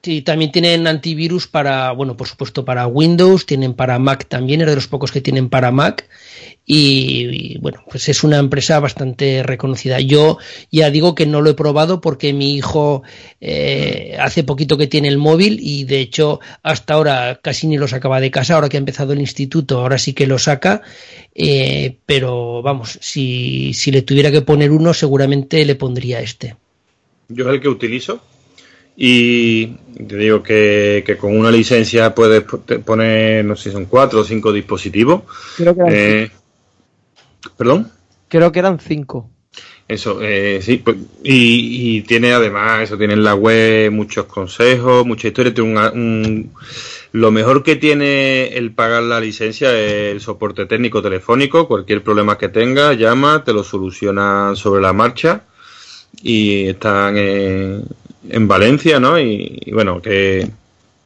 [0.05, 4.67] Sí, también tienen antivirus para, bueno, por supuesto para Windows, tienen para Mac también, es
[4.67, 6.07] de los pocos que tienen para Mac.
[6.67, 10.01] Y, bueno, pues es una empresa bastante reconocida.
[10.01, 10.37] Yo
[10.71, 13.03] ya digo que no lo he probado porque mi hijo
[13.41, 17.89] eh, hace poquito que tiene el móvil y de hecho hasta ahora casi ni lo
[17.89, 20.83] sacaba de casa, ahora que ha empezado el instituto, ahora sí que lo saca.
[21.35, 26.57] Eh, pero vamos, si, si le tuviera que poner uno, seguramente le pondría este.
[27.31, 28.21] Yo es el que utilizo
[28.97, 29.67] y
[30.07, 32.45] te digo que, que, con una licencia puedes
[32.85, 35.23] poner, no sé si son cuatro o cinco dispositivos.
[35.57, 36.31] Creo que eran eh,
[37.57, 37.91] ¿Perdón?
[38.29, 39.31] Creo que eran cinco.
[39.87, 45.05] Eso, eh, sí, pues, y, y, tiene además, eso tiene en la web muchos consejos,
[45.05, 45.53] mucha historia.
[45.53, 46.53] Tiene un, un,
[47.13, 51.69] lo mejor que tiene el pagar la licencia es el soporte técnico telefónico.
[51.69, 55.43] Cualquier problema que tenga, llama, te lo solucionan sobre la marcha
[56.23, 57.85] y están en,
[58.29, 59.19] en Valencia, ¿no?
[59.19, 60.49] Y, bueno, que,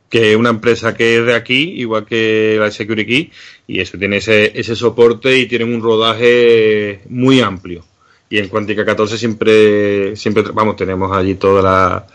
[0.09, 3.31] que una empresa que es de aquí, igual que la Security
[3.67, 7.85] y eso tiene ese, ese soporte y tienen un rodaje muy amplio.
[8.31, 12.07] Y en Quantica 14 siempre, siempre vamos, tenemos allí toda la,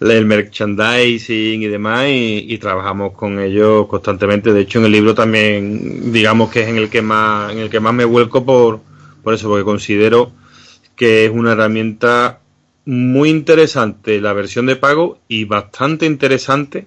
[0.00, 4.52] la, el merchandising y demás y, y, trabajamos con ellos constantemente.
[4.52, 7.70] De hecho, en el libro también, digamos que es en el que más, en el
[7.70, 8.80] que más me vuelco por,
[9.22, 10.32] por eso, porque considero
[10.94, 12.40] que es una herramienta
[12.86, 16.86] muy interesante la versión de pago y bastante interesante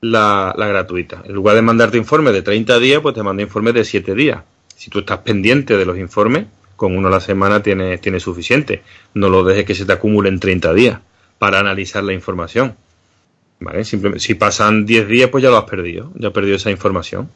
[0.00, 1.22] la, la, gratuita.
[1.24, 4.42] En lugar de mandarte informes de 30 días, pues te manda informes de 7 días.
[4.76, 6.46] Si tú estás pendiente de los informes,
[6.76, 8.82] con uno a la semana tiene, tiene suficiente.
[9.14, 11.00] No lo dejes que se te acumule en 30 días
[11.38, 12.76] para analizar la información.
[13.60, 13.84] ¿Vale?
[13.84, 17.30] Simplemente, si pasan 10 días, pues ya lo has perdido, ya has perdido esa información.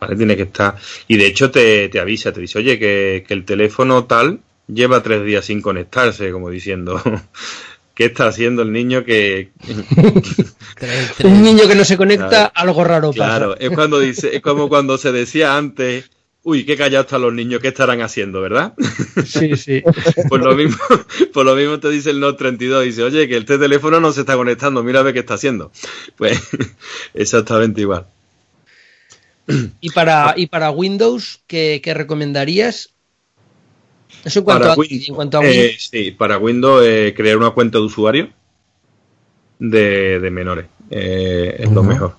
[0.00, 0.16] ¿Vale?
[0.16, 0.76] Tiene que estar.
[1.08, 4.40] Y de hecho te, te avisa, te dice, oye, que, que el teléfono tal
[4.72, 7.00] lleva tres días sin conectarse, como diciendo,
[7.94, 9.50] ¿qué está haciendo el niño que...
[11.24, 13.36] Un niño que no se conecta, algo raro pasa.
[13.36, 16.10] Claro, es cuando dice, es como cuando se decía antes,
[16.42, 18.74] uy, qué callados están los niños, ¿qué estarán haciendo, verdad?
[19.24, 19.82] Sí, sí.
[20.28, 20.78] pues lo mismo,
[21.32, 24.20] pues lo mismo te dice el Note 32, dice, oye, que este teléfono no se
[24.20, 25.70] está conectando, mira a ver qué está haciendo.
[26.16, 26.40] Pues
[27.14, 28.06] exactamente igual.
[29.80, 32.91] ¿Y para, y para Windows, ¿qué, qué recomendarías?
[34.24, 35.66] Eso en cuanto, para a, Win- en cuanto a Windows.
[35.74, 38.28] eh, sí, para Windows eh, crear una cuenta de usuario
[39.58, 42.16] de, de menores eh, es lo mejor,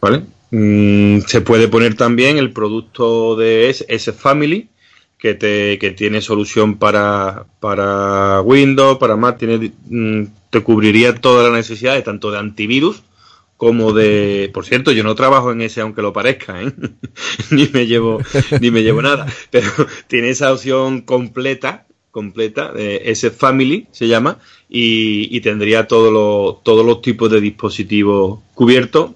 [0.00, 0.22] ¿vale?
[0.50, 4.68] Mm, se puede poner también el producto de S, S Family
[5.18, 11.44] que te que tiene solución para, para Windows, para Mac, tiene, mm, te cubriría todas
[11.46, 13.02] las necesidades tanto de antivirus
[13.60, 16.72] como de, por cierto, yo no trabajo en ese aunque lo parezca, ¿eh?
[17.50, 18.18] ni me llevo
[18.58, 19.68] ni me llevo nada, pero
[20.06, 24.38] tiene esa opción completa, completa, eh, ese Family se llama
[24.70, 29.10] y, y tendría todos los todos los tipos de dispositivos cubiertos,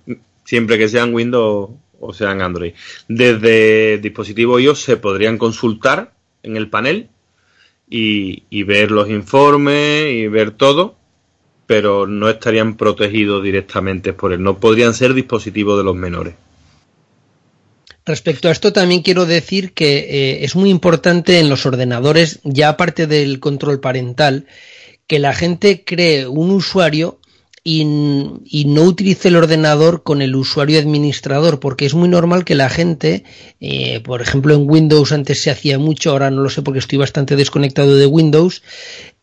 [0.45, 2.75] siempre que sean Windows o sean Android.
[3.09, 6.12] Desde dispositivos iOS se podrían consultar
[6.43, 7.09] en el panel
[7.89, 10.97] y, y ver los informes y ver todo,
[11.66, 14.43] pero no estarían protegidos directamente por él.
[14.43, 16.35] No podrían ser dispositivos de los menores.
[18.07, 22.69] Respecto a esto también quiero decir que eh, es muy importante en los ordenadores, ya
[22.69, 24.47] aparte del control parental,
[25.07, 27.19] que la gente cree un usuario
[27.66, 27.85] y,
[28.66, 33.24] no utilice el ordenador con el usuario administrador, porque es muy normal que la gente,
[33.59, 36.99] eh, por ejemplo en Windows antes se hacía mucho, ahora no lo sé porque estoy
[36.99, 38.62] bastante desconectado de Windows,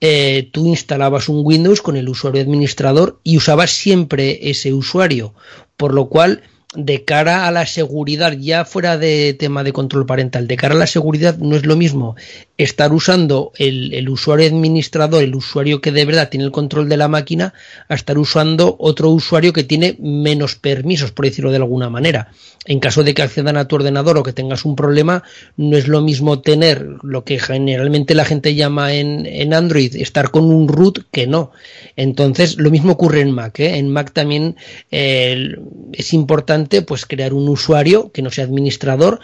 [0.02, 5.34] eh, tú instalabas un Windows con el usuario administrador y usabas siempre ese usuario,
[5.78, 6.42] por lo cual
[6.74, 10.78] de cara a la seguridad, ya fuera de tema de control parental, de cara a
[10.78, 12.16] la seguridad no es lo mismo
[12.64, 17.08] estar usando el, usuario administrador, el usuario que de verdad tiene el control de la
[17.08, 17.54] máquina,
[17.88, 22.32] a estar usando otro usuario que tiene menos permisos, por decirlo de alguna manera.
[22.66, 25.24] En caso de que accedan a tu ordenador o que tengas un problema,
[25.58, 30.30] no es lo mismo tener lo que generalmente la gente llama en, en Android, estar
[30.30, 31.52] con un root que no.
[31.96, 33.60] Entonces, lo mismo ocurre en Mac.
[33.60, 33.78] ¿eh?
[33.78, 34.56] En Mac también
[34.92, 39.20] es importante pues crear un usuario que no sea administrador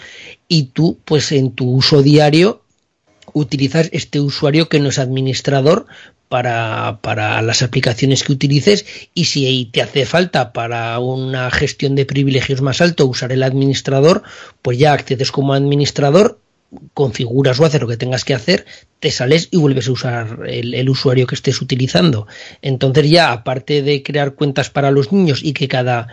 [0.48, 2.64] y tú, pues en tu uso diario,
[3.34, 5.86] utilizas este usuario que no es administrador
[6.30, 12.06] para, para, las aplicaciones que utilices y si te hace falta para una gestión de
[12.06, 14.24] privilegios más alto usar el administrador,
[14.62, 16.40] pues ya accedes como administrador,
[16.94, 18.66] configuras o haces lo que tengas que hacer,
[19.00, 22.28] te sales y vuelves a usar el, el, usuario que estés utilizando.
[22.62, 26.10] Entonces ya, aparte de crear cuentas para los niños y que cada,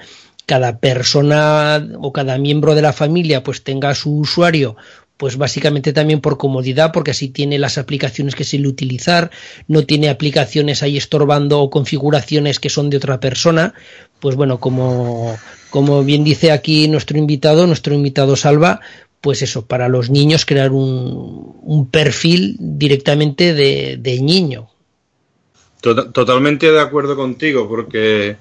[0.47, 4.77] cada persona o cada miembro de la familia pues tenga su usuario
[5.17, 9.31] pues básicamente también por comodidad, porque así tiene las aplicaciones que se le utilizar,
[9.69, 13.75] no tiene aplicaciones ahí estorbando o configuraciones que son de otra persona,
[14.21, 15.37] pues bueno, como,
[15.71, 18.81] como bien dice aquí nuestro invitado, nuestro invitado Salva,
[19.21, 24.69] pues eso, para los niños crear un, un perfil directamente de, de niño.
[25.81, 28.37] Totalmente de acuerdo contigo, porque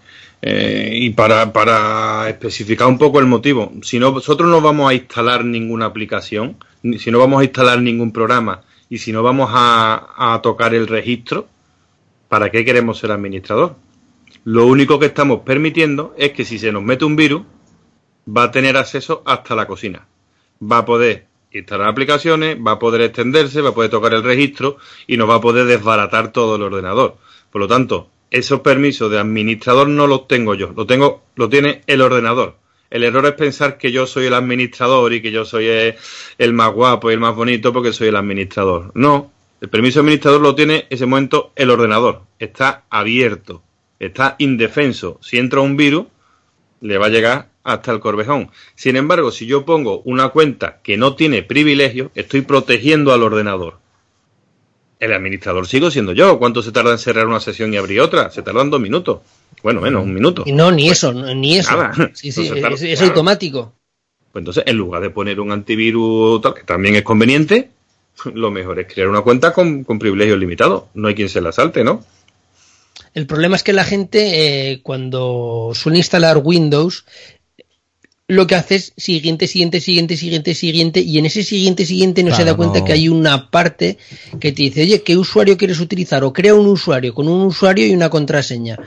[0.46, 4.94] eh, y para, para especificar un poco el motivo, si no, nosotros no vamos a
[4.94, 6.58] instalar ninguna aplicación,
[7.00, 10.88] si no vamos a instalar ningún programa y si no vamos a, a tocar el
[10.88, 11.48] registro,
[12.28, 13.78] ¿para qué queremos ser administrador?
[14.44, 17.44] Lo único que estamos permitiendo es que si se nos mete un virus,
[18.28, 20.06] va a tener acceso hasta la cocina.
[20.62, 24.76] Va a poder instalar aplicaciones, va a poder extenderse, va a poder tocar el registro
[25.08, 27.16] y nos va a poder desbaratar todo el ordenador.
[27.50, 31.84] Por lo tanto, esos permisos de administrador no los tengo yo, lo tengo, lo tiene
[31.86, 32.58] el ordenador.
[32.90, 36.74] El error es pensar que yo soy el administrador y que yo soy el, más
[36.74, 38.92] guapo y el más bonito porque soy el administrador.
[38.96, 39.32] No,
[39.62, 42.24] el permiso administrador lo tiene en ese momento el ordenador.
[42.40, 43.62] Está abierto,
[44.00, 45.20] está indefenso.
[45.22, 46.08] Si entra un virus,
[46.82, 48.50] le va a llegar hasta el corvejón.
[48.74, 53.83] Sin embargo, si yo pongo una cuenta que no tiene privilegio, estoy protegiendo al ordenador
[55.04, 56.40] el administrador sigo siendo yo.
[56.40, 58.32] ¿Cuánto se tarda en cerrar una sesión y abrir otra?
[58.32, 59.20] Se tardan dos minutos.
[59.62, 60.44] Bueno, menos, un minuto.
[60.48, 61.72] No, ni eso, ni eso.
[61.72, 62.12] Nada.
[62.14, 63.74] Sí, sí, tarda, es, automático.
[64.32, 67.70] Pues entonces, en lugar de poner un antivirus tal, que también es conveniente,
[68.34, 70.86] lo mejor es crear una cuenta con, con privilegios limitados.
[70.94, 72.04] No hay quien se la salte, ¿no?
[73.14, 77.06] El problema es que la gente, eh, cuando suele instalar Windows,
[78.34, 82.36] lo que hace es siguiente, siguiente, siguiente, siguiente, siguiente, y en ese siguiente, siguiente no
[82.36, 82.86] se da cuenta no.
[82.86, 83.98] que hay una parte
[84.40, 86.24] que te dice, oye, ¿qué usuario quieres utilizar?
[86.24, 88.78] O crea un usuario con un usuario y una contraseña.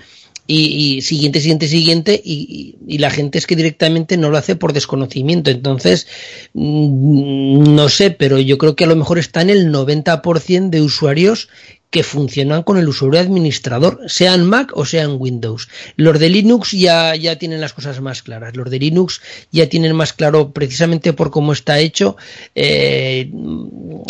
[0.49, 4.39] Y, y siguiente, siguiente, siguiente, y, y- y la gente es que directamente no lo
[4.39, 5.51] hace por desconocimiento.
[5.51, 6.07] Entonces,
[6.55, 10.83] mm, no sé, pero yo creo que a lo mejor está en el 90% de
[10.83, 11.49] usuarios
[11.91, 15.69] que funcionan con el usuario administrador, sea en Mac o sea en Windows.
[15.97, 18.57] Los de Linux ya, ya tienen las cosas más claras.
[18.57, 19.21] Los de Linux
[19.53, 22.17] ya tienen más claro, precisamente por cómo está hecho,
[22.55, 23.31] eh,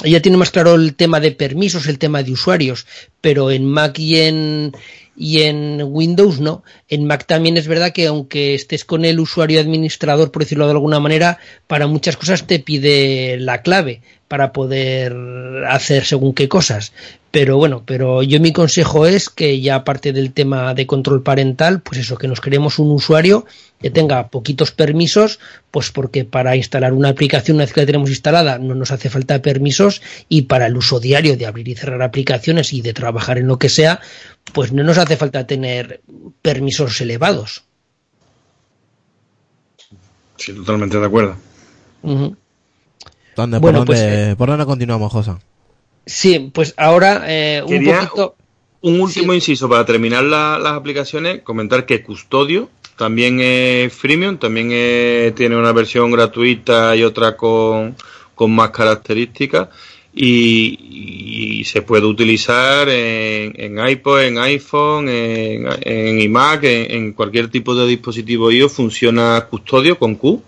[0.05, 2.86] ya tienen más claro el tema de permisos, el tema de usuarios.
[3.20, 4.73] Pero en Mac y en,
[5.16, 6.62] y en Windows no.
[6.88, 10.72] En Mac también es verdad que aunque estés con el usuario administrador, por decirlo de
[10.72, 15.14] alguna manera, para muchas cosas te pide la clave para poder
[15.68, 16.92] hacer según qué cosas.
[17.30, 21.80] Pero bueno, pero yo mi consejo es que ya aparte del tema de control parental,
[21.80, 23.44] pues eso, que nos creemos un usuario
[23.80, 25.38] que tenga poquitos permisos,
[25.70, 29.10] pues porque para instalar una aplicación una vez que la tenemos instalada no nos hace
[29.10, 30.00] falta permisos
[30.30, 33.58] y para el uso diario de abrir y cerrar aplicaciones y de trabajar en lo
[33.58, 34.00] que sea,
[34.54, 36.00] pues no nos hace falta tener
[36.40, 37.65] permisos elevados.
[40.36, 41.36] Sí, totalmente de acuerdo.
[42.03, 42.36] Ujú.
[43.36, 45.39] ¿Dónde, Bueno, por, pues, dónde, ¿Por dónde continuamos, Josa?
[46.05, 48.36] Sí, pues ahora eh, un poquito...
[48.82, 49.36] Un último Sí.
[49.39, 55.57] inciso para terminar la- las aplicaciones, comentar que Custodio también es freemium, también es- tiene
[55.57, 57.97] una versión gratuita y otra con,
[58.35, 59.69] con más características
[60.16, 67.74] y, se puede utilizar en, en iPod, en iPhone, en, en iMac, en, cualquier tipo
[67.74, 70.43] de dispositivo iOS funciona Custodio con Q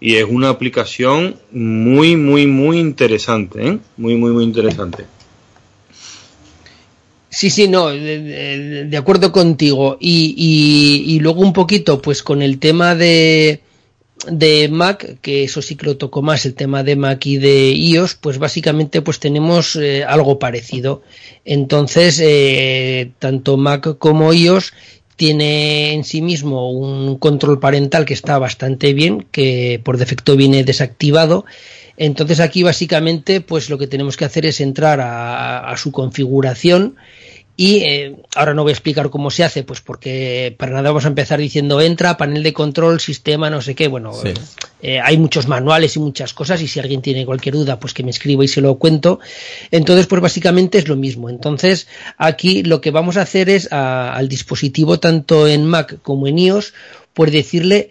[0.00, 3.78] y es una aplicación muy, muy, muy interesante, ¿eh?
[3.96, 5.04] muy, muy, muy interesante.
[7.30, 9.96] Sí, sí, no, de, acuerdo contigo.
[10.00, 13.60] Y- y luego un poquito, pues con el tema de,
[14.26, 17.72] de Mac, que eso sí que lo tocó más, el tema de Mac y de
[17.72, 21.02] iOS, pues básicamente pues tenemos eh, algo parecido.
[21.44, 24.72] Entonces, eh, tanto Mac como iOS
[25.16, 30.64] tiene en sí mismo un control parental que está bastante bien, que por defecto viene
[30.64, 31.44] desactivado.
[31.96, 36.96] Entonces aquí básicamente pues lo que tenemos que hacer es entrar a, a su configuración
[37.56, 41.04] y eh, ahora no voy a explicar cómo se hace, pues porque para nada vamos
[41.04, 43.88] a empezar diciendo entra, panel de control, sistema, no sé qué.
[43.88, 44.32] Bueno, Sí.
[44.80, 48.02] eh, hay muchos manuales y muchas cosas y si alguien tiene cualquier duda, pues que
[48.02, 49.20] me escriba y se lo cuento.
[49.70, 51.28] Entonces, pues básicamente es lo mismo.
[51.28, 56.26] Entonces, aquí lo que vamos a hacer es a- al dispositivo, tanto en Mac como
[56.26, 56.72] en iOS,
[57.12, 57.90] pues decirle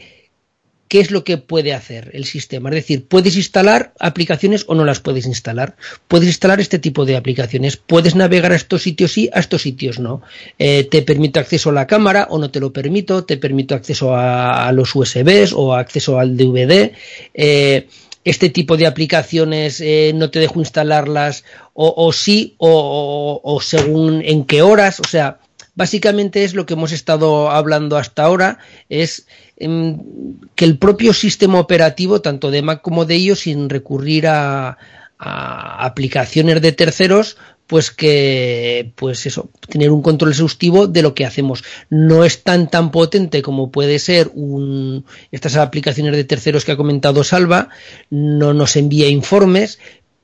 [0.92, 2.68] qué es lo que puede hacer el sistema.
[2.68, 5.78] Es decir, puedes instalar aplicaciones o no las puedes instalar.
[6.10, 7.78] Puedes instalar este tipo de aplicaciones.
[7.78, 10.22] Puedes navegar a estos sitios sí, a estos sitios no.
[10.60, 13.24] Eh, te permito acceso a la cámara o no te lo permito.
[13.24, 16.92] Te permito acceso a, los USBs o acceso al DVD.
[17.36, 17.88] Eh,
[18.26, 24.44] este tipo de aplicaciones eh, no te dejo instalarlas o, sí o, o- según en
[24.44, 25.00] qué horas.
[25.00, 25.40] O sea,
[25.74, 28.58] básicamente es lo que hemos estado hablando hasta ahora.
[28.90, 29.26] Es
[30.56, 34.78] que el propio sistema operativo, tanto de Mac como de iOS, sin recurrir a,
[35.18, 37.38] a aplicaciones de terceros,
[37.72, 41.64] pues que, pues eso, tener un control exhaustivo de lo que hacemos.
[41.90, 46.76] No es tan tan potente como puede ser un, estas aplicaciones de terceros que ha
[46.76, 47.70] comentado Salva,
[48.10, 49.80] no nos envía informes,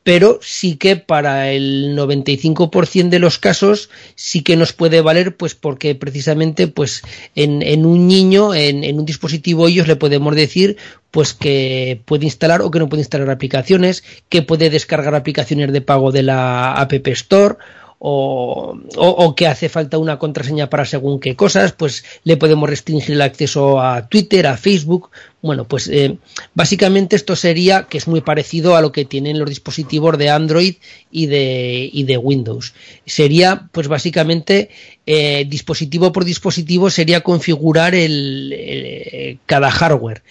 [0.07, 5.53] pero sí que para el 95% de los casos sí que nos puede valer, pues
[5.53, 7.03] porque precisamente pues
[7.35, 10.77] en, un niño, en, en un dispositivo ellos le podemos decir
[11.11, 15.81] pues que puede instalar o que no puede instalar aplicaciones, que puede descargar aplicaciones de
[15.81, 17.57] pago de la App Store
[17.99, 23.15] o, o, que hace falta una contraseña para según qué cosas, pues le podemos restringir
[23.15, 25.09] el acceso a Twitter, a Facebook.
[25.41, 26.17] Bueno, pues eh,
[26.53, 30.75] básicamente esto sería que es muy parecido a lo que tienen los dispositivos de Android
[31.09, 32.73] y de, y de Windows.
[33.05, 34.69] Sería, pues básicamente,
[35.07, 40.21] eh, dispositivo por dispositivo sería configurar el, el, cada hardware.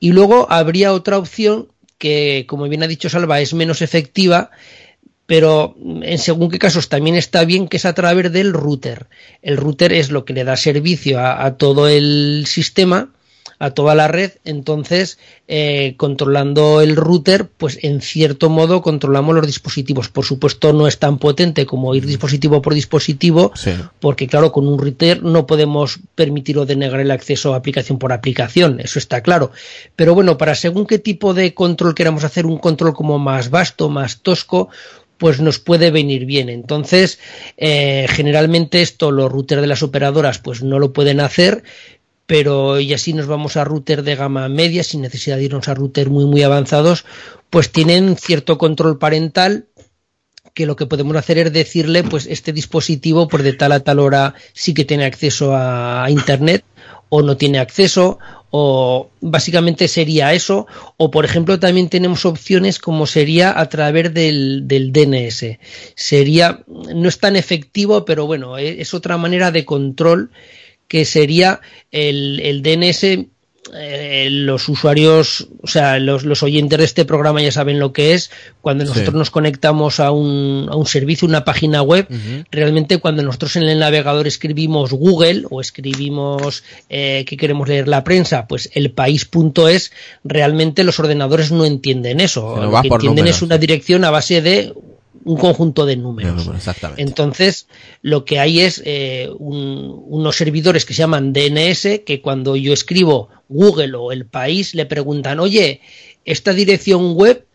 [0.00, 1.68] Y luego habría otra opción
[1.98, 4.50] que, como bien ha dicho Salva, es menos efectiva,
[5.26, 9.06] pero en según qué casos también está bien que es a través del router.
[9.42, 13.10] El router es lo que le da servicio a, a todo el sistema,
[13.60, 19.46] a toda la red, entonces eh, controlando el router, pues en cierto modo controlamos los
[19.46, 20.08] dispositivos.
[20.08, 23.70] Por supuesto no es tan potente como ir dispositivo por dispositivo, Sí.
[24.00, 28.12] porque claro, con un router no podemos permitir o denegar el acceso a aplicación por
[28.12, 29.52] aplicación, eso está claro.
[29.96, 33.88] Pero bueno, para según qué tipo de control queramos hacer, un control como más vasto,
[33.88, 34.68] más tosco,
[35.18, 36.48] pues nos puede venir bien.
[36.48, 37.18] Entonces,
[37.56, 41.62] eh, generalmente esto los routers de las operadoras pues no lo pueden hacer,
[42.26, 45.74] pero y así nos vamos a router de gama media sin necesidad de irnos a
[45.74, 47.04] router muy muy avanzados,
[47.50, 49.68] pues tienen cierto control parental
[50.54, 53.98] que lo que podemos hacer es decirle, pues este dispositivo por de tal a tal
[53.98, 56.64] hora sí que tiene acceso a, internet
[57.16, 58.18] o no tiene acceso
[58.50, 60.66] o básicamente sería eso
[60.96, 65.58] o por ejemplo también tenemos opciones como sería a través del, del DNS
[65.94, 70.32] sería no es tan efectivo pero bueno es, es otra manera de control
[70.88, 71.60] que sería
[71.92, 73.28] el, el DNS
[73.72, 78.12] eh, los usuarios, o sea, los, los, oyentes de este programa ya saben lo que
[78.12, 78.30] es.
[78.60, 82.06] Cuando nosotros nos conectamos a un, a un, servicio, una página web,
[82.50, 88.04] realmente cuando nosotros en el navegador escribimos Google o escribimos eh, que queremos leer la
[88.04, 89.92] prensa, pues el país.es,
[90.24, 92.56] realmente los ordenadores no entienden eso.
[92.56, 94.74] Lo que entienden es una dirección a base de
[95.24, 96.48] un conjunto de números.
[96.96, 97.66] Entonces,
[98.02, 102.72] lo que hay es eh, un, unos servidores que se llaman DNS que cuando yo
[102.72, 105.80] escribo Google o el país le preguntan, oye,
[106.24, 107.46] esta dirección web,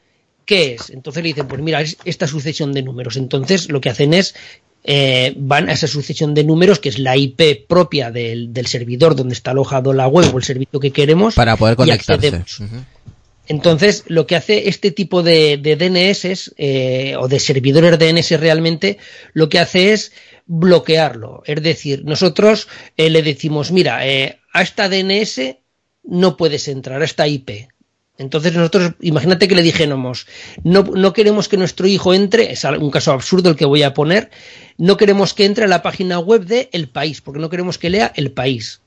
[0.46, 0.90] ¿qué es?
[0.90, 3.18] Entonces le dicen, pues mira, es esta sucesión de números.
[3.18, 4.36] Entonces, lo que hacen es
[4.84, 9.16] eh, van a esa sucesión de números, que es la IP propia del, del, servidor
[9.16, 11.36] donde está alojado la web o el servicio que queremos.
[11.36, 12.44] Para poder conectarse.
[13.50, 19.00] Entonces, lo que hace este tipo de, de DNS eh, o de servidores DNS realmente,
[19.34, 20.14] lo que hace es
[20.46, 21.42] bloquearlo.
[21.46, 25.58] Es decir, nosotros eh, le decimos, mira, eh, a esta DNS
[26.04, 27.70] no puedes entrar, a esta IP.
[28.20, 30.28] Entonces nosotros, imagínate que le dijéramos,
[30.64, 33.96] no, no queremos que nuestro hijo entre, es un caso absurdo el que voy a
[33.96, 34.30] poner,
[34.78, 37.90] no queremos que entre a la página web de El País, porque no queremos que
[37.90, 38.82] lea El País.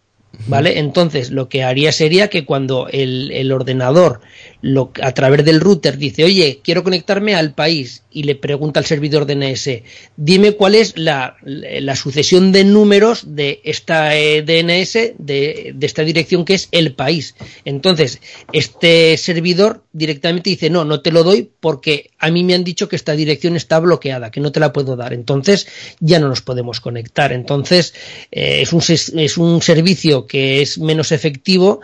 [0.47, 0.79] ¿Vale?
[0.79, 4.21] Entonces, lo que haría sería que cuando el, el ordenador
[4.63, 8.87] lo, a través del router dice, oye, quiero conectarme al país y le pregunta al
[8.87, 9.69] servidor DNS,
[10.17, 16.03] dime cuál es la, la sucesión de números de esta eh, DNS, de, de, esta
[16.03, 17.35] dirección que es el país.
[17.65, 18.21] Entonces,
[18.53, 22.89] este servidor directamente dice, no, no te lo doy porque a mí me han dicho
[22.89, 25.13] que esta dirección está bloqueada, que no te la puedo dar.
[25.13, 25.67] Entonces,
[25.99, 27.33] ya no nos podemos conectar.
[27.33, 27.95] Entonces,
[28.31, 31.81] eh, es, un, es un servicio que es menos efectivo,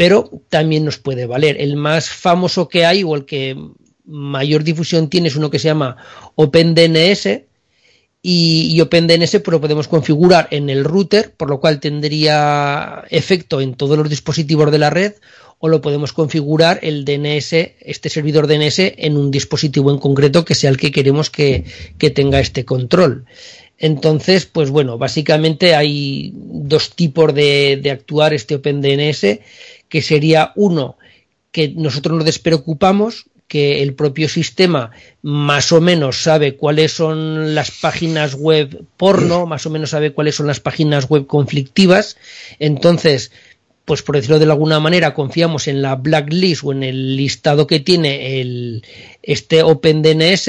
[0.00, 1.60] pero también nos puede valer.
[1.60, 3.54] El más famoso que hay o el que
[4.06, 5.98] mayor difusión tiene es uno que se llama
[6.36, 7.26] OpenDNS
[8.22, 13.60] y, y OpenDNS pues lo podemos configurar en el router, por lo cual tendría efecto
[13.60, 15.12] en todos los dispositivos de la red
[15.58, 20.54] o lo podemos configurar el DNS, este servidor DNS, en un dispositivo en concreto que
[20.54, 21.64] sea el que queremos que,
[21.98, 23.26] que tenga este control.
[23.76, 29.40] Entonces, pues bueno, básicamente hay dos tipos de, de actuar este OpenDNS,
[29.90, 30.96] que sería uno,
[31.52, 34.92] que nosotros nos despreocupamos, que el propio sistema
[35.22, 40.36] más o menos sabe cuáles son las páginas web porno, más o menos sabe cuáles
[40.36, 42.16] son las páginas web conflictivas,
[42.60, 43.32] entonces,
[43.84, 47.80] pues por decirlo de alguna manera, confiamos en la blacklist o en el listado que
[47.80, 48.84] tiene el,
[49.22, 50.48] este OpenDNS,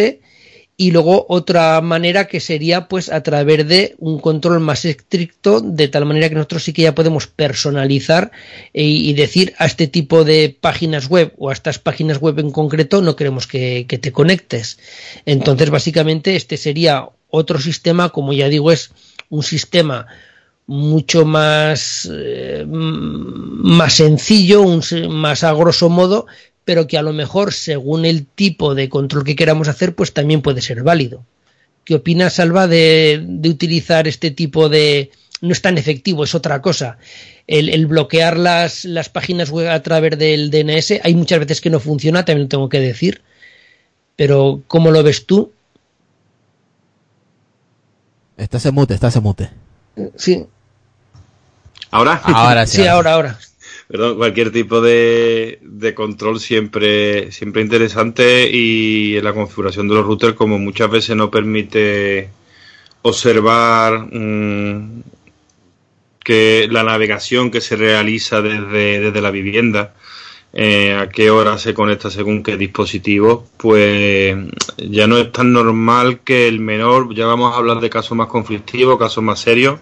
[0.82, 5.88] y luego otra manera que sería pues a través de un control más estricto de
[5.90, 8.32] tal manera que nosotros sí que ya podemos personalizar
[8.74, 12.50] y, y decir a este tipo de páginas web o a estas páginas web en
[12.50, 14.80] concreto no queremos que, que te conectes.
[15.28, 18.90] Entonces básicamente este sería otro sistema como ya digo es
[19.30, 20.08] un sistema
[20.66, 26.26] mucho más eh, más sencillo un, más a grosso modo
[26.66, 30.42] pero que a lo mejor según el tipo de control que queramos hacer, pues también
[30.42, 31.26] puede ser válido.
[31.84, 35.12] ¿Qué opinas, Salva, de, de utilizar este tipo de...
[35.42, 36.98] No es tan efectivo, es otra cosa.
[37.48, 41.72] El, el, bloquear las, las páginas web a través del DNS, hay muchas veces que
[41.72, 43.24] no funciona, también lo tengo que decir.
[44.16, 45.52] Pero, ¿cómo lo ves tú?
[48.38, 49.50] Estás en mute, estás en mute.
[50.16, 50.46] Sí.
[51.90, 52.14] ¿Ahora?
[52.24, 52.78] Ahora sí.
[52.78, 53.40] Sí, ahora, ahora.
[53.92, 60.36] Perdón, cualquier tipo de, de, control siempre, siempre interesante y la configuración de los routers
[60.36, 62.30] como muchas veces no permite
[63.02, 65.02] observar mmm,
[66.24, 69.94] que la navegación que se realiza desde, desde la vivienda,
[70.54, 74.38] eh, a qué hora se conecta según qué dispositivo, pues
[74.78, 78.28] ya no es tan normal que el menor, ya vamos a hablar de casos más
[78.28, 79.82] conflictivos, casos más serios,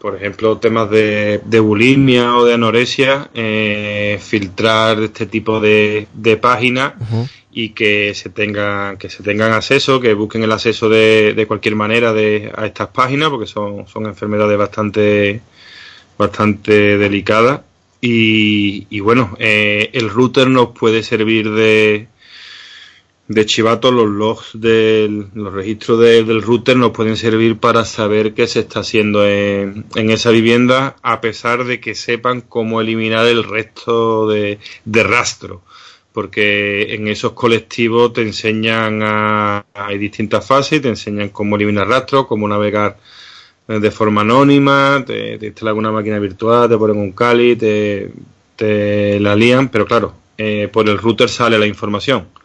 [0.00, 6.36] por ejemplo, temas de, de bulimia o de anorexia, eh, filtrar este tipo de, de
[6.38, 7.28] páginas uh -huh.
[7.52, 11.76] y que se tengan que se tengan acceso, que busquen el acceso de, de cualquier
[11.76, 15.40] manera de, a estas páginas, porque son, son enfermedades bastante
[16.16, 17.60] bastante delicadas.
[18.00, 22.08] Y, y bueno, eh, el router nos puede servir de,
[23.30, 28.48] de chivato, los logs del los registros del router nos pueden servir para saber qué
[28.48, 34.26] se está haciendo en, esa vivienda, a pesar de que sepan cómo eliminar el resto
[34.26, 35.62] de, rastro.
[36.12, 42.26] Porque en esos colectivos te enseñan a, hay distintas fases, te enseñan cómo eliminar rastro,
[42.26, 42.98] cómo navegar
[43.68, 48.10] eh, de forma anónima, te, te instalan una máquina virtual, te ponen un Cali, te,
[48.56, 52.39] te la lían, pero claro, eh, por el router sale la información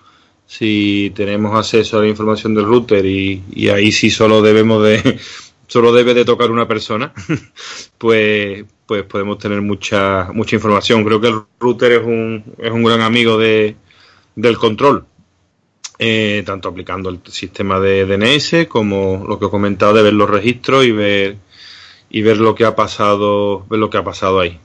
[0.46, 5.20] si tenemos acceso a la información del router y, ahí sí solo debemos de
[5.68, 7.12] solo debe de tocar una persona
[7.98, 11.04] pues pues podemos tener mucha mucha información.
[11.04, 13.76] Creo que el router es un es un gran amigo de
[14.36, 15.06] del control
[15.98, 20.30] eh, tanto aplicando el sistema de DNS como lo que he comentado de ver los
[20.30, 21.38] registros y ver
[22.10, 24.60] y ver lo que ha pasado ver lo que ha pasado ahí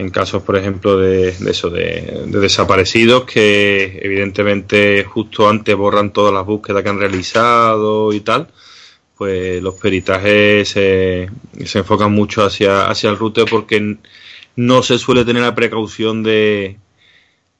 [0.00, 6.46] en casos, por ejemplo, de, eso, de, desaparecidos que evidentemente justo antes borran todas las
[6.46, 8.48] búsquedas que han realizado y tal,
[9.18, 11.28] pues los peritajes se,
[11.74, 13.98] enfocan mucho hacia, hacia el router porque
[14.56, 16.78] no se suele tener la precaución de,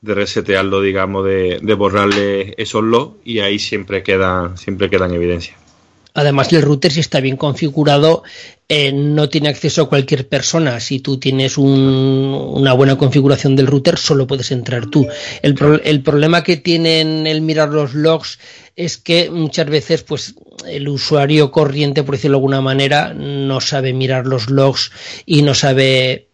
[0.01, 5.70] de resetearlo, digamos, de, de borrarle esos logs y ahí siempre quedan, siempre quedan evidencias.
[6.15, 8.23] Además, el router, si está bien configurado,
[8.69, 10.81] eh, no tiene acceso a cualquier persona.
[10.81, 15.07] Si tú tienes una buena configuración del router, solo puedes entrar tú.
[15.43, 18.39] El, el, problema que tienen el mirar los logs
[18.77, 20.35] es que muchas veces, pues,
[20.69, 24.93] el usuario corriente, por decirlo de alguna manera, no sabe mirar los logs
[25.27, 26.30] y no sabe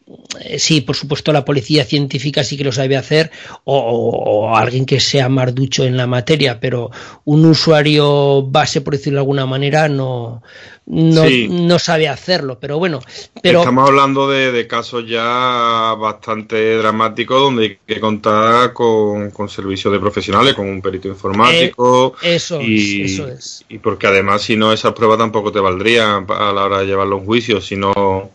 [0.59, 3.31] sí, por supuesto, la policía científica sí que lo sabe hacer,
[3.65, 6.91] o, alguien que sea marducho en la materia, pero
[7.24, 10.43] un usuario base, por decirlo de alguna manera, no,
[10.87, 12.59] no, sabe hacerlo.
[12.61, 13.01] Pero bueno,
[13.43, 13.61] pero.
[13.61, 19.99] Estamos hablando de, casos ya bastante dramáticos donde hay que contar con, con servicios de
[19.99, 22.15] profesionales, con un perito informático.
[22.23, 23.65] Eh, eso, y, eso es.
[23.69, 27.16] Y porque además, si no, esa prueba tampoco te valdría a la hora de llevarlo
[27.16, 28.31] a un juicio, si no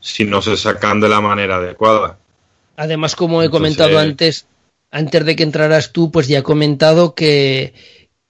[0.00, 2.18] si no se sacan de la manera adecuada.
[2.76, 4.46] Además, como he comentado antes,
[4.90, 7.74] antes de que entraras tú, pues ya he comentado que,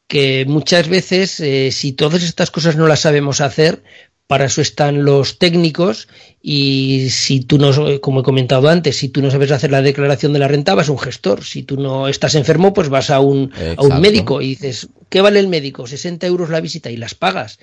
[0.07, 3.83] que muchas veces, eh, si todas estas cosas no las sabemos hacer,
[4.29, 6.07] para eso están los técnicos
[6.43, 7.73] y si tú no,
[8.03, 10.91] como he comentado antes, si tú no sabes hacer la declaración de la renta, vas
[10.91, 11.45] a un gestor.
[11.45, 15.23] Si tú no estás enfermo, pues vas a un, a un médico y dices, ¿qué
[15.23, 15.87] vale el médico?
[15.87, 17.59] 60 euros la visita y las pagas.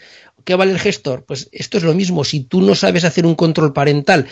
[0.46, 1.26] ¿Qué vale el gestor?
[1.26, 2.24] Pues esto es lo mismo.
[2.24, 4.28] Si tú no sabes hacer un control parental,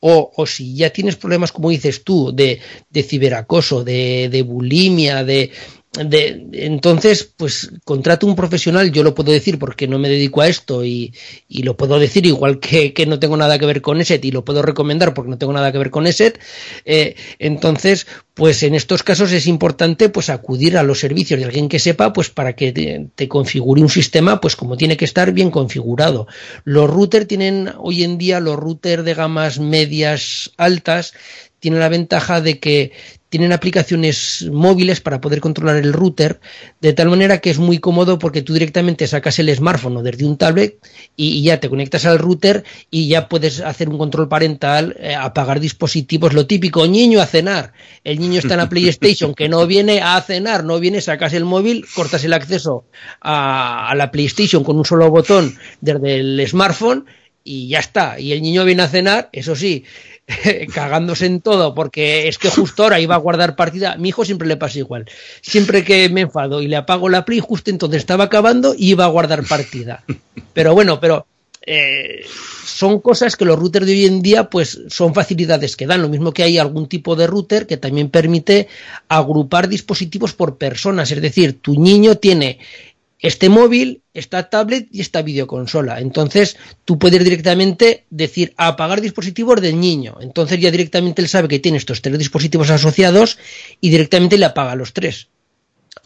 [0.00, 2.58] o, o, si ya tienes problemas, como dices tú, de,
[2.90, 5.52] de ciberacoso, de, de bulimia, de,
[5.92, 10.48] de, entonces, pues contrato un profesional, yo lo puedo decir porque no me dedico a
[10.48, 11.12] esto y,
[11.48, 14.30] y lo puedo decir igual que, que, no tengo nada que ver con ESET y
[14.30, 16.40] lo puedo recomendar porque no tengo nada que ver con ESET.
[16.86, 21.68] Eh, entonces, pues en estos casos es importante pues acudir a los servicios de alguien
[21.68, 25.32] que sepa pues para que te, te configure un sistema pues como tiene que estar
[25.32, 26.26] bien configurado.
[26.64, 31.12] Los routers tienen hoy en día, los routers de gamas medias altas,
[31.60, 32.92] tienen la ventaja de que
[33.32, 36.38] tienen aplicaciones móviles para poder controlar el router,
[36.82, 40.36] de tal manera que es muy cómodo porque tú directamente sacas el smartphone desde un
[40.36, 40.76] tablet
[41.16, 45.60] y, ya te conectas al router y ya puedes hacer un control parental, eh, apagar
[45.60, 47.72] dispositivos, lo típico, niño a cenar.
[48.04, 51.46] El niño está en la PlayStation que no viene a cenar, no viene, sacas el
[51.46, 52.84] móvil, cortas el acceso
[53.22, 57.06] a, a la PlayStation con un solo botón desde el smartphone
[57.44, 58.18] y ya está.
[58.18, 59.84] Y el niño viene a cenar, eso sí,
[60.74, 63.96] cagándose en todo, porque es que justo ahora iba a guardar partida.
[63.96, 65.06] Mi hijo siempre le pasa igual.
[65.40, 69.04] Siempre que me enfado y le apago la Play, justo entonces estaba acabando y iba
[69.04, 70.04] a guardar partida.
[70.52, 71.26] Pero bueno, pero
[71.64, 72.24] eh,
[72.64, 76.08] son cosas que los routers de hoy en día pues son facilidades que dan, lo
[76.08, 78.66] mismo que hay algún tipo de router que también permite
[79.08, 82.58] agrupar dispositivos por personas, es decir, tu niño tiene
[83.22, 86.00] este móvil, esta tablet y esta videoconsola.
[86.00, 90.16] Entonces, tú puedes directamente decir apagar dispositivos del niño.
[90.20, 93.38] Entonces ya directamente él sabe que tiene estos tres dispositivos asociados
[93.80, 95.28] y directamente le apaga los tres.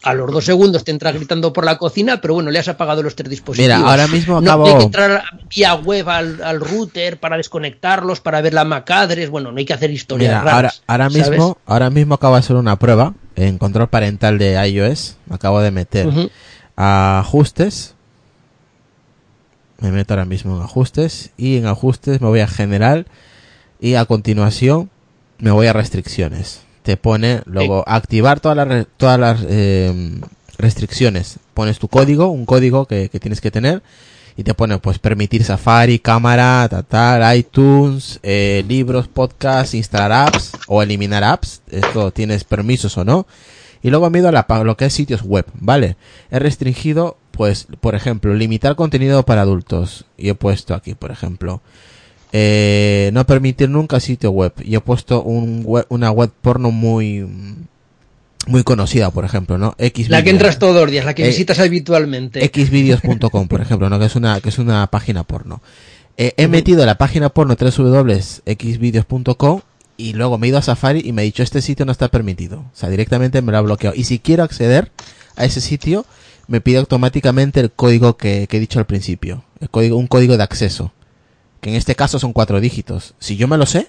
[0.03, 3.01] A los dos segundos te entra gritando por la cocina, pero bueno, le has apagado
[3.01, 3.79] los tres dispositivos.
[3.79, 4.67] Mira, ahora mismo acabo...
[4.67, 9.31] No hay que entrar vía web al, router para desconectarlos, para ver la macadres.
[9.31, 12.77] Bueno, no hay que hacer historias Mira, ahora, mismo, ahora mismo acabo de hacer una
[12.77, 15.17] prueba en control parental de iOS.
[15.31, 16.07] acabo de meter
[16.77, 17.95] ajustes.
[19.79, 23.05] Me meto ahora mismo en ajustes y en ajustes me voy a general
[23.79, 24.89] y a continuación
[25.39, 26.61] me voy a restricciones.
[26.83, 30.19] Te pone luego activar todas las, todas las eh,
[30.57, 31.37] restricciones.
[31.53, 33.83] Pones tu código, un código que, tienes que tener
[34.35, 40.81] y te pone pues permitir Safari, cámara, tal, iTunes, eh, libros, podcasts, instalar apps o
[40.81, 41.61] eliminar apps.
[41.69, 43.27] Esto tienes permisos o no
[43.83, 45.95] Y luego me he ido a la, lo que es sitios web, ¿vale?
[46.31, 50.05] He restringido, pues, por ejemplo, limitar contenido para adultos.
[50.17, 51.61] Y he puesto aquí, por ejemplo,
[52.33, 54.53] eh, no permitir nunca sitio web.
[54.63, 57.25] Y he puesto un web- una web porno muy,
[58.47, 59.75] muy conocida, por ejemplo, ¿no?
[59.77, 62.41] X La que entras todos los días, la que Eh, visitas habitualmente.
[62.53, 63.99] xvideos.com, por ejemplo, ¿no?
[63.99, 65.61] que es una que es una página porno.
[66.17, 69.61] Eh, he metido la página porno www.xvideos.com
[69.97, 72.07] y luego me he ido a Safari y me ha dicho este sitio no está
[72.09, 72.59] permitido.
[72.59, 73.95] O sea, directamente me lo ha bloqueado.
[73.95, 74.91] Y si quiero acceder
[75.35, 76.05] a ese sitio,
[76.47, 79.43] me pide automáticamente el código que, he dicho al principio.
[79.73, 80.93] Un código de acceso.
[81.61, 83.15] Que en este caso son cuatro dígitos.
[83.19, 83.87] Si yo me lo sé,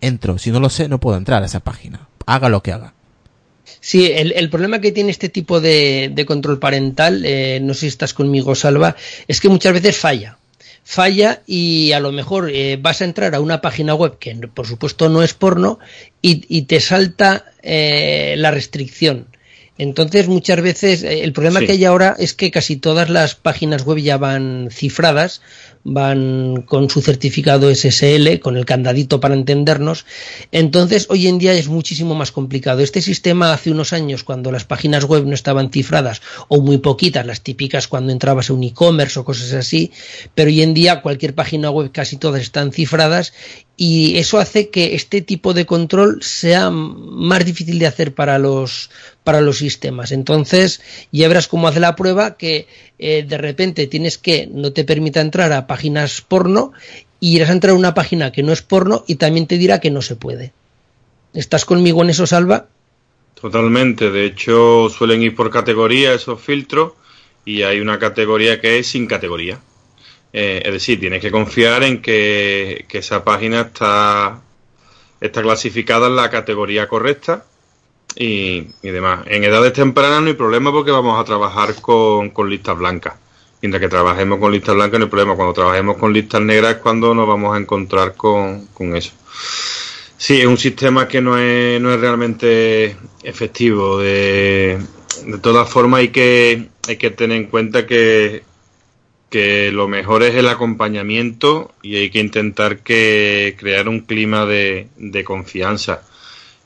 [0.00, 0.38] entro.
[0.38, 2.08] Si no lo sé, no puedo entrar a esa página.
[2.26, 2.94] Haga lo que haga.
[3.80, 7.86] Sí, el, problema que tiene este tipo de, de control parental, eh, no sé si
[7.88, 8.96] estás conmigo, Salva,
[9.28, 10.37] es que muchas veces falla.
[10.90, 14.66] Falla y a lo mejor eh, vas a entrar a una página web que por
[14.66, 15.78] supuesto no es porno
[16.22, 19.26] y, y te salta eh, la restricción.
[19.78, 21.66] Entonces muchas veces eh, el problema Sí.
[21.66, 25.40] que hay ahora es que casi todas las páginas web ya van cifradas,
[25.84, 30.04] van con su certificado SSL, con el candadito para entendernos.
[30.52, 32.80] Entonces, hoy en día es muchísimo más complicado.
[32.80, 37.24] Este sistema hace unos años, cuando las páginas web no estaban cifradas, o muy poquitas,
[37.24, 39.92] las típicas cuando entrabas a un e-commerce o cosas así,
[40.34, 43.32] pero hoy en día cualquier página web, casi todas están cifradas,
[43.80, 48.90] y eso hace que este tipo de control sea más difícil de hacer para los
[49.22, 50.10] para los sistemas.
[50.10, 50.82] Entonces,
[51.12, 52.66] ya verás cómo hace la prueba que
[52.98, 56.72] eh, de repente tienes que no te permita entrar a páginas porno
[57.20, 59.78] y irás a entrar a una página que no es porno y también te dirá
[59.78, 60.52] que no se puede.
[61.32, 62.66] ¿Estás conmigo en eso, Salva?
[63.40, 66.94] Totalmente, de hecho suelen ir por categoría esos filtros
[67.44, 69.60] y hay una categoría que es sin categoría.
[70.32, 74.42] Eh, es decir, tienes que confiar en que, que esa página está,
[75.20, 77.44] está clasificada en la categoría correcta
[78.14, 79.20] y, y demás.
[79.26, 83.14] En edades tempranas no hay problema porque vamos a trabajar con, con listas blancas.
[83.60, 85.34] Mientras que trabajemos con listas blancas no hay problema.
[85.34, 89.12] Cuando trabajemos con listas negras es cuando nos vamos a encontrar con, con eso.
[90.16, 93.98] Sí, es un sistema que no es, no es realmente efectivo.
[93.98, 94.78] De,
[95.24, 98.42] de todas formas hay que, hay que tener en cuenta que,
[99.30, 104.88] que lo mejor es el acompañamiento y hay que intentar que crear un clima de,
[104.96, 106.02] de confianza.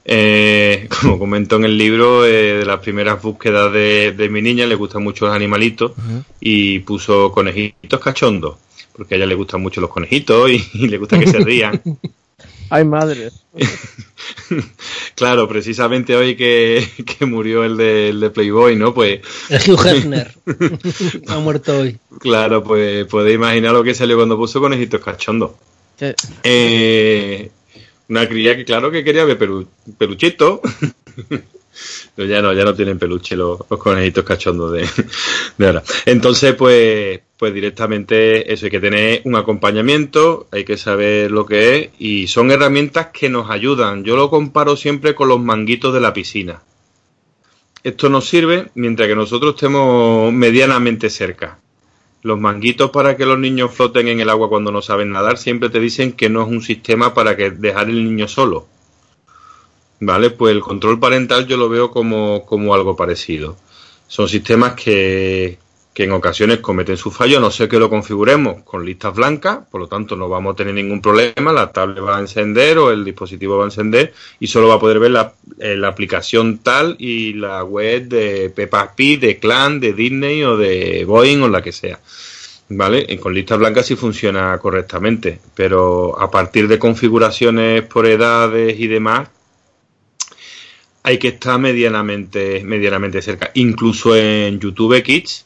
[0.05, 4.67] Eh, como comento en el libro, eh, de las primeras búsquedas de, de mi niña
[4.67, 5.93] le gustan mucho los animalitos
[6.41, 8.57] y puso conejitos cachondos,
[8.97, 11.81] porque a ella le gustan mucho los conejitos y, y le gusta que se rían.
[12.75, 13.31] Ay, madre.
[15.15, 16.87] Claro, precisamente hoy que,
[17.19, 18.95] que murió el de, el de Playboy, ¿no?
[18.95, 20.35] Pues El Hugh Hefner
[21.29, 21.99] ha muerto hoy.
[22.21, 25.53] claro, pues podéis imaginar lo que salió cuando puso conejitos cachondos.
[25.99, 26.07] Sí.
[26.45, 27.51] Eh,
[28.09, 29.67] una cría que claro que quería ver pelu,
[29.99, 30.61] peluchito.
[32.15, 34.89] Pero ya no, ya no tienen peluche los, los conejitos cachondos de,
[35.59, 35.83] de ahora.
[36.07, 41.77] Entonces, pues, pues directamente eso, hay que tener un acompañamiento, hay que saber lo que
[41.77, 44.05] es, y son herramientas que nos ayudan.
[44.05, 46.63] Yo lo comparo siempre con los manguitos de la piscina.
[47.83, 51.59] Esto nos sirve mientras que nosotros estemos medianamente cerca.
[52.23, 55.69] Los manguitos para que los niños floten en el agua cuando no saben nadar siempre
[55.69, 58.69] te dicen que no es un sistema para que dejar el niño solo.
[59.99, 60.31] ¿Vale?
[60.31, 63.57] Pues el control parental yo lo veo como, como algo parecido.
[64.07, 65.59] Son sistemas que,
[65.95, 69.83] que en ocasiones cometen su fallo, no sé que lo configuremos con listas blancas, por
[69.83, 73.05] lo tanto no vamos a tener ningún problema, la tablet va a encender o el
[73.05, 77.35] dispositivo va a encender y solo va a poder ver la, eh, aplicación tal y
[77.35, 81.73] la web de Peppa Pig, de Clan, de Disney o de Boeing o la que
[81.73, 82.01] sea.
[82.75, 83.05] ¿Vale?
[83.07, 88.87] Y con listas blancas sí funciona correctamente, pero a partir de configuraciones por edades y
[88.87, 89.29] demás,
[91.03, 93.51] hay que estar medianamente, medianamente cerca.
[93.55, 95.45] Incluso en YouTube Kids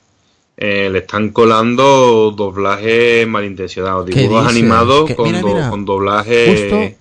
[0.58, 5.70] eh, le están colando doblajes malintencionados, ¿Qué dibujos animados con, mira, do- mira.
[5.70, 6.46] con doblaje.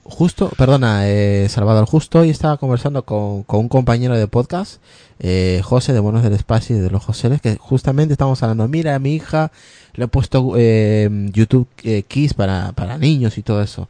[0.04, 0.10] Justo,
[0.50, 4.82] justo, perdona, eh, Salvador, justo hoy estaba conversando con, con un compañero de podcast,
[5.20, 8.96] eh, José de Buenos del Espacio y de los Joseles, que justamente estamos hablando, mira,
[8.96, 9.52] a mi hija
[9.94, 13.88] le he puesto eh, YouTube eh, Kids para, para niños y todo eso.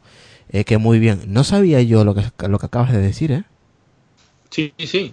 [0.50, 1.22] Eh, que muy bien.
[1.26, 3.42] No sabía yo lo que, lo que acabas de decir, ¿eh?
[4.50, 5.12] Sí, sí.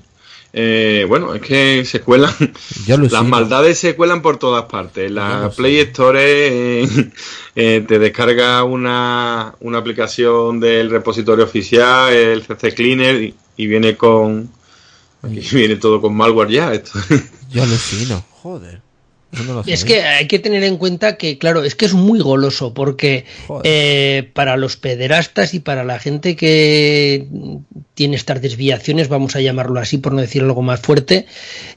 [0.56, 2.32] Eh, bueno, es que se cuelan.
[2.88, 5.10] Las maldades se cuelan por todas partes.
[5.12, 5.50] La.
[5.50, 6.88] Play Store eh,
[7.56, 13.98] eh, te descarga una, una aplicación del repositorio oficial, el CC Cleaner, y, y viene
[13.98, 14.52] con.
[15.24, 16.74] Aquí viene todo con malware ya.
[16.74, 17.00] Esto.
[17.50, 18.83] Yo alucino, joder.
[19.66, 23.26] Es que hay que tener en cuenta que, claro, es que es muy goloso, porque
[23.64, 27.28] eh, para los pederastas y para la gente que
[27.94, 31.26] tiene estas desviaciones, vamos a llamarlo así por no decir algo más fuerte,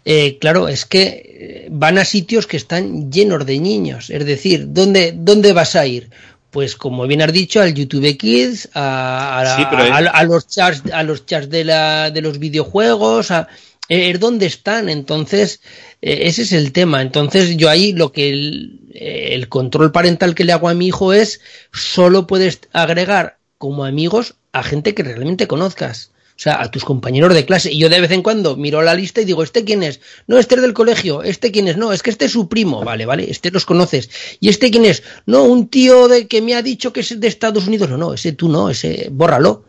[0.04, 4.10] eh, claro, es que van a sitios que están llenos de niños.
[4.10, 6.10] Es decir, ¿dónde, dónde vas a ir?
[6.56, 11.50] pues como bien has dicho, al YouTube Kids, a, a, los chats, a los chats
[11.50, 13.46] de, la, de los videojuegos, a,
[13.88, 14.88] es dónde están.
[14.88, 17.02] Entonces, eh, ese es el tema.
[17.02, 21.40] Entonces, yo ahí lo que el, control parental que le hago a mi hijo es
[21.72, 26.10] solo puedes agregar como amigos a gente que realmente conozcas.
[26.36, 27.72] O sea, a tus compañeros de clase.
[27.72, 30.00] Y yo de vez en cuando miro la lista y digo, ¿este quién es?
[30.26, 31.22] No, este es del colegio.
[31.22, 31.78] ¿Este quién es?
[31.78, 32.84] No, es que este es su primo.
[32.84, 34.10] Vale, vale, este los conoces.
[34.38, 35.02] ¿Y este quién es?
[35.24, 37.88] No, un tío de que me ha dicho que es de Estados Unidos.
[37.88, 39.64] No, no, ese tú no, ese, bórralo.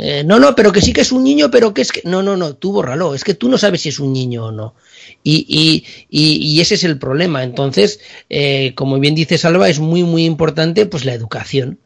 [0.00, 2.00] Eh, no, no, pero que sí que es un niño, pero que es que.
[2.04, 3.14] No, no, no, tú bórralo.
[3.14, 4.74] Es que tú no sabes si es un niño o no.
[5.24, 7.44] Y, y, y, ese es el problema.
[7.44, 11.78] Entonces, eh, como bien dice Salva, es muy, muy importante pues la educación.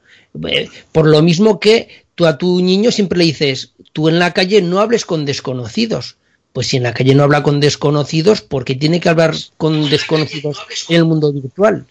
[0.48, 4.32] Eh, por lo mismo que tú a tu niño siempre le dices, tú en la
[4.32, 6.16] calle no hables con desconocidos.
[6.54, 9.90] Pues si en la calle no habla con desconocidos, ¿por qué tiene que hablar con
[9.90, 10.58] desconocidos
[10.88, 11.86] en el mundo virtual?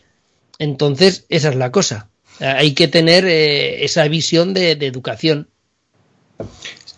[0.58, 2.10] Entonces, esa es la cosa.
[2.40, 5.48] Hay que tener esa visión de educación.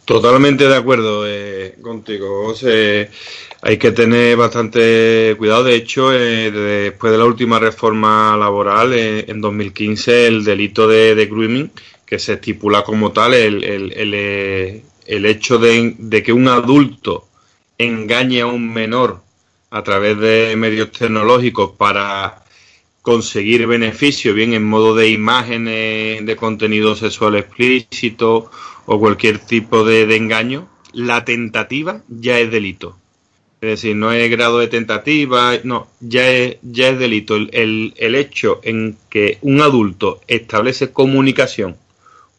[0.08, 2.54] Totalmente de acuerdo eh, contigo,
[3.62, 5.66] hay que tener bastante cuidado.
[5.66, 11.26] De hecho, eh, después de la última reforma laboral, eh, en 2015, el delito de,
[11.26, 11.70] grooming,
[12.06, 17.28] que se estipula como tal, el, el, hecho de, de, que un adulto
[17.78, 19.20] engañe a un menor
[19.72, 22.46] a través de medios tecnológicos para
[23.02, 28.50] conseguir beneficio, bien en modo de imágenes de contenido sexual explícito
[28.88, 32.98] o cualquier tipo de, engaño, la tentativa ya es delito.
[33.62, 37.36] Es decir, no es grado de tentativa, no, ya es, ya es delito.
[37.36, 41.76] El, el, hecho en que un adulto establece comunicación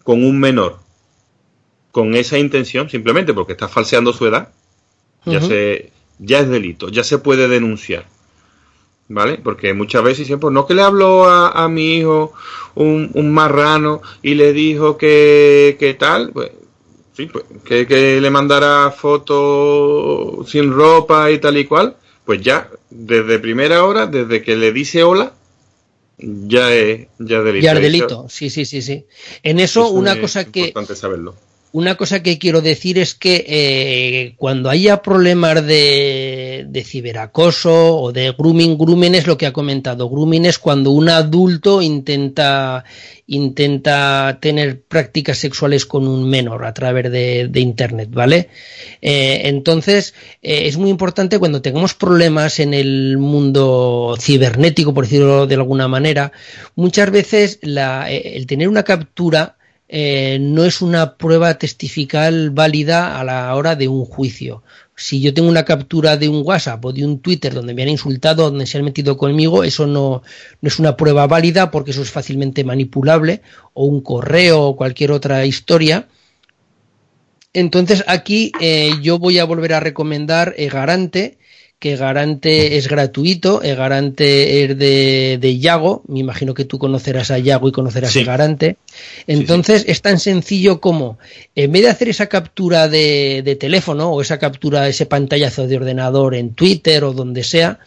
[0.04, 0.78] con un menor
[1.90, 4.52] con esa intención, simplemente porque está falseando su edad,
[5.26, 8.06] ya, se, ya es delito, ya se puede denunciar.
[9.08, 9.38] ¿Vale?
[9.42, 12.34] Porque muchas veces dicen, pues no que le habló a, a mi hijo
[12.74, 16.50] un, un, marrano y le dijo que, que tal, pues
[17.16, 22.68] sí, pues que, que le mandara fotos sin ropa y tal y cual, pues ya,
[22.90, 25.32] desde primera hora, desde que le dice hola,
[26.18, 27.64] ya es, ya delito.
[27.64, 29.06] Ya es delito, sí, sí, sí, sí.
[29.42, 30.60] En eso, una cosa que...
[30.66, 31.34] Importante saberlo
[31.72, 38.12] una cosa que quiero decir es que eh, cuando haya problemas de, de, ciberacoso o
[38.12, 40.08] de grooming, grooming es lo que ha comentado.
[40.08, 42.84] Grooming es cuando un adulto intenta,
[43.26, 48.48] intenta tener prácticas sexuales con un menor a través de, de Internet, ¿vale?
[49.02, 55.46] Eh, entonces, eh, es muy importante cuando tengamos problemas en el mundo cibernético, por decirlo
[55.46, 56.32] de alguna manera,
[56.76, 59.57] muchas veces la, el tener una captura
[59.88, 64.62] eh, no es una prueba testifical válida a la hora de un juicio.
[64.94, 67.88] Si yo tengo una captura de un WhatsApp o de un Twitter donde me han
[67.88, 70.22] insultado, donde se han metido conmigo, eso no,
[70.60, 73.40] no es una prueba válida porque eso es fácilmente manipulable,
[73.72, 76.08] o un correo o cualquier otra historia.
[77.54, 81.38] Entonces aquí eh, yo voy a volver a recomendar Garante,
[81.78, 87.30] que Garante es gratuito, el Garante es de, de, Yago, me imagino que tú conocerás
[87.30, 88.76] a Yago y conocerás a Garante.
[89.28, 91.18] Entonces es tan sencillo como,
[91.54, 95.76] en vez de hacer esa captura de, de, teléfono o esa captura, ese pantallazo de
[95.76, 97.78] ordenador en Twitter o donde sea,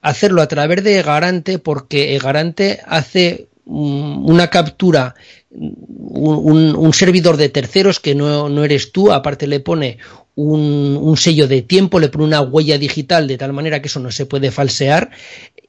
[0.00, 5.14] hacerlo a través de Garante porque Garante hace una captura
[5.50, 9.98] un, un, servidor de terceros que no, no, eres tú, aparte le pone
[10.36, 14.10] un, sello de tiempo, le pone una huella digital de tal manera que eso no
[14.10, 15.10] se puede falsear,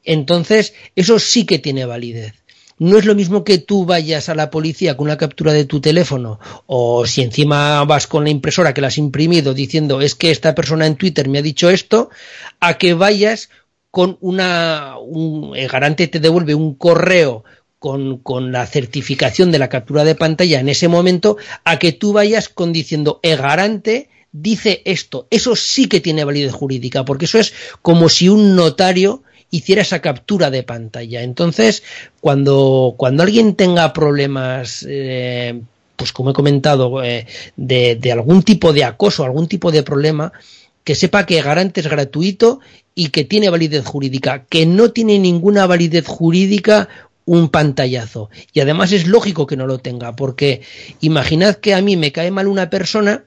[0.04, 2.34] entonces eso sí que tiene validez.
[2.78, 5.80] No es lo mismo que tú vayas a la policía con una captura de tu
[5.80, 10.30] teléfono o si encima vas con la impresora que la has imprimido diciendo es que
[10.30, 12.10] esta persona en Twitter me ha dicho esto,
[12.60, 13.50] a que vayas
[13.92, 14.96] con una...
[15.00, 17.46] Un, el garante te devuelve un correo
[17.80, 22.12] con, con, la certificación de la captura de pantalla en ese momento a que tú
[22.12, 24.10] vayas con diciendo el garante
[24.42, 25.28] dice esto.
[25.30, 30.02] Eso sí que tiene validez jurídica, porque eso es como si un notario hiciera esa
[30.02, 31.22] captura de pantalla.
[31.22, 31.84] Entonces,
[32.20, 35.62] cuando, cuando alguien tenga problemas, eh,
[35.96, 40.34] pues como he comentado, eh, de, de, algún tipo de acoso, algún tipo de problema,
[40.84, 42.60] que sepa que Garante es gratuito
[42.94, 46.90] y que tiene validez jurídica, que no tiene ninguna validez jurídica
[47.26, 48.30] un pantallazo.
[48.54, 50.62] Y además es lógico que no lo tenga, porque
[51.02, 53.24] imaginad que a mí me cae mal una persona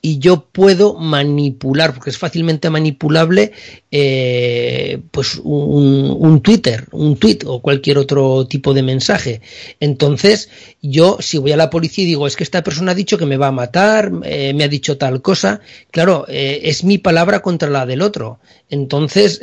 [0.00, 3.52] y yo puedo manipular, porque es fácilmente manipulable,
[3.90, 9.40] eh, pues un, Twitter, un tweet o cualquier otro tipo de mensaje.
[9.80, 10.50] Entonces,
[10.80, 13.26] yo si voy a la policía y digo, es que esta persona ha dicho que
[13.26, 15.60] me va a matar, eh, me ha dicho tal cosa,
[15.90, 18.38] claro, eh, es mi palabra contra la del otro.
[18.70, 19.40] Entonces,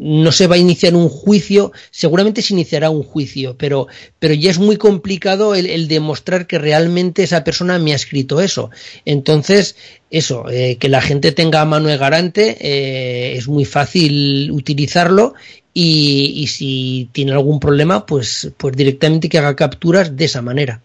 [0.00, 3.86] no se va a iniciar un juicio, seguramente se iniciará un juicio, pero,
[4.18, 8.70] pero ya es muy complicado el demostrar que realmente esa persona me ha escrito eso.
[9.06, 9.76] Entonces,
[10.10, 15.34] eso, eh, que la gente tenga de garante, eh, es muy fácil utilizarlo
[15.72, 20.80] y, y, si tiene algún problema, pues, pues directamente que haga capturas de esa manera.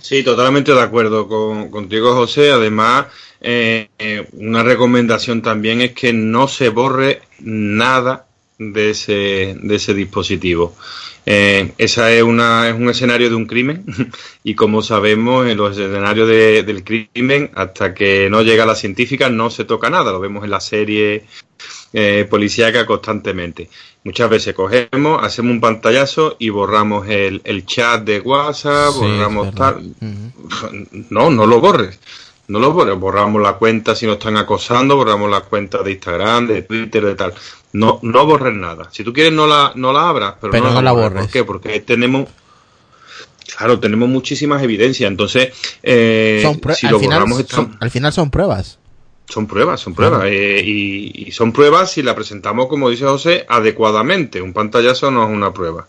[0.00, 2.50] Sí, totalmente de acuerdo con, contigo, José.
[2.50, 3.06] Además,
[3.40, 3.88] eh,
[4.32, 8.27] una recomendación también es que no se borre nada
[8.58, 10.74] de ese, de ese dispositivo.
[11.24, 13.84] Eh, esa es, una, es un escenario de un crimen
[14.44, 19.28] y como sabemos en los escenarios de, del crimen hasta que no llega la científica
[19.28, 21.24] no se toca nada, lo vemos en la serie
[21.92, 23.68] eh, policíaca constantemente.
[24.04, 29.54] Muchas veces cogemos, hacemos un pantallazo y borramos el, el chat de WhatsApp, sí, borramos
[29.54, 29.76] tal.
[29.76, 31.06] Uh -huh.
[31.10, 31.98] No, no lo borres.
[32.48, 36.46] No lo borres, borramos la cuenta si nos están acosando, borramos la cuenta de Instagram,
[36.46, 37.34] de Twitter, de tal.
[37.72, 38.88] No, no borres nada.
[38.90, 41.10] Si tú quieres no la, no la abras, pero, pero no, no, la borres.
[41.10, 41.24] borres.
[41.24, 41.44] ¿Por qué?
[41.44, 42.28] Porque tenemos,
[43.56, 45.10] claro, tenemos muchísimas evidencias.
[45.10, 48.78] Entonces, eh, son si al, lo final, borramos, son, al final son pruebas.
[49.28, 50.20] Son pruebas, son pruebas.
[50.20, 50.34] Claro.
[50.34, 54.40] Eh, y, y, son pruebas si la presentamos, como dice José, adecuadamente.
[54.40, 55.86] Un pantallazo no es una prueba.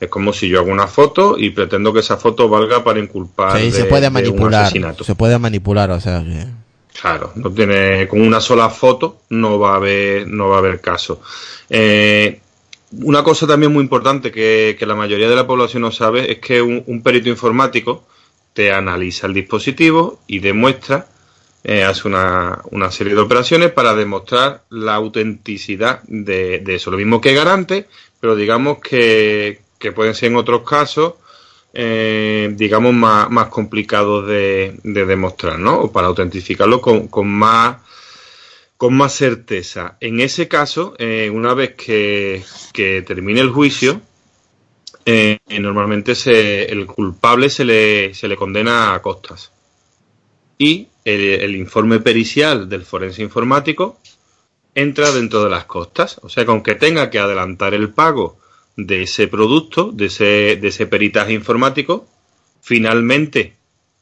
[0.00, 3.58] Es como si yo hago una foto y pretendo que esa foto valga para inculpar
[3.58, 5.04] sí, de, se puede de manipular, un asesinato.
[5.04, 6.46] Se puede manipular, o sea que...
[7.00, 10.80] Claro, no tiene con una sola foto no va a haber no va a haber
[10.80, 11.22] caso.
[11.70, 12.40] Eh,
[12.92, 16.60] una cosa también muy importante que, la mayoría de la población no sabe es que
[16.60, 18.04] un, un perito informático
[18.52, 21.06] te analiza el dispositivo y demuestra,
[21.62, 26.90] eh, hace una, una, serie de operaciones para demostrar la autenticidad de, de, eso.
[26.90, 27.86] Lo mismo que garante,
[28.20, 31.14] pero digamos que, que pueden ser en otros casos
[31.72, 33.48] eh, digamos, más, más
[34.26, 35.80] de, de, demostrar, ¿no?
[35.80, 37.76] O para autentificarlo con, con, más
[38.76, 39.96] con más certeza.
[40.00, 42.42] En ese caso, eh, una vez que,
[43.06, 44.00] termine el juicio,
[45.04, 46.12] eh, normalmente
[46.70, 49.52] el culpable se le, se le condena a costas.
[50.58, 54.00] Y el, el informe pericial del forense informático
[54.74, 56.20] entra dentro de las costas.
[56.22, 58.38] O sea que aunque tenga que adelantar el pago
[58.78, 62.06] de ese producto, de ese, de ese peritaje informático,
[62.60, 63.56] finalmente,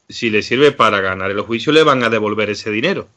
[0.07, 3.07] si le sirve para ganar el juicio, le van a devolver ese dinero.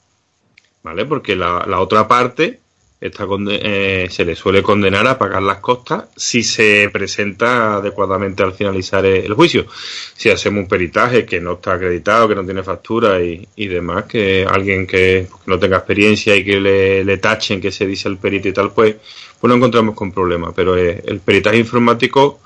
[0.82, 1.04] ¿Vale?
[1.04, 2.60] Porque la, la otra parte
[3.00, 8.52] está eh, se le suele condenar a pagar las costas si se presenta adecuadamente al
[8.52, 9.66] finalizar el juicio.
[10.14, 14.04] Si hacemos un peritaje que no está acreditado, que no tiene factura y, y demás,
[14.04, 18.18] que alguien que, no tenga experiencia y que le, le, tachen que se dice el
[18.18, 18.96] perito y tal, pues,
[19.40, 20.52] pues no encontramos con problemas.
[20.54, 22.40] Pero eh, el peritaje informático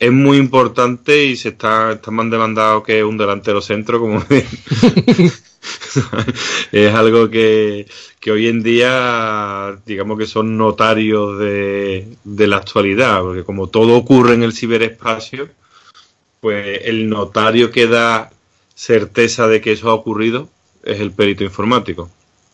[0.00, 4.24] es muy importante y se está, está más demandado que un delantero centro, como
[6.72, 7.86] es algo que,
[8.18, 13.96] que, hoy en día, digamos que son notarios de, de, la actualidad, porque como todo
[13.96, 15.48] ocurre en el ciberespacio,
[16.40, 18.30] pues el notario que da
[18.74, 20.48] certeza de que eso ha ocurrido
[20.82, 22.10] es el perito informático.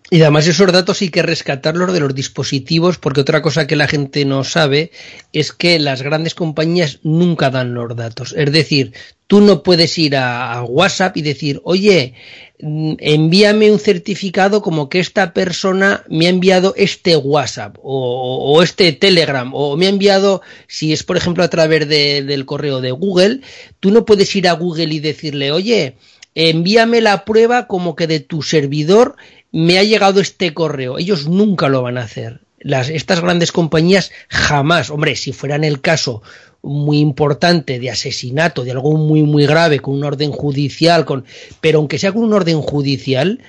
[0.08, 3.88] Y además esos datos hay que rescatarlos de los dispositivos porque otra cosa que la
[3.88, 4.92] gente no sabe
[5.32, 8.32] es que las grandes compañías nunca dan los datos.
[8.36, 8.92] Es decir,
[9.26, 12.14] tú no puedes ir a, a WhatsApp y decir, oye,
[12.58, 19.50] envíame un certificado como que esta persona me ha enviado este WhatsApp o, este Telegram
[19.54, 23.40] o me ha enviado, si es por ejemplo a través de, del correo de Google,
[23.80, 25.96] tú no puedes ir a Google y decirle, oye,
[26.34, 29.16] envíame la prueba como que de tu servidor
[29.52, 30.98] me ha llegado este correo.
[30.98, 32.40] Ellos nunca lo van a hacer.
[32.58, 36.22] Las, estas grandes compañías jamás, hombre, si fuera en el caso
[36.66, 41.24] muy importante de asesinato, de algo muy, muy grave, con un orden judicial, con,
[41.60, 43.40] pero aunque sea con un orden judicial,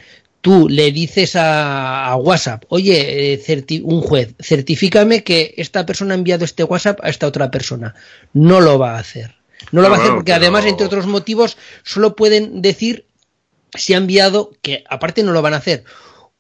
[0.42, 6.14] tú le dices a, a WhatsApp, oye, eh, certi un juez, certifícame que esta persona
[6.14, 7.96] ha enviado este WhatsApp a esta otra persona.
[8.34, 9.36] No lo va a hacer.
[9.72, 10.44] No lo no, va a hacer porque pero...
[10.44, 13.06] además, entre otros motivos, solo pueden decir
[13.74, 15.84] se ha enviado, que aparte no lo van a hacer,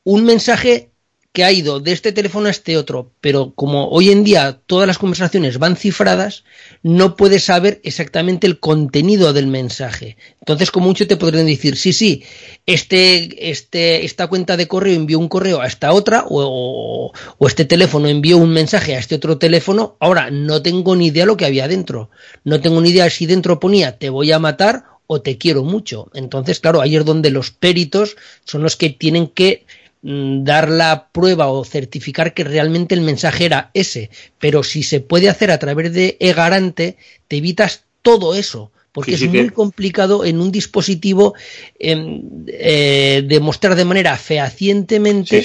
[0.03, 0.89] un mensaje
[1.37, 4.87] que ha ido de este teléfono a este otro, pero como hoy en día todas
[4.87, 6.45] las conversaciones van cifradas,
[6.81, 10.17] no puedes saber exactamente el contenido del mensaje.
[10.39, 12.23] Entonces, como mucho te podrían decir, sí, sí,
[12.65, 17.65] este, este, esta cuenta de correo envió un correo a esta otra, o, o este
[17.65, 21.45] teléfono envió un mensaje a este otro teléfono, ahora no tengo ni idea lo que
[21.45, 22.09] había dentro.
[22.45, 26.09] No tengo ni idea si dentro ponía te voy a matar o te quiero mucho.
[26.13, 29.67] Entonces, claro, ahí es donde los peritos son los que tienen que
[30.01, 34.09] dar la prueba o certificar que realmente el mensaje era ese.
[34.39, 36.97] Pero si se puede hacer a través de e-garante,
[37.27, 41.35] te evitas todo eso porque es muy complicado en un dispositivo
[41.77, 45.43] em, eh, demostrar de manera fehacientemente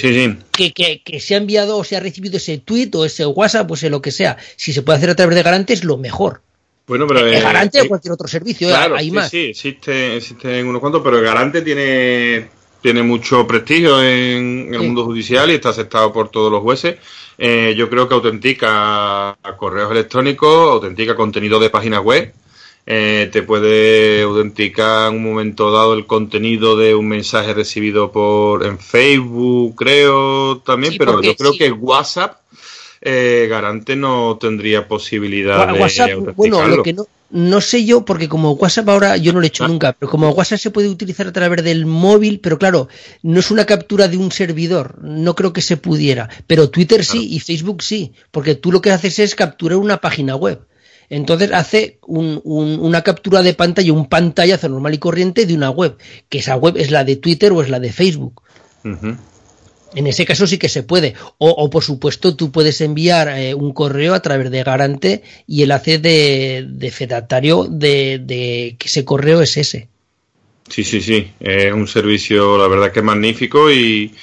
[0.51, 3.91] que, se ha enviado o se ha recibido ese tweet o ese WhatsApp o ese
[3.91, 4.37] lo que sea.
[4.55, 6.41] Si se puede hacer a través de Garante es lo mejor.
[6.87, 9.29] Bueno, pero eh, Garante o cualquier otro servicio, eh, hay más.
[9.29, 12.49] Sí, existe, existen unos cuantos, pero Garante tiene
[12.83, 16.97] tiene mucho prestigio en, el mundo judicial y está aceptado por todos los jueces.
[17.39, 22.31] yo creo que autentica correos electrónicos, autentica contenido de páginas web.
[22.85, 28.65] Eh, te puede autenticar en un momento dado el contenido de un mensaje recibido por
[28.65, 32.41] en Facebook, creo también, pero yo creo que WhatsApp
[32.99, 38.29] eh, Garante no tendría posibilidad de WhatsApp, bueno, lo que no, no sé yo, porque
[38.29, 39.67] como WhatsApp ahora yo no lo he hecho ah.
[39.67, 42.89] nunca, pero como WhatsApp se puede utilizar a través del móvil, pero claro,
[43.23, 47.33] no es una captura de un servidor, no creo que se pudiera, pero Twitter sí
[47.33, 50.67] y Facebook sí, porque tú lo que haces es capturar una página web.
[51.09, 55.97] Entonces hace una captura de pantalla, un pantallazo normal y corriente de una web,
[56.29, 58.43] que esa web es la de Twitter o es la de Facebook.
[59.95, 61.13] En ese caso sí que se puede.
[61.37, 65.71] O, por supuesto, tú puedes enviar eh, un correo a través de Garante y el
[65.71, 69.87] hace de, de fedatario de, que ese correo es ese.
[70.69, 71.31] Sí, sí, sí.
[71.39, 74.13] Es un servicio, la verdad, que es magnífico y,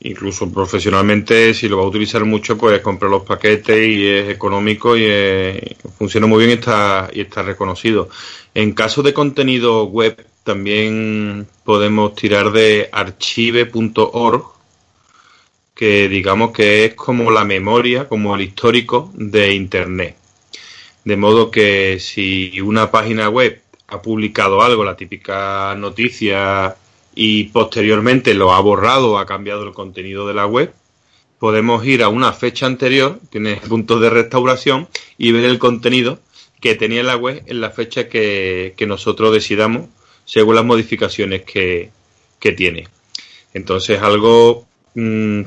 [0.00, 4.96] incluso profesionalmente, si lo va a utilizar mucho, pues compra los paquetes y es económico
[4.96, 8.08] y funciona muy bien y está, y está reconocido.
[8.54, 14.53] En caso de contenido web, también podemos tirar de archive.org,
[15.74, 20.16] que digamos que es como la memoria, como el histórico de Internet.
[21.04, 26.76] De modo que si una página web ha publicado algo, la típica noticia
[27.14, 30.72] y posteriormente lo ha borrado o ha cambiado el contenido de la web,
[31.38, 34.88] podemos ir a una fecha anterior, tiene puntos de restauración,
[35.18, 36.18] y ver el contenido
[36.60, 39.88] que tenía la web en la fecha que, nosotros decidamos
[40.24, 41.90] según las modificaciones que,
[42.56, 42.88] tiene.
[43.54, 45.42] Entonces algo mm,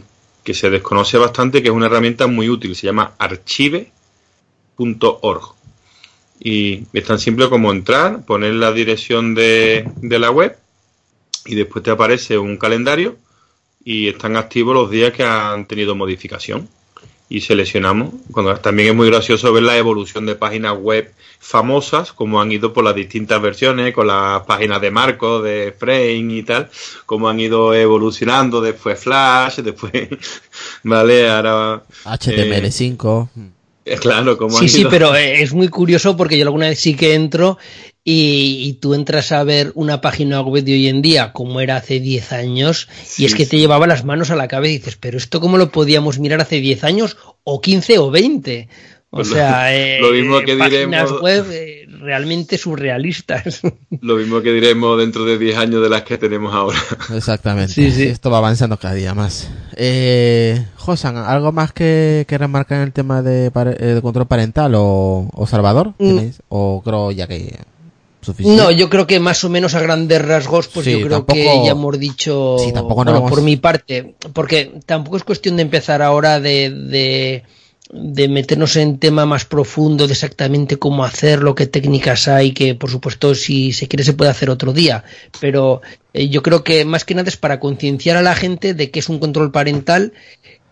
[0.47, 3.91] que se desconoce bastante, que es una herramienta muy útil, se llama archive.org.
[6.39, 10.57] Y es tan simple como entrar, poner la dirección de, de la web
[11.45, 13.17] y después te aparece un calendario
[13.83, 16.69] y están activos los días que han tenido modificación
[17.29, 18.13] y seleccionamos.
[18.31, 22.73] Cuando también es muy gracioso ver la evolución de páginas web famosas, como han ido
[22.73, 26.69] por las distintas versiones, con las páginas de marco, de frame y tal,
[27.05, 29.91] como han ido evolucionando, después Flash, después,
[30.83, 31.83] vale, ahora...
[32.05, 33.29] HTML5.
[33.85, 37.13] Eh, claro, como Sí, sí, pero es muy curioso porque yo alguna vez sí que
[37.13, 37.57] entro
[38.09, 41.99] y, tú entras a ver una página web de hoy en día como era hace
[41.99, 45.17] 10 años y es que te llevaba las manos a la cabeza y dices, pero
[45.17, 48.69] esto cómo lo podíamos mirar hace 10 años o 15 o 20.
[49.09, 49.69] O pues sea,
[49.99, 53.59] lo, mismo que páginas web eh, realmente surrealistas.
[54.01, 56.77] Lo mismo que diremos dentro de 10 años de las que tenemos ahora.
[57.13, 57.73] Exactamente.
[57.73, 58.03] Sí, sí.
[58.03, 59.49] Esto va avanzando cada día más.
[59.75, 65.45] Eh, Josan, ¿algo más que, que remarcar en el tema de, eh, control parental o,
[65.49, 65.93] Salvador?
[65.99, 66.19] Mm.
[66.47, 67.57] O creo ya que
[68.39, 71.71] no, yo creo que más o menos a grandes rasgos, pues yo creo que ya
[71.71, 72.57] hemos dicho,
[73.29, 77.43] por mi parte, porque tampoco es cuestión de empezar ahora de,
[77.89, 82.89] de, meternos en tema más profundo de exactamente cómo hacerlo, qué técnicas hay, que por
[82.89, 85.03] supuesto si se quiere se puede hacer otro día,
[85.39, 85.81] pero
[86.13, 88.99] eh, yo creo que más que nada es para concienciar a la gente de que
[88.99, 90.13] es un control parental,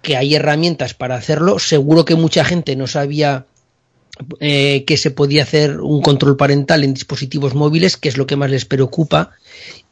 [0.02, 3.46] que hay herramientas para hacerlo, seguro que mucha gente no sabía
[4.40, 8.36] eh, que se podía hacer un control parental en dispositivos móviles, que es lo que
[8.36, 9.32] más les preocupa.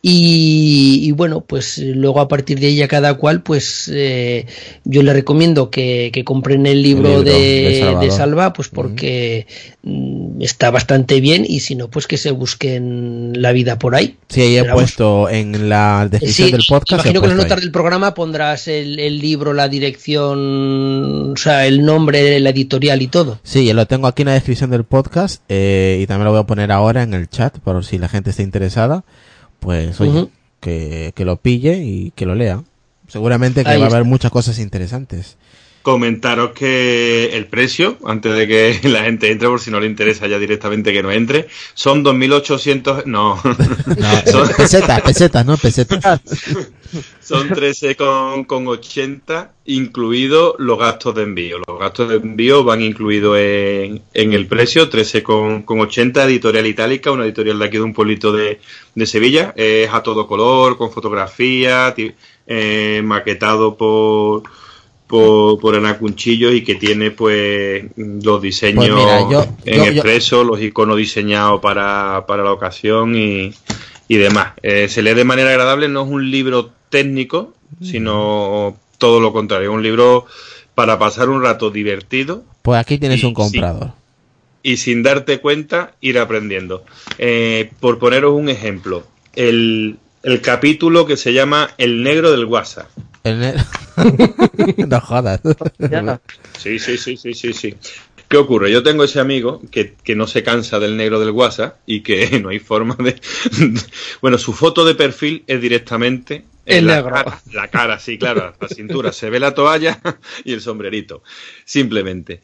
[0.05, 4.47] Y, bueno, pues luego a partir de ella cada cual, pues eh,
[4.83, 9.47] yo le recomiendo que, compren el libro, de, Salva, pues porque
[9.83, 14.17] mm, está bastante bien y si no, pues que se busquen la vida por ahí.
[14.27, 17.05] Sí, ahí he puesto en la descripción del podcast.
[17.05, 21.65] Imagino que en las notas del programa pondrás el, el, libro, la dirección, o sea,
[21.65, 23.39] el nombre, la editorial y todo.
[23.43, 26.41] Sí, yo lo tengo aquí en la descripción del podcast eh, y también lo voy
[26.41, 29.05] a poner ahora en el chat por si la gente está interesada
[29.63, 30.27] pues oye,
[30.59, 32.63] que, lo pille y que lo lea.
[33.07, 35.37] Seguramente que va a haber muchas cosas interesantes.
[35.83, 40.25] Comentaros que el precio, antes de que la gente entre, por si no le interesa
[40.27, 43.05] ya directamente que no entre, son 2.800...
[43.05, 45.57] No, No, son, pesetas, pesetas, ¿no?
[45.57, 46.21] Pesetas.
[47.21, 51.57] son 13,80 incluidos los gastos de envío.
[51.67, 57.59] Los gastos de envío van incluidos en, en el precio, 13,80 editorial itálica, una editorial
[57.59, 58.61] de aquí de un pueblito de,
[58.95, 59.53] de Sevilla.
[59.57, 61.93] Es a todo color, con fotografía,
[62.47, 64.43] eh, maquetado por
[65.13, 69.83] por, por Ana Cunchillo y que tiene pues los diseños Pues mira, yo- en yo-
[69.85, 73.53] yo- expreso, los iconos diseñados para, para la ocasión y,
[74.07, 74.53] y demás.
[74.63, 79.69] Eh, se lee de manera agradable, no es un libro técnico, sino todo lo contrario,
[79.69, 80.25] es un libro
[80.73, 83.91] para pasar un rato divertido Pues aquí tienes un comprador.
[84.63, 86.83] y sin darte cuenta ir aprendiendo.
[87.19, 89.03] Eh, por poneros un ejemplo,
[89.35, 92.87] el, el capítulo que se llama El negro del WhatsApp.
[94.87, 95.41] No jodas.
[95.79, 96.21] Ya.
[96.57, 97.75] Sí, sí, sí, sí, sí, sí.
[98.27, 98.71] ¿Qué ocurre?
[98.71, 102.39] Yo tengo ese amigo que, que no se cansa del negro del WhatsApp y que
[102.43, 103.15] no hay forma de...
[104.21, 106.45] bueno, su foto de perfil es directamente...
[106.65, 107.13] en El la negro.
[107.13, 109.11] Cara, la cara, sí, claro, la cintura.
[109.11, 109.99] Se ve la toalla
[110.43, 111.23] y el sombrerito.
[111.63, 112.41] Simplemente.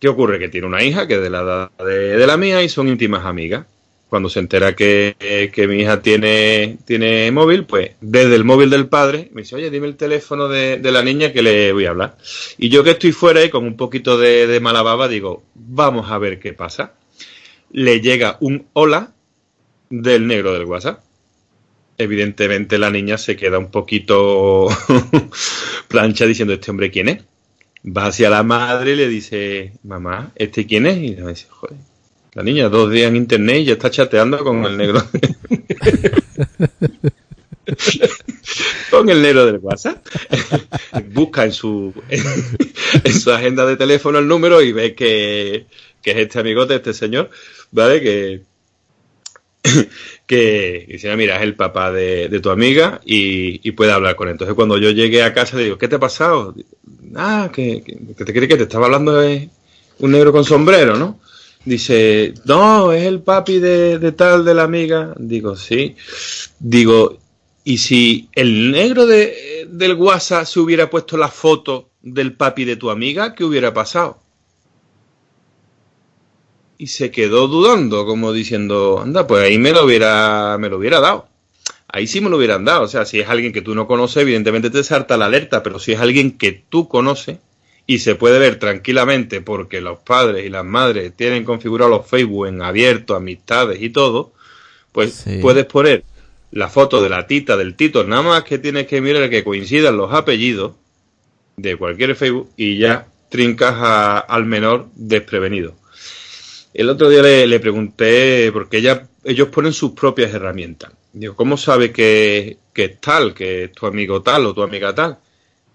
[0.00, 0.38] ¿Qué ocurre?
[0.38, 2.88] Que tiene una hija que es de la edad de, de la mía y son
[2.88, 3.66] íntimas amigas.
[4.08, 5.16] Cuando se entera que,
[5.52, 9.68] que mi hija tiene, tiene móvil, pues desde el móvil del padre me dice, oye,
[9.68, 12.16] dime el teléfono de, de la niña que le voy a hablar.
[12.56, 16.10] Y yo que estoy fuera y con un poquito de, de mala baba digo, vamos
[16.10, 16.94] a ver qué pasa.
[17.72, 19.12] Le llega un hola
[19.90, 21.00] del negro del WhatsApp.
[21.98, 24.68] Evidentemente la niña se queda un poquito
[25.88, 27.24] plancha diciendo, ¿este hombre quién es?
[27.86, 30.98] Va hacia la madre y le dice, mamá, ¿este quién es?
[30.98, 31.78] Y le dice, joder,
[32.36, 35.02] la niña dos días en internet y ya está chateando con el negro.
[38.90, 40.06] con el negro del WhatsApp.
[41.12, 45.64] Busca en su, en su agenda de teléfono el número y ve que,
[46.02, 47.30] que es este amigote, este señor,
[47.70, 48.02] ¿vale?
[48.02, 48.42] Que,
[50.26, 54.14] que dice, "Ah, mira, es el papá de, de tu amiga y, y puede hablar
[54.14, 54.32] con él.
[54.32, 56.54] Entonces cuando yo llegué a casa le digo, ¿qué te ha pasado?
[57.14, 59.48] Ah, que, que, que te crees que te estaba hablando de
[60.00, 61.18] un negro con sombrero, ¿no?
[61.66, 65.12] Dice, no, es el papi de, de tal, de la amiga.
[65.18, 65.96] Digo, sí.
[66.60, 67.18] Digo,
[67.64, 72.76] ¿y si el negro de, del WhatsApp se hubiera puesto la foto del papi de
[72.76, 74.20] tu amiga, qué hubiera pasado?
[76.78, 81.00] Y se quedó dudando, como diciendo, anda, pues ahí me lo hubiera, me lo hubiera
[81.00, 81.26] dado.
[81.88, 82.82] Ahí sí me lo hubieran dado.
[82.84, 85.80] O sea, si es alguien que tú no conoces, evidentemente te salta la alerta, pero
[85.80, 87.38] si es alguien que tú conoces
[87.86, 92.46] y se puede ver tranquilamente porque los padres y las madres tienen configurado los Facebook
[92.46, 94.32] en abierto, amistades y todo,
[94.92, 95.38] pues Sí.
[95.40, 96.02] puedes poner
[96.50, 99.96] la foto de la tita, del tito, nada más que tienes que mirar que coincidan
[99.96, 100.72] los apellidos
[101.56, 105.74] de cualquier Facebook y ya trincas a- al menor desprevenido.
[106.74, 110.92] El otro día le, le pregunté, porque ella, ellos ponen sus propias herramientas.
[111.12, 114.94] Digo, ¿cómo sabe que, que es tal, que es tu amigo tal o tu amiga
[114.94, 115.16] tal?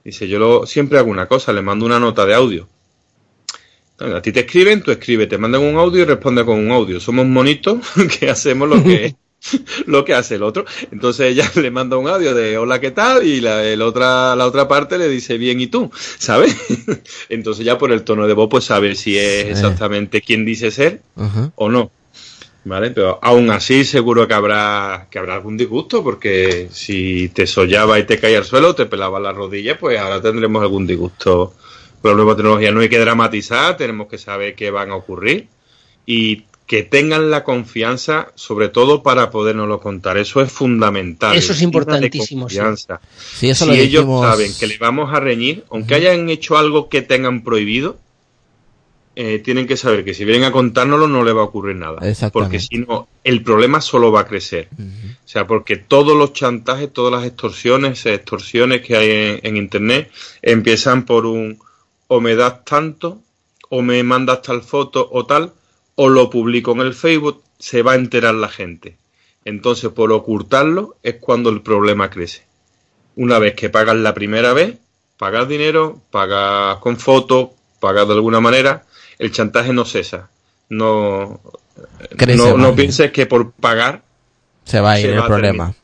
[0.03, 2.67] Dice, yo lo, siempre hago una cosa, le mando una nota de audio.
[3.91, 6.71] Entonces, a ti te escriben, tú escribes, te mandan un audio y responde con un
[6.71, 6.99] audio.
[6.99, 7.77] Somos monitos
[8.19, 9.15] que hacemos lo que,
[9.85, 10.65] lo que hace el otro.
[10.91, 13.25] Entonces ella le manda un audio de hola, ¿qué tal?
[13.25, 15.91] Y la, el otra, la otra parte le dice bien, ¿y tú?
[16.17, 16.55] ¿Sabes?
[17.29, 21.01] Entonces ya por el tono de voz, pues saber si es exactamente quién dice ser
[21.55, 21.91] o no.
[22.63, 22.91] ¿Vale?
[22.91, 28.03] Pero aún así seguro que habrá, que habrá algún disgusto, porque si te sollaba y
[28.03, 31.55] te caía al suelo, te pelaba la rodilla, pues ahora tendremos algún disgusto
[32.01, 32.71] con la nueva tecnología.
[32.71, 35.47] No hay que dramatizar, tenemos que saber qué van a ocurrir
[36.05, 40.17] y que tengan la confianza, sobre todo para podernoslo contar.
[40.17, 41.35] Eso es fundamental.
[41.35, 42.55] Eso es importantísimo, sí.
[42.55, 43.01] confianza.
[43.35, 44.25] Sí, eso si lo ellos dijimos.
[44.25, 47.97] saben que le vamos a reñir, aunque hayan hecho algo que tengan prohibido,
[49.15, 51.99] eh, tienen que saber que si vienen a contárnoslo no le va a ocurrir nada.
[52.31, 54.69] Porque si no, el problema solo va a crecer.
[54.77, 60.11] O sea, porque todos los chantajes, todas las extorsiones, extorsiones que hay en, en Internet
[60.41, 61.59] empiezan por un
[62.07, 63.21] o me das tanto,
[63.69, 65.53] o me mandas tal foto o tal,
[65.95, 68.97] o lo publico en el Facebook, se va a enterar la gente.
[69.45, 72.43] Entonces, por ocultarlo es cuando el problema crece.
[73.15, 74.77] Una vez que pagas la primera vez,
[75.17, 78.85] pagas dinero, pagas con fotos, pagas de alguna manera,
[79.21, 80.29] el chantaje no cesa.
[80.69, 81.39] No,
[82.57, 84.01] no, pienses que por pagar
[84.63, 85.75] Se va a ir el problema.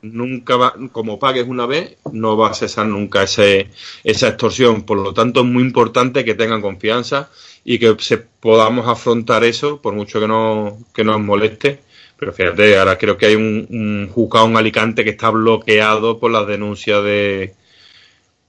[0.00, 3.68] Nunca va, como pagues una vez, no va a cesar nunca ese,
[4.02, 4.82] esa extorsión.
[4.84, 7.28] Por lo tanto, es muy importante que tengan confianza
[7.64, 11.80] y que se podamos afrontar eso, por mucho que no, que nos moleste.
[12.18, 16.30] Pero fíjate, ahora creo que hay un, un juzgado en Alicante que está bloqueado por
[16.30, 17.54] las denuncias de,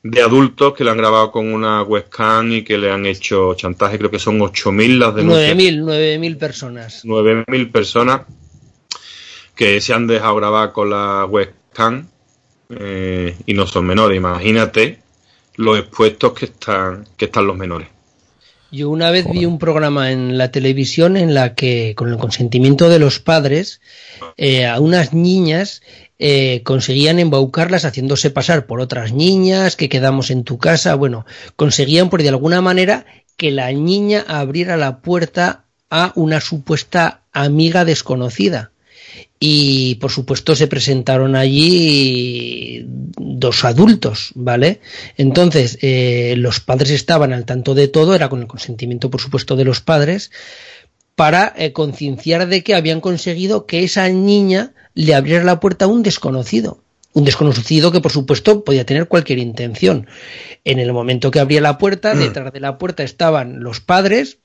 [0.09, 3.97] de adultos que le han grabado con una webcam y que le han hecho chantaje,
[3.97, 5.55] creo que son 8.000 las denuncias.
[5.55, 7.05] 9.000, 9.000 personas.
[7.05, 8.21] 9.000 personas
[9.55, 12.07] que se han dejado grabar con la webcam
[12.69, 14.17] eh, y no son menores.
[14.17, 14.99] Imagínate
[15.55, 17.89] los expuestos que están, que están los menores.
[18.71, 22.89] Yo una vez vi un programa en la televisión en la que, con el consentimiento
[22.89, 23.79] de los padres,
[24.35, 25.81] eh, a unas niñas
[26.19, 30.95] eh, conseguían embaucarlas haciéndose pasar por otras niñas que quedamos en tu casa.
[30.95, 31.25] Bueno,
[31.55, 37.85] conseguían por de alguna manera que la niña abriera la puerta a una supuesta amiga
[37.85, 38.71] desconocida
[39.39, 44.81] y por supuesto se presentaron allí dos adultos, ¿vale?
[45.17, 49.55] Entonces, eh, los padres estaban al tanto de todo, era con el consentimiento, por supuesto,
[49.55, 50.31] de los padres,
[51.15, 55.87] para eh, concienciar de que habían conseguido que esa niña le abriera la puerta a
[55.87, 56.79] un desconocido.
[57.13, 60.07] Un desconocido que, por supuesto, podía tener cualquier intención.
[60.63, 62.19] En el momento que abría la puerta, mm.
[62.19, 64.39] detrás de la puerta estaban los padres,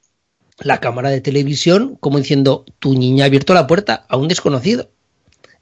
[0.58, 4.90] la cámara de televisión como diciendo, tu niña ha abierto la puerta a un desconocido.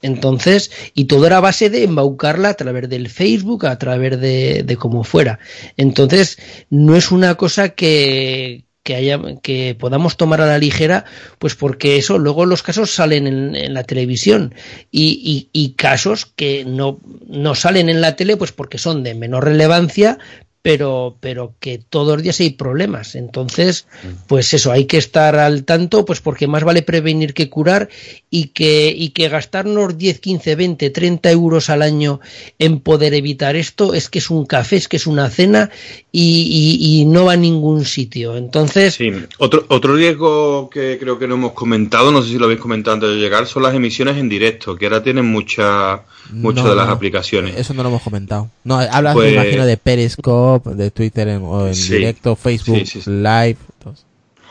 [0.01, 4.63] Entonces, y todo era a base de embaucarla a través del Facebook, a través de,
[4.63, 5.39] de como fuera.
[5.77, 6.37] Entonces,
[6.69, 11.05] no es una cosa que, que haya que podamos tomar a la ligera
[11.39, 14.53] pues porque eso luego los casos salen en, la televisión.
[14.91, 19.13] Y, y, y, casos que no, no salen en la tele pues porque son de
[19.13, 20.17] menor relevancia
[20.61, 23.15] pero, pero que todos los días hay problemas.
[23.15, 23.87] Entonces,
[24.27, 27.89] pues eso, hay que estar al tanto, pues porque más vale prevenir que curar
[28.29, 32.19] y que, y que gastarnos 10, 15, 20, 30 euros al año
[32.59, 35.71] en poder evitar esto es que es un café, es que es una cena
[36.11, 38.37] y, y, no va a ningún sitio.
[38.37, 38.93] Entonces.
[38.93, 42.59] Sí, otro, otro riesgo que creo que no hemos comentado, no sé si lo habéis
[42.59, 46.75] comentado antes de llegar, son las emisiones en directo, que ahora tienen mucha, muchas de
[46.75, 47.57] las aplicaciones.
[47.57, 48.49] Eso no lo hemos comentado.
[48.63, 53.57] No, hablas, me pues imagino, de Periscope, de Twitter en, o en directo, Facebook Live.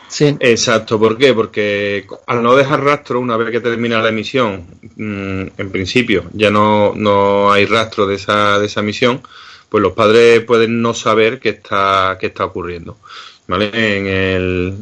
[0.07, 0.35] Sí.
[0.41, 1.33] Exacto, ¿por qué?
[1.33, 4.65] Porque al no dejar rastro una vez que termina la emisión,
[4.97, 9.21] mm, en principio ya no, no hay rastro de esa, de esa emisión,
[9.69, 12.97] pues los padres pueden no saber qué está, qué está ocurriendo.
[13.47, 13.69] ¿Vale?
[13.73, 14.75] En el,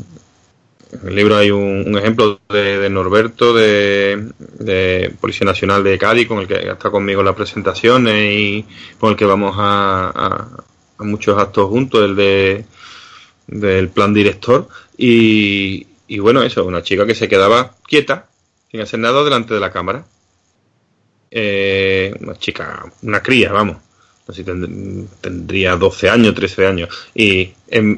[0.91, 6.47] en el libro hay un, ejemplo de, Norberto, de, Policía Nacional de Cádiz, con el
[6.47, 8.65] que está conmigo en las presentaciones y
[8.99, 10.63] con el que vamos a,
[10.97, 12.65] a, muchos actos juntos, el de
[13.47, 14.67] del plan director.
[14.97, 18.27] Y, y bueno, eso, una chica que se quedaba quieta,
[18.69, 20.05] sin hacer nada delante de la cámara.
[21.31, 23.77] Eh, una chica, una cría, vamos
[24.29, 27.51] así tendría 12 años, 13 años, y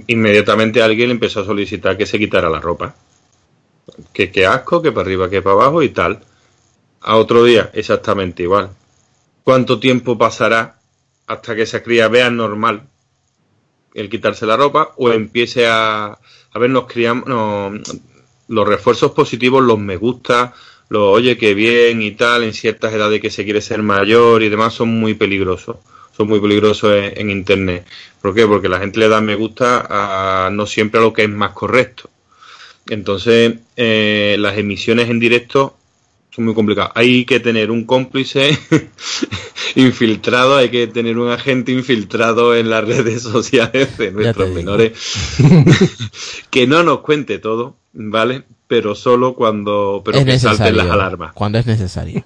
[0.07, 2.95] inmediatamente alguien empezó a solicitar que se quitara la ropa.
[4.13, 6.21] Que, que asco, que para arriba, que para abajo y tal.
[7.01, 8.69] A otro día, exactamente igual.
[9.43, 10.79] ¿Cuánto tiempo pasará
[11.27, 12.83] hasta que esa cría vea normal
[13.93, 16.17] el quitarse la ropa o empiece a,
[16.53, 16.85] a ver los,
[18.47, 20.53] los refuerzos positivos, los me gusta,
[20.87, 24.49] los oye que bien y tal, en ciertas edades que se quiere ser mayor y
[24.49, 25.77] demás, son muy peligrosos
[26.21, 27.85] son muy peligrosos en, Internet.
[28.21, 28.45] ¿Por qué?
[28.45, 31.51] Porque la gente le da me gusta a no siempre a lo que es más
[31.51, 32.09] correcto.
[32.89, 35.75] Entonces, eh, las emisiones en directo
[36.29, 36.91] son muy complicadas.
[36.93, 38.55] Hay que tener un cómplice
[39.75, 44.91] infiltrado, hay que tener un agente infiltrado en las redes sociales de nuestros menores
[46.51, 48.43] que no nos cuente todo, ¿vale?
[48.67, 51.33] Pero solo cuando pero que salten las alarmas.
[51.33, 52.23] Cuando es necesario.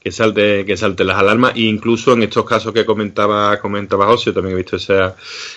[0.00, 4.32] Que salte, que salte las alarmas, e incluso en estos casos que comentaba, comentaba José,
[4.32, 4.98] también he visto ese,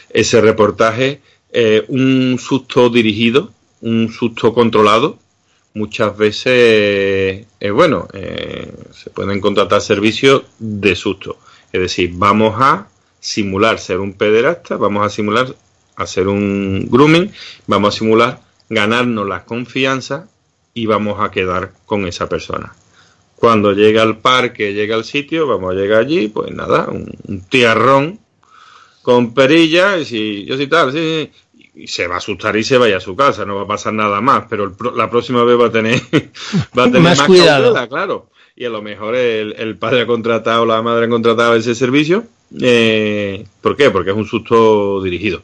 [0.10, 3.52] ese reportaje, eh, un susto dirigido,
[3.82, 5.20] un susto controlado,
[5.74, 11.38] muchas veces, eh, bueno, eh, se pueden contratar servicios de susto.
[11.72, 12.88] Es decir, vamos a
[13.20, 15.56] simular ser un pederasta, vamos a simular
[15.96, 17.32] hacer un grooming,
[17.68, 20.28] vamos a simular ganarnos la confianza
[20.74, 22.74] y vamos a quedar con esa persona.
[23.42, 28.20] Cuando llega al parque, llega al sitio, vamos a llegar allí, pues nada, un, tiarrón
[29.02, 31.32] con perilla, y si yo sí tal, sí,
[31.74, 33.94] y se va a asustar y se vaya a su casa, no va a pasar
[33.94, 36.00] nada más, pero la próxima vez va a tener,
[36.78, 38.30] va a tener más, cuidado, claro.
[38.56, 42.26] Y a lo mejor el, padre ha contratado, la madre ha contratado ese servicio.
[42.62, 43.90] Eh, ¿Por qué?
[43.90, 45.42] Porque es un susto dirigido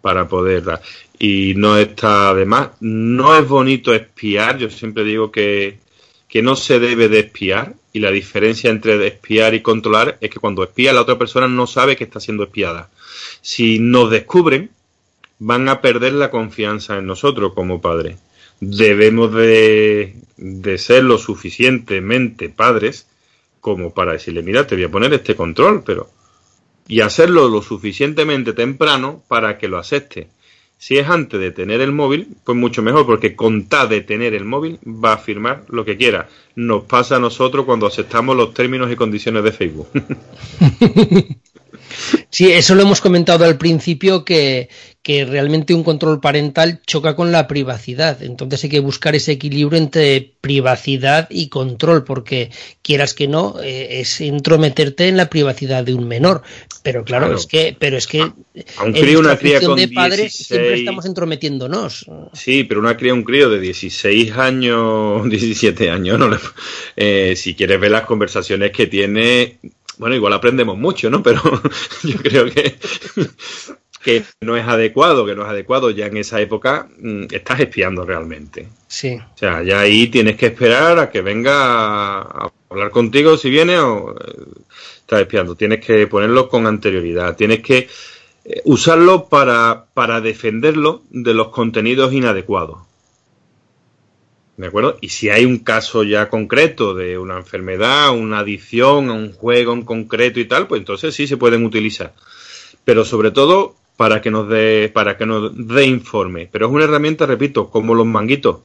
[0.00, 0.80] para poder dar.
[1.18, 2.70] Y no está de más.
[2.80, 4.56] No es bonito espiar.
[4.56, 5.78] Yo siempre digo que
[6.28, 10.40] que no se debe de espiar y la diferencia entre espiar y controlar es que
[10.40, 12.90] cuando espía la otra persona no sabe que está siendo espiada.
[13.40, 14.70] Si nos descubren,
[15.38, 18.18] van a perder la confianza en nosotros como padres.
[18.60, 23.06] Debemos de, de ser lo suficientemente padres
[23.60, 26.10] como para decirle, mira, te voy a poner este control, pero
[26.88, 30.28] y hacerlo lo suficientemente temprano para que lo acepte.
[30.78, 34.32] Si es antes de tener el móvil, pues mucho mejor, porque con tal de tener
[34.34, 36.28] el móvil va a firmar lo que quiera.
[36.54, 39.88] Nos pasa a nosotros cuando aceptamos los términos y condiciones de Facebook.
[42.30, 44.68] Sí, eso lo hemos comentado al principio que,
[45.02, 48.22] que, realmente un control parental choca con la privacidad.
[48.22, 52.50] Entonces hay que buscar ese equilibrio entre privacidad y control, porque
[52.82, 56.42] quieras que no, eh, es entrometerte en la privacidad de un menor.
[56.82, 57.38] Pero claro, claro.
[57.38, 60.46] es que, pero es que a un crío, una cría con de padres 16...
[60.46, 62.06] siempre estamos entrometiéndonos.
[62.32, 66.38] Sí, pero una cría, un crío de 16 años, 17 años, no le,
[66.96, 69.58] eh, si quieres ver las conversaciones que tiene,
[69.98, 71.22] bueno, igual aprendemos mucho, ¿no?
[71.22, 71.42] Pero
[72.04, 72.76] yo creo que,
[74.02, 75.90] que no es adecuado, que no es adecuado.
[75.90, 78.68] Ya en esa época mmm, estás espiando realmente.
[78.86, 79.14] Sí.
[79.16, 83.78] O sea, ya ahí tienes que esperar a que venga a hablar contigo si viene
[83.78, 84.44] o eh,
[85.00, 85.54] estás espiando.
[85.54, 87.36] Tienes que ponerlo con anterioridad.
[87.36, 87.88] Tienes que
[88.44, 92.78] eh, usarlo para, para defenderlo de los contenidos inadecuados.
[94.56, 94.98] ¿De acuerdo?
[95.00, 99.72] Y si hay un caso ya concreto de una enfermedad, una adicción a un juego
[99.72, 102.12] en concreto y tal, pues entonces sí se pueden utilizar.
[102.84, 106.48] Pero sobre todo para que nos dé, para que nos dé informe.
[106.52, 108.58] Pero es una herramienta, repito, como los manguitos,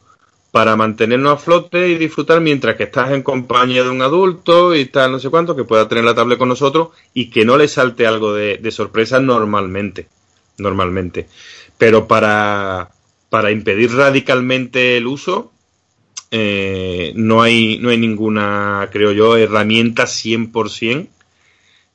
[0.51, 4.85] para mantenernos a flote y disfrutar mientras que estás en compañía de un adulto y
[4.85, 7.67] tal, no sé cuánto, que pueda tener la tablet con nosotros y que no le
[7.67, 10.07] salte algo de, de sorpresa normalmente.
[10.59, 11.27] Normalmente.
[11.79, 12.91] Pero para,
[13.31, 15.51] para impedir radicalmente el uso,
[16.29, 21.07] eh, no, hay, no hay ninguna, creo yo, herramienta 100%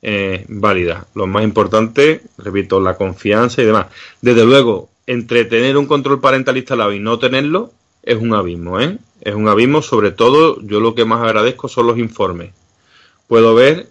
[0.01, 1.07] eh, válida.
[1.15, 3.87] Lo más importante, repito, la confianza y demás.
[4.21, 7.71] Desde luego, entre tener un control parental instalado y no tenerlo,
[8.03, 8.97] es un abismo, ¿eh?
[9.21, 12.53] Es un abismo, sobre todo, yo lo que más agradezco son los informes.
[13.27, 13.87] Puedo ver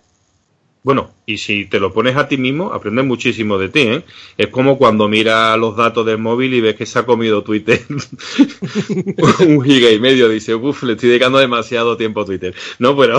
[0.88, 4.04] bueno, y si te lo pones a ti mismo, aprendes muchísimo de ti, ¿eh?
[4.38, 7.84] Es como cuando miras los datos del móvil y ves que se ha comido Twitter
[9.46, 10.30] un giga y medio.
[10.30, 12.54] Dice, uff, le estoy dedicando demasiado tiempo a Twitter.
[12.78, 13.18] No, pero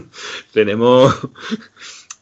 [0.52, 1.12] tenemos...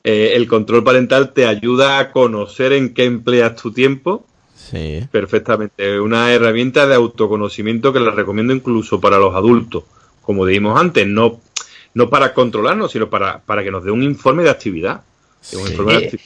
[0.05, 4.25] Eh, el control parental te ayuda a conocer en qué empleas tu tiempo.
[4.55, 5.01] Sí.
[5.11, 6.01] Perfectamente.
[6.01, 9.85] Una herramienta de autoconocimiento que la recomiendo incluso para los adultos.
[10.23, 11.41] Como dijimos antes, no
[11.95, 15.03] no para controlarnos, sino para, para que nos dé un informe de actividad.
[15.55, 15.71] Un Sí.
[15.73, 16.21] informe de Eh, acti-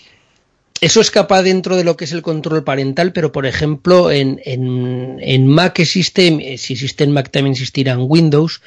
[0.80, 5.18] Eso escapa dentro de lo que es el control parental, pero por ejemplo en, en,
[5.20, 8.60] en Mac existe, eh, si existe en Mac también existirá en Windows,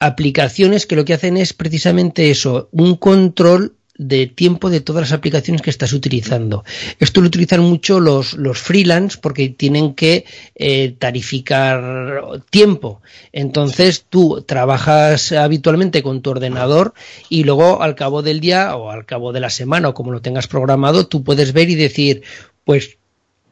[0.00, 5.12] aplicaciones que lo que hacen es precisamente eso, un control de tiempo de todas las
[5.12, 6.64] aplicaciones que estás utilizando.
[6.98, 13.02] Esto lo utilizan mucho los, los freelance porque tienen que eh, tarificar tiempo.
[13.30, 16.94] Entonces tú trabajas habitualmente con tu ordenador
[17.28, 20.22] y luego al cabo del día o al cabo de la semana o como lo
[20.22, 22.22] tengas programado, tú puedes ver y decir,
[22.64, 22.96] pues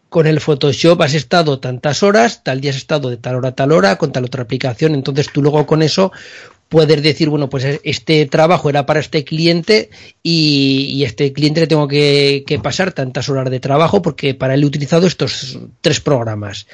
[0.09, 3.55] con el Photoshop has estado tantas horas, tal día has estado de tal hora a
[3.55, 6.11] tal hora, con tal otra aplicación, entonces tú luego con eso
[6.69, 9.91] puedes decir, bueno, pues este trabajo era para este cliente
[10.23, 14.55] y, y este cliente le tengo que, que, pasar tantas horas de trabajo porque para
[14.55, 16.67] él he utilizado estos tres programas.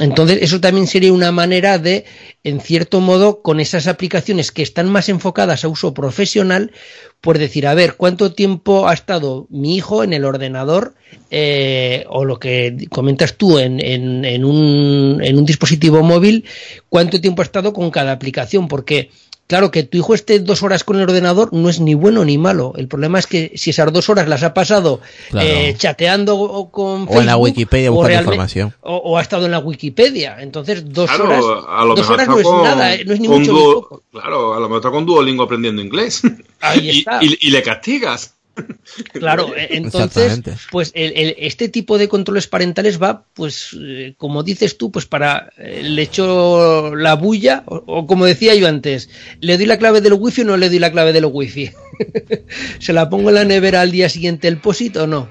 [0.00, 2.04] Entonces, eso también sería una manera de,
[2.42, 6.72] en cierto modo, con esas aplicaciones que están más enfocadas a uso profesional,
[7.20, 10.94] pues decir, a ver, ¿cuánto tiempo ha estado mi hijo en el ordenador
[11.30, 16.44] eh, o lo que comentas tú en, en, en, un, en un dispositivo móvil,
[16.88, 18.66] cuánto tiempo ha estado con cada aplicación?
[18.66, 19.10] Porque
[19.46, 22.38] Claro, que tu hijo esté dos horas con el ordenador no es ni bueno ni
[22.38, 22.72] malo.
[22.76, 25.46] El problema es que si esas dos horas las ha pasado Claro.
[25.46, 28.74] eh, chateando con O en la Wikipedia buscando realmente- información.
[28.80, 30.36] O, o ha estado en la Wikipedia.
[30.40, 33.12] Entonces, dos Claro, horas, a lo dos mejor horas no es con- nada, eh, no
[33.12, 34.02] es ni mucho ni Duo- poco.
[34.12, 36.22] Claro, a lo mejor está con Duolingo aprendiendo inglés.
[36.60, 37.18] Ahí Y- está.
[37.22, 38.33] y, y le castigas.
[39.12, 40.32] Claro, eh, entonces,
[40.70, 45.06] pues el- el- este tipo de controles parentales va, pues, eh, como dices tú, pues
[45.06, 49.08] para eh, le echo la bulla, o, o como decía yo antes,
[49.40, 51.70] le doy la clave del wifi o no le doy la clave del wifi.
[52.78, 55.28] ¿Se la pongo en la nevera al día siguiente el POSIT o no?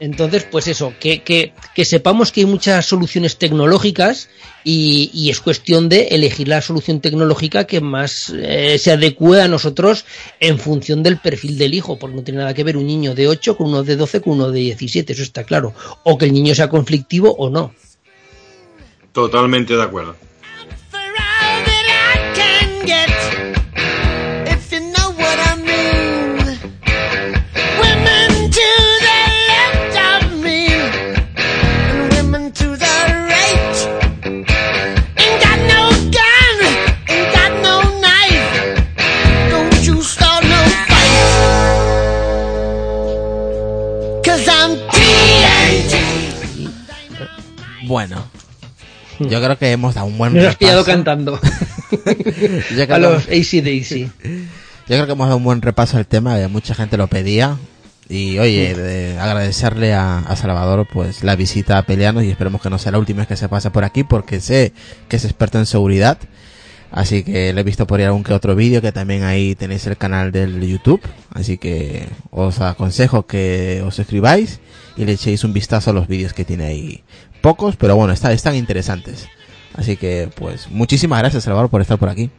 [0.00, 4.30] Entonces, pues eso, que, que, que sepamos que hay muchas soluciones tecnológicas
[4.64, 9.48] y, y es cuestión de elegir la solución tecnológica que más eh, se adecue a
[9.48, 10.06] nosotros
[10.40, 13.28] en función del perfil del hijo, porque no tiene nada que ver un niño de
[13.28, 15.74] 8 con uno de 12 con uno de 17, eso está claro.
[16.02, 17.74] O que el niño sea conflictivo o no.
[19.12, 20.16] Totalmente de acuerdo.
[49.18, 50.96] Yo creo que hemos dado un buen Nos has pillado repaso.
[50.96, 51.40] cantando.
[52.76, 54.10] Yo creo a los AC Daisy.
[54.22, 57.56] Yo creo que hemos dado un buen repaso al tema, que mucha gente lo pedía.
[58.08, 62.68] Y oye, de agradecerle a, a Salvador pues la visita a Peleanos y esperemos que
[62.70, 64.72] no sea la última vez que se pase por aquí porque sé
[65.08, 66.18] que es experto en seguridad.
[66.90, 69.86] Así que le he visto por ahí algún que otro vídeo que también ahí tenéis
[69.86, 71.00] el canal del YouTube.
[71.32, 74.58] Así que os aconsejo que os suscribáis
[74.96, 77.04] y le echéis un vistazo a los vídeos que tiene ahí.
[77.40, 79.28] Pocos, pero bueno, está, están interesantes.
[79.74, 82.30] Así que pues muchísimas gracias Salvador por estar por aquí.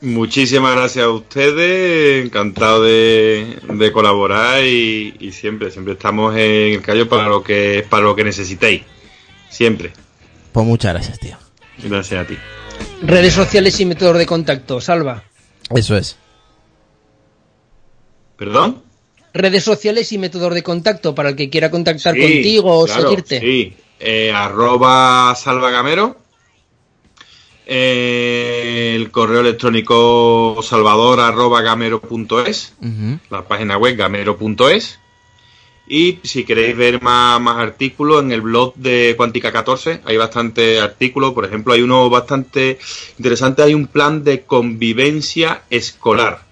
[0.00, 6.82] Muchísimas gracias a ustedes, encantado de, de colaborar y, y siempre, siempre estamos en el
[6.82, 8.82] callo para lo que para lo que necesitéis.
[9.48, 9.92] Siempre.
[10.52, 11.36] Pues muchas gracias, tío.
[11.82, 12.36] Gracias a ti.
[13.02, 14.80] Redes sociales y métodos de contacto.
[14.80, 15.22] Salva.
[15.74, 16.18] Eso es.
[18.36, 18.82] ¿Perdón?
[19.32, 23.02] Redes sociales y métodos de contacto para el que quiera contactar Sí, contigo o claro,
[23.02, 23.40] seguirte.
[23.40, 23.74] Sí,
[24.06, 26.18] eh, arroba salvagamero.
[27.66, 32.74] Eh, el correo electrónico salvador arroba gamero.es.
[32.82, 33.18] Ujú.
[33.30, 34.98] la página web gamero.es.
[35.86, 40.82] Y si queréis ver más, más artículos en el blog de Cuántica 14, hay bastantes
[40.82, 41.32] artículos.
[41.32, 42.78] Por ejemplo, hay uno bastante
[43.16, 43.62] interesante.
[43.62, 46.42] Hay un plan de convivencia escolar.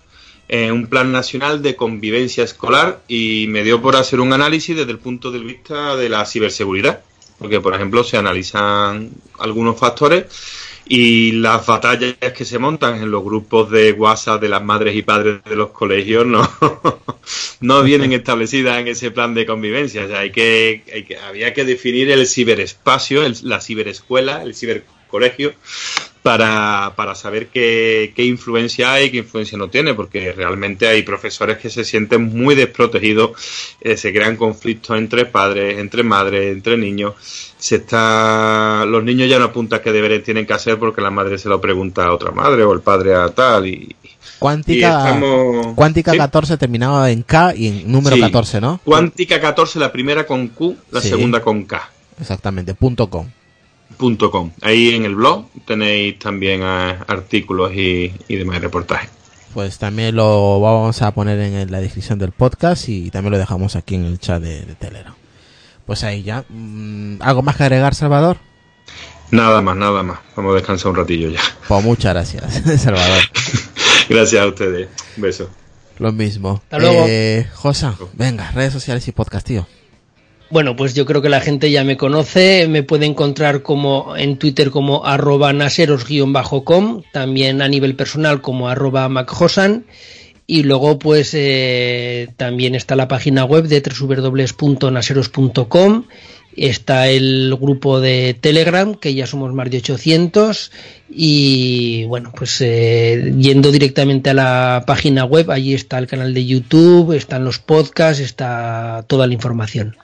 [0.49, 3.03] Eh, un plan nacional de convivencia escolar.
[3.09, 7.03] Y me dio por hacer un análisis desde el punto de vista de la ciberseguridad.
[7.43, 10.25] Porque, por ejemplo, se analizan algunos factores
[10.87, 15.03] y las batallas que se montan en los grupos de WhatsApp de las madres y
[15.03, 16.43] padres de los colegios no,
[17.61, 20.05] no vienen establecidas en ese plan de convivencia.
[20.05, 24.55] O sea, hay que, hay que- había que definir el ciberespacio, el- la ciberescuela, el
[25.13, 25.53] cibercolegio,
[26.23, 31.03] para, para saber qué, qué influencia hay y qué influencia no tiene, porque realmente hay
[31.03, 33.33] profesores que se sienten muy desprotegidos,
[33.81, 37.15] eh, se crean conflictos entre padres, entre madres, entre niños.
[37.59, 41.39] Se está, los niños ya no apuntan qué deberes tienen que hacer porque la madre
[41.39, 43.95] se lo pregunta a otra madre o el padre a tal y,
[44.39, 46.19] Cuántica, estamos- Cuántica ¿Sí?
[46.19, 48.23] 14 terminaba en K y en número Sí.
[48.23, 48.81] 14, ¿no?
[48.85, 51.09] Cuántica 14, la primera con Q, la Sí.
[51.11, 51.91] segunda con K.
[52.21, 53.27] Exactamente, punto com.
[54.03, 54.51] Punto com.
[54.63, 59.09] Ahí en el blog tenéis también eh, artículos y, y demás reportajes.
[59.55, 63.77] Pues también lo vamos a poner en la descripción del podcast y también lo dejamos
[63.77, 65.15] aquí en el chat de, de Telegram.
[65.87, 66.45] Pues ahí ya.
[66.49, 68.39] Mm, ¿Algo más que agregar, Salvador?
[69.31, 70.19] Nada más, nada más.
[70.35, 71.41] Vamos a descansar un ratillo ya.
[71.69, 73.23] Pues muchas gracias, Salvador.
[74.09, 74.89] Gracias a ustedes.
[75.17, 75.49] Un beso.
[76.01, 76.61] Lo mismo.
[76.65, 77.05] Hasta luego.
[77.09, 79.69] Eh, Josa, venga, redes sociales y podcast, tío.
[80.53, 84.37] Bueno, pues yo creo que la gente ya me conoce, me puede encontrar como en
[84.37, 89.87] Twitter como arroba naseros-com, también a nivel personal como arroba macjosan
[90.47, 96.05] y luego pues eh, también está la página web de www.naseros.com,
[96.55, 100.71] está el grupo de Telegram que ya somos más de 800
[101.09, 106.45] y bueno pues eh, yendo directamente a la página web allí está el canal de
[106.45, 109.97] YouTube, están los podcasts, está toda la información.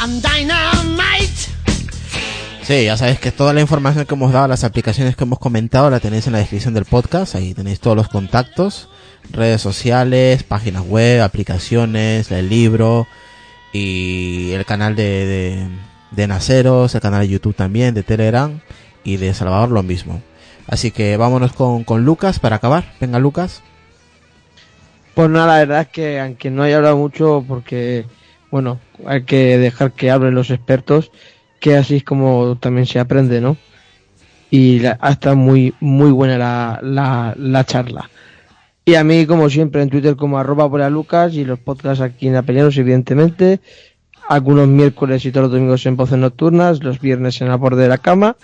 [0.00, 1.48] I'm dynamite.
[2.62, 5.88] Sí, ya sabéis que toda la información que hemos dado, las aplicaciones que hemos comentado,
[5.90, 7.34] la tenéis en la descripción del podcast.
[7.34, 8.88] Ahí tenéis todos los contactos,
[9.30, 13.06] redes sociales, páginas web, aplicaciones, el libro
[13.72, 15.68] y el canal de, de,
[16.10, 18.60] de Naceros, el canal de YouTube también, de Telegram
[19.02, 20.22] y de Salvador lo mismo.
[20.66, 22.92] Así que vámonos con, con Lucas para acabar.
[23.00, 23.62] Venga, Lucas.
[25.14, 28.04] Pues nada, la verdad es que aunque no haya hablado mucho, porque,
[28.50, 31.10] bueno, hay que dejar que hablen los expertos,
[31.60, 33.56] que así es como también se aprende, ¿no?
[34.50, 38.08] Y la, ha estado muy, muy buena la, la, la charla.
[38.84, 42.28] Y a mí, como siempre, en Twitter como arroba por Lucas y los podcasts aquí
[42.28, 43.60] en Apelianos, evidentemente.
[44.28, 47.88] Algunos miércoles y todos los domingos en voces nocturnas, los viernes en la borde de
[47.88, 48.36] la cama.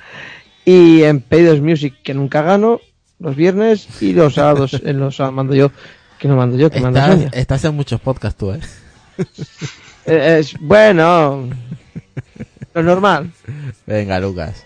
[0.66, 2.80] Y en Pedidos Music, que nunca gano,
[3.18, 5.70] los viernes y los sábados en los sábados mando yo,
[6.18, 7.30] que no mando yo, que Sonia.
[7.32, 8.60] estás en muchos podcasts tú, ¿eh?
[10.06, 11.48] Eh, es, bueno,
[12.74, 13.30] lo normal.
[13.86, 14.64] Venga, Lucas.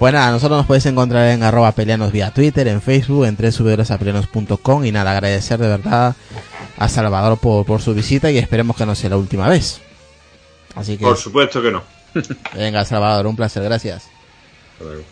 [0.00, 4.84] Bueno, nada, nosotros nos podéis encontrar en arroba peleanos vía Twitter, en Facebook, en www.apeleanos.com
[4.84, 6.14] y nada, agradecer de verdad
[6.76, 9.80] a Salvador por, por su visita y esperemos que no sea la última vez.
[10.74, 11.82] Así que, Por supuesto que no.
[12.54, 14.08] venga, Salvador, un placer, gracias.
[14.72, 15.04] Hasta luego.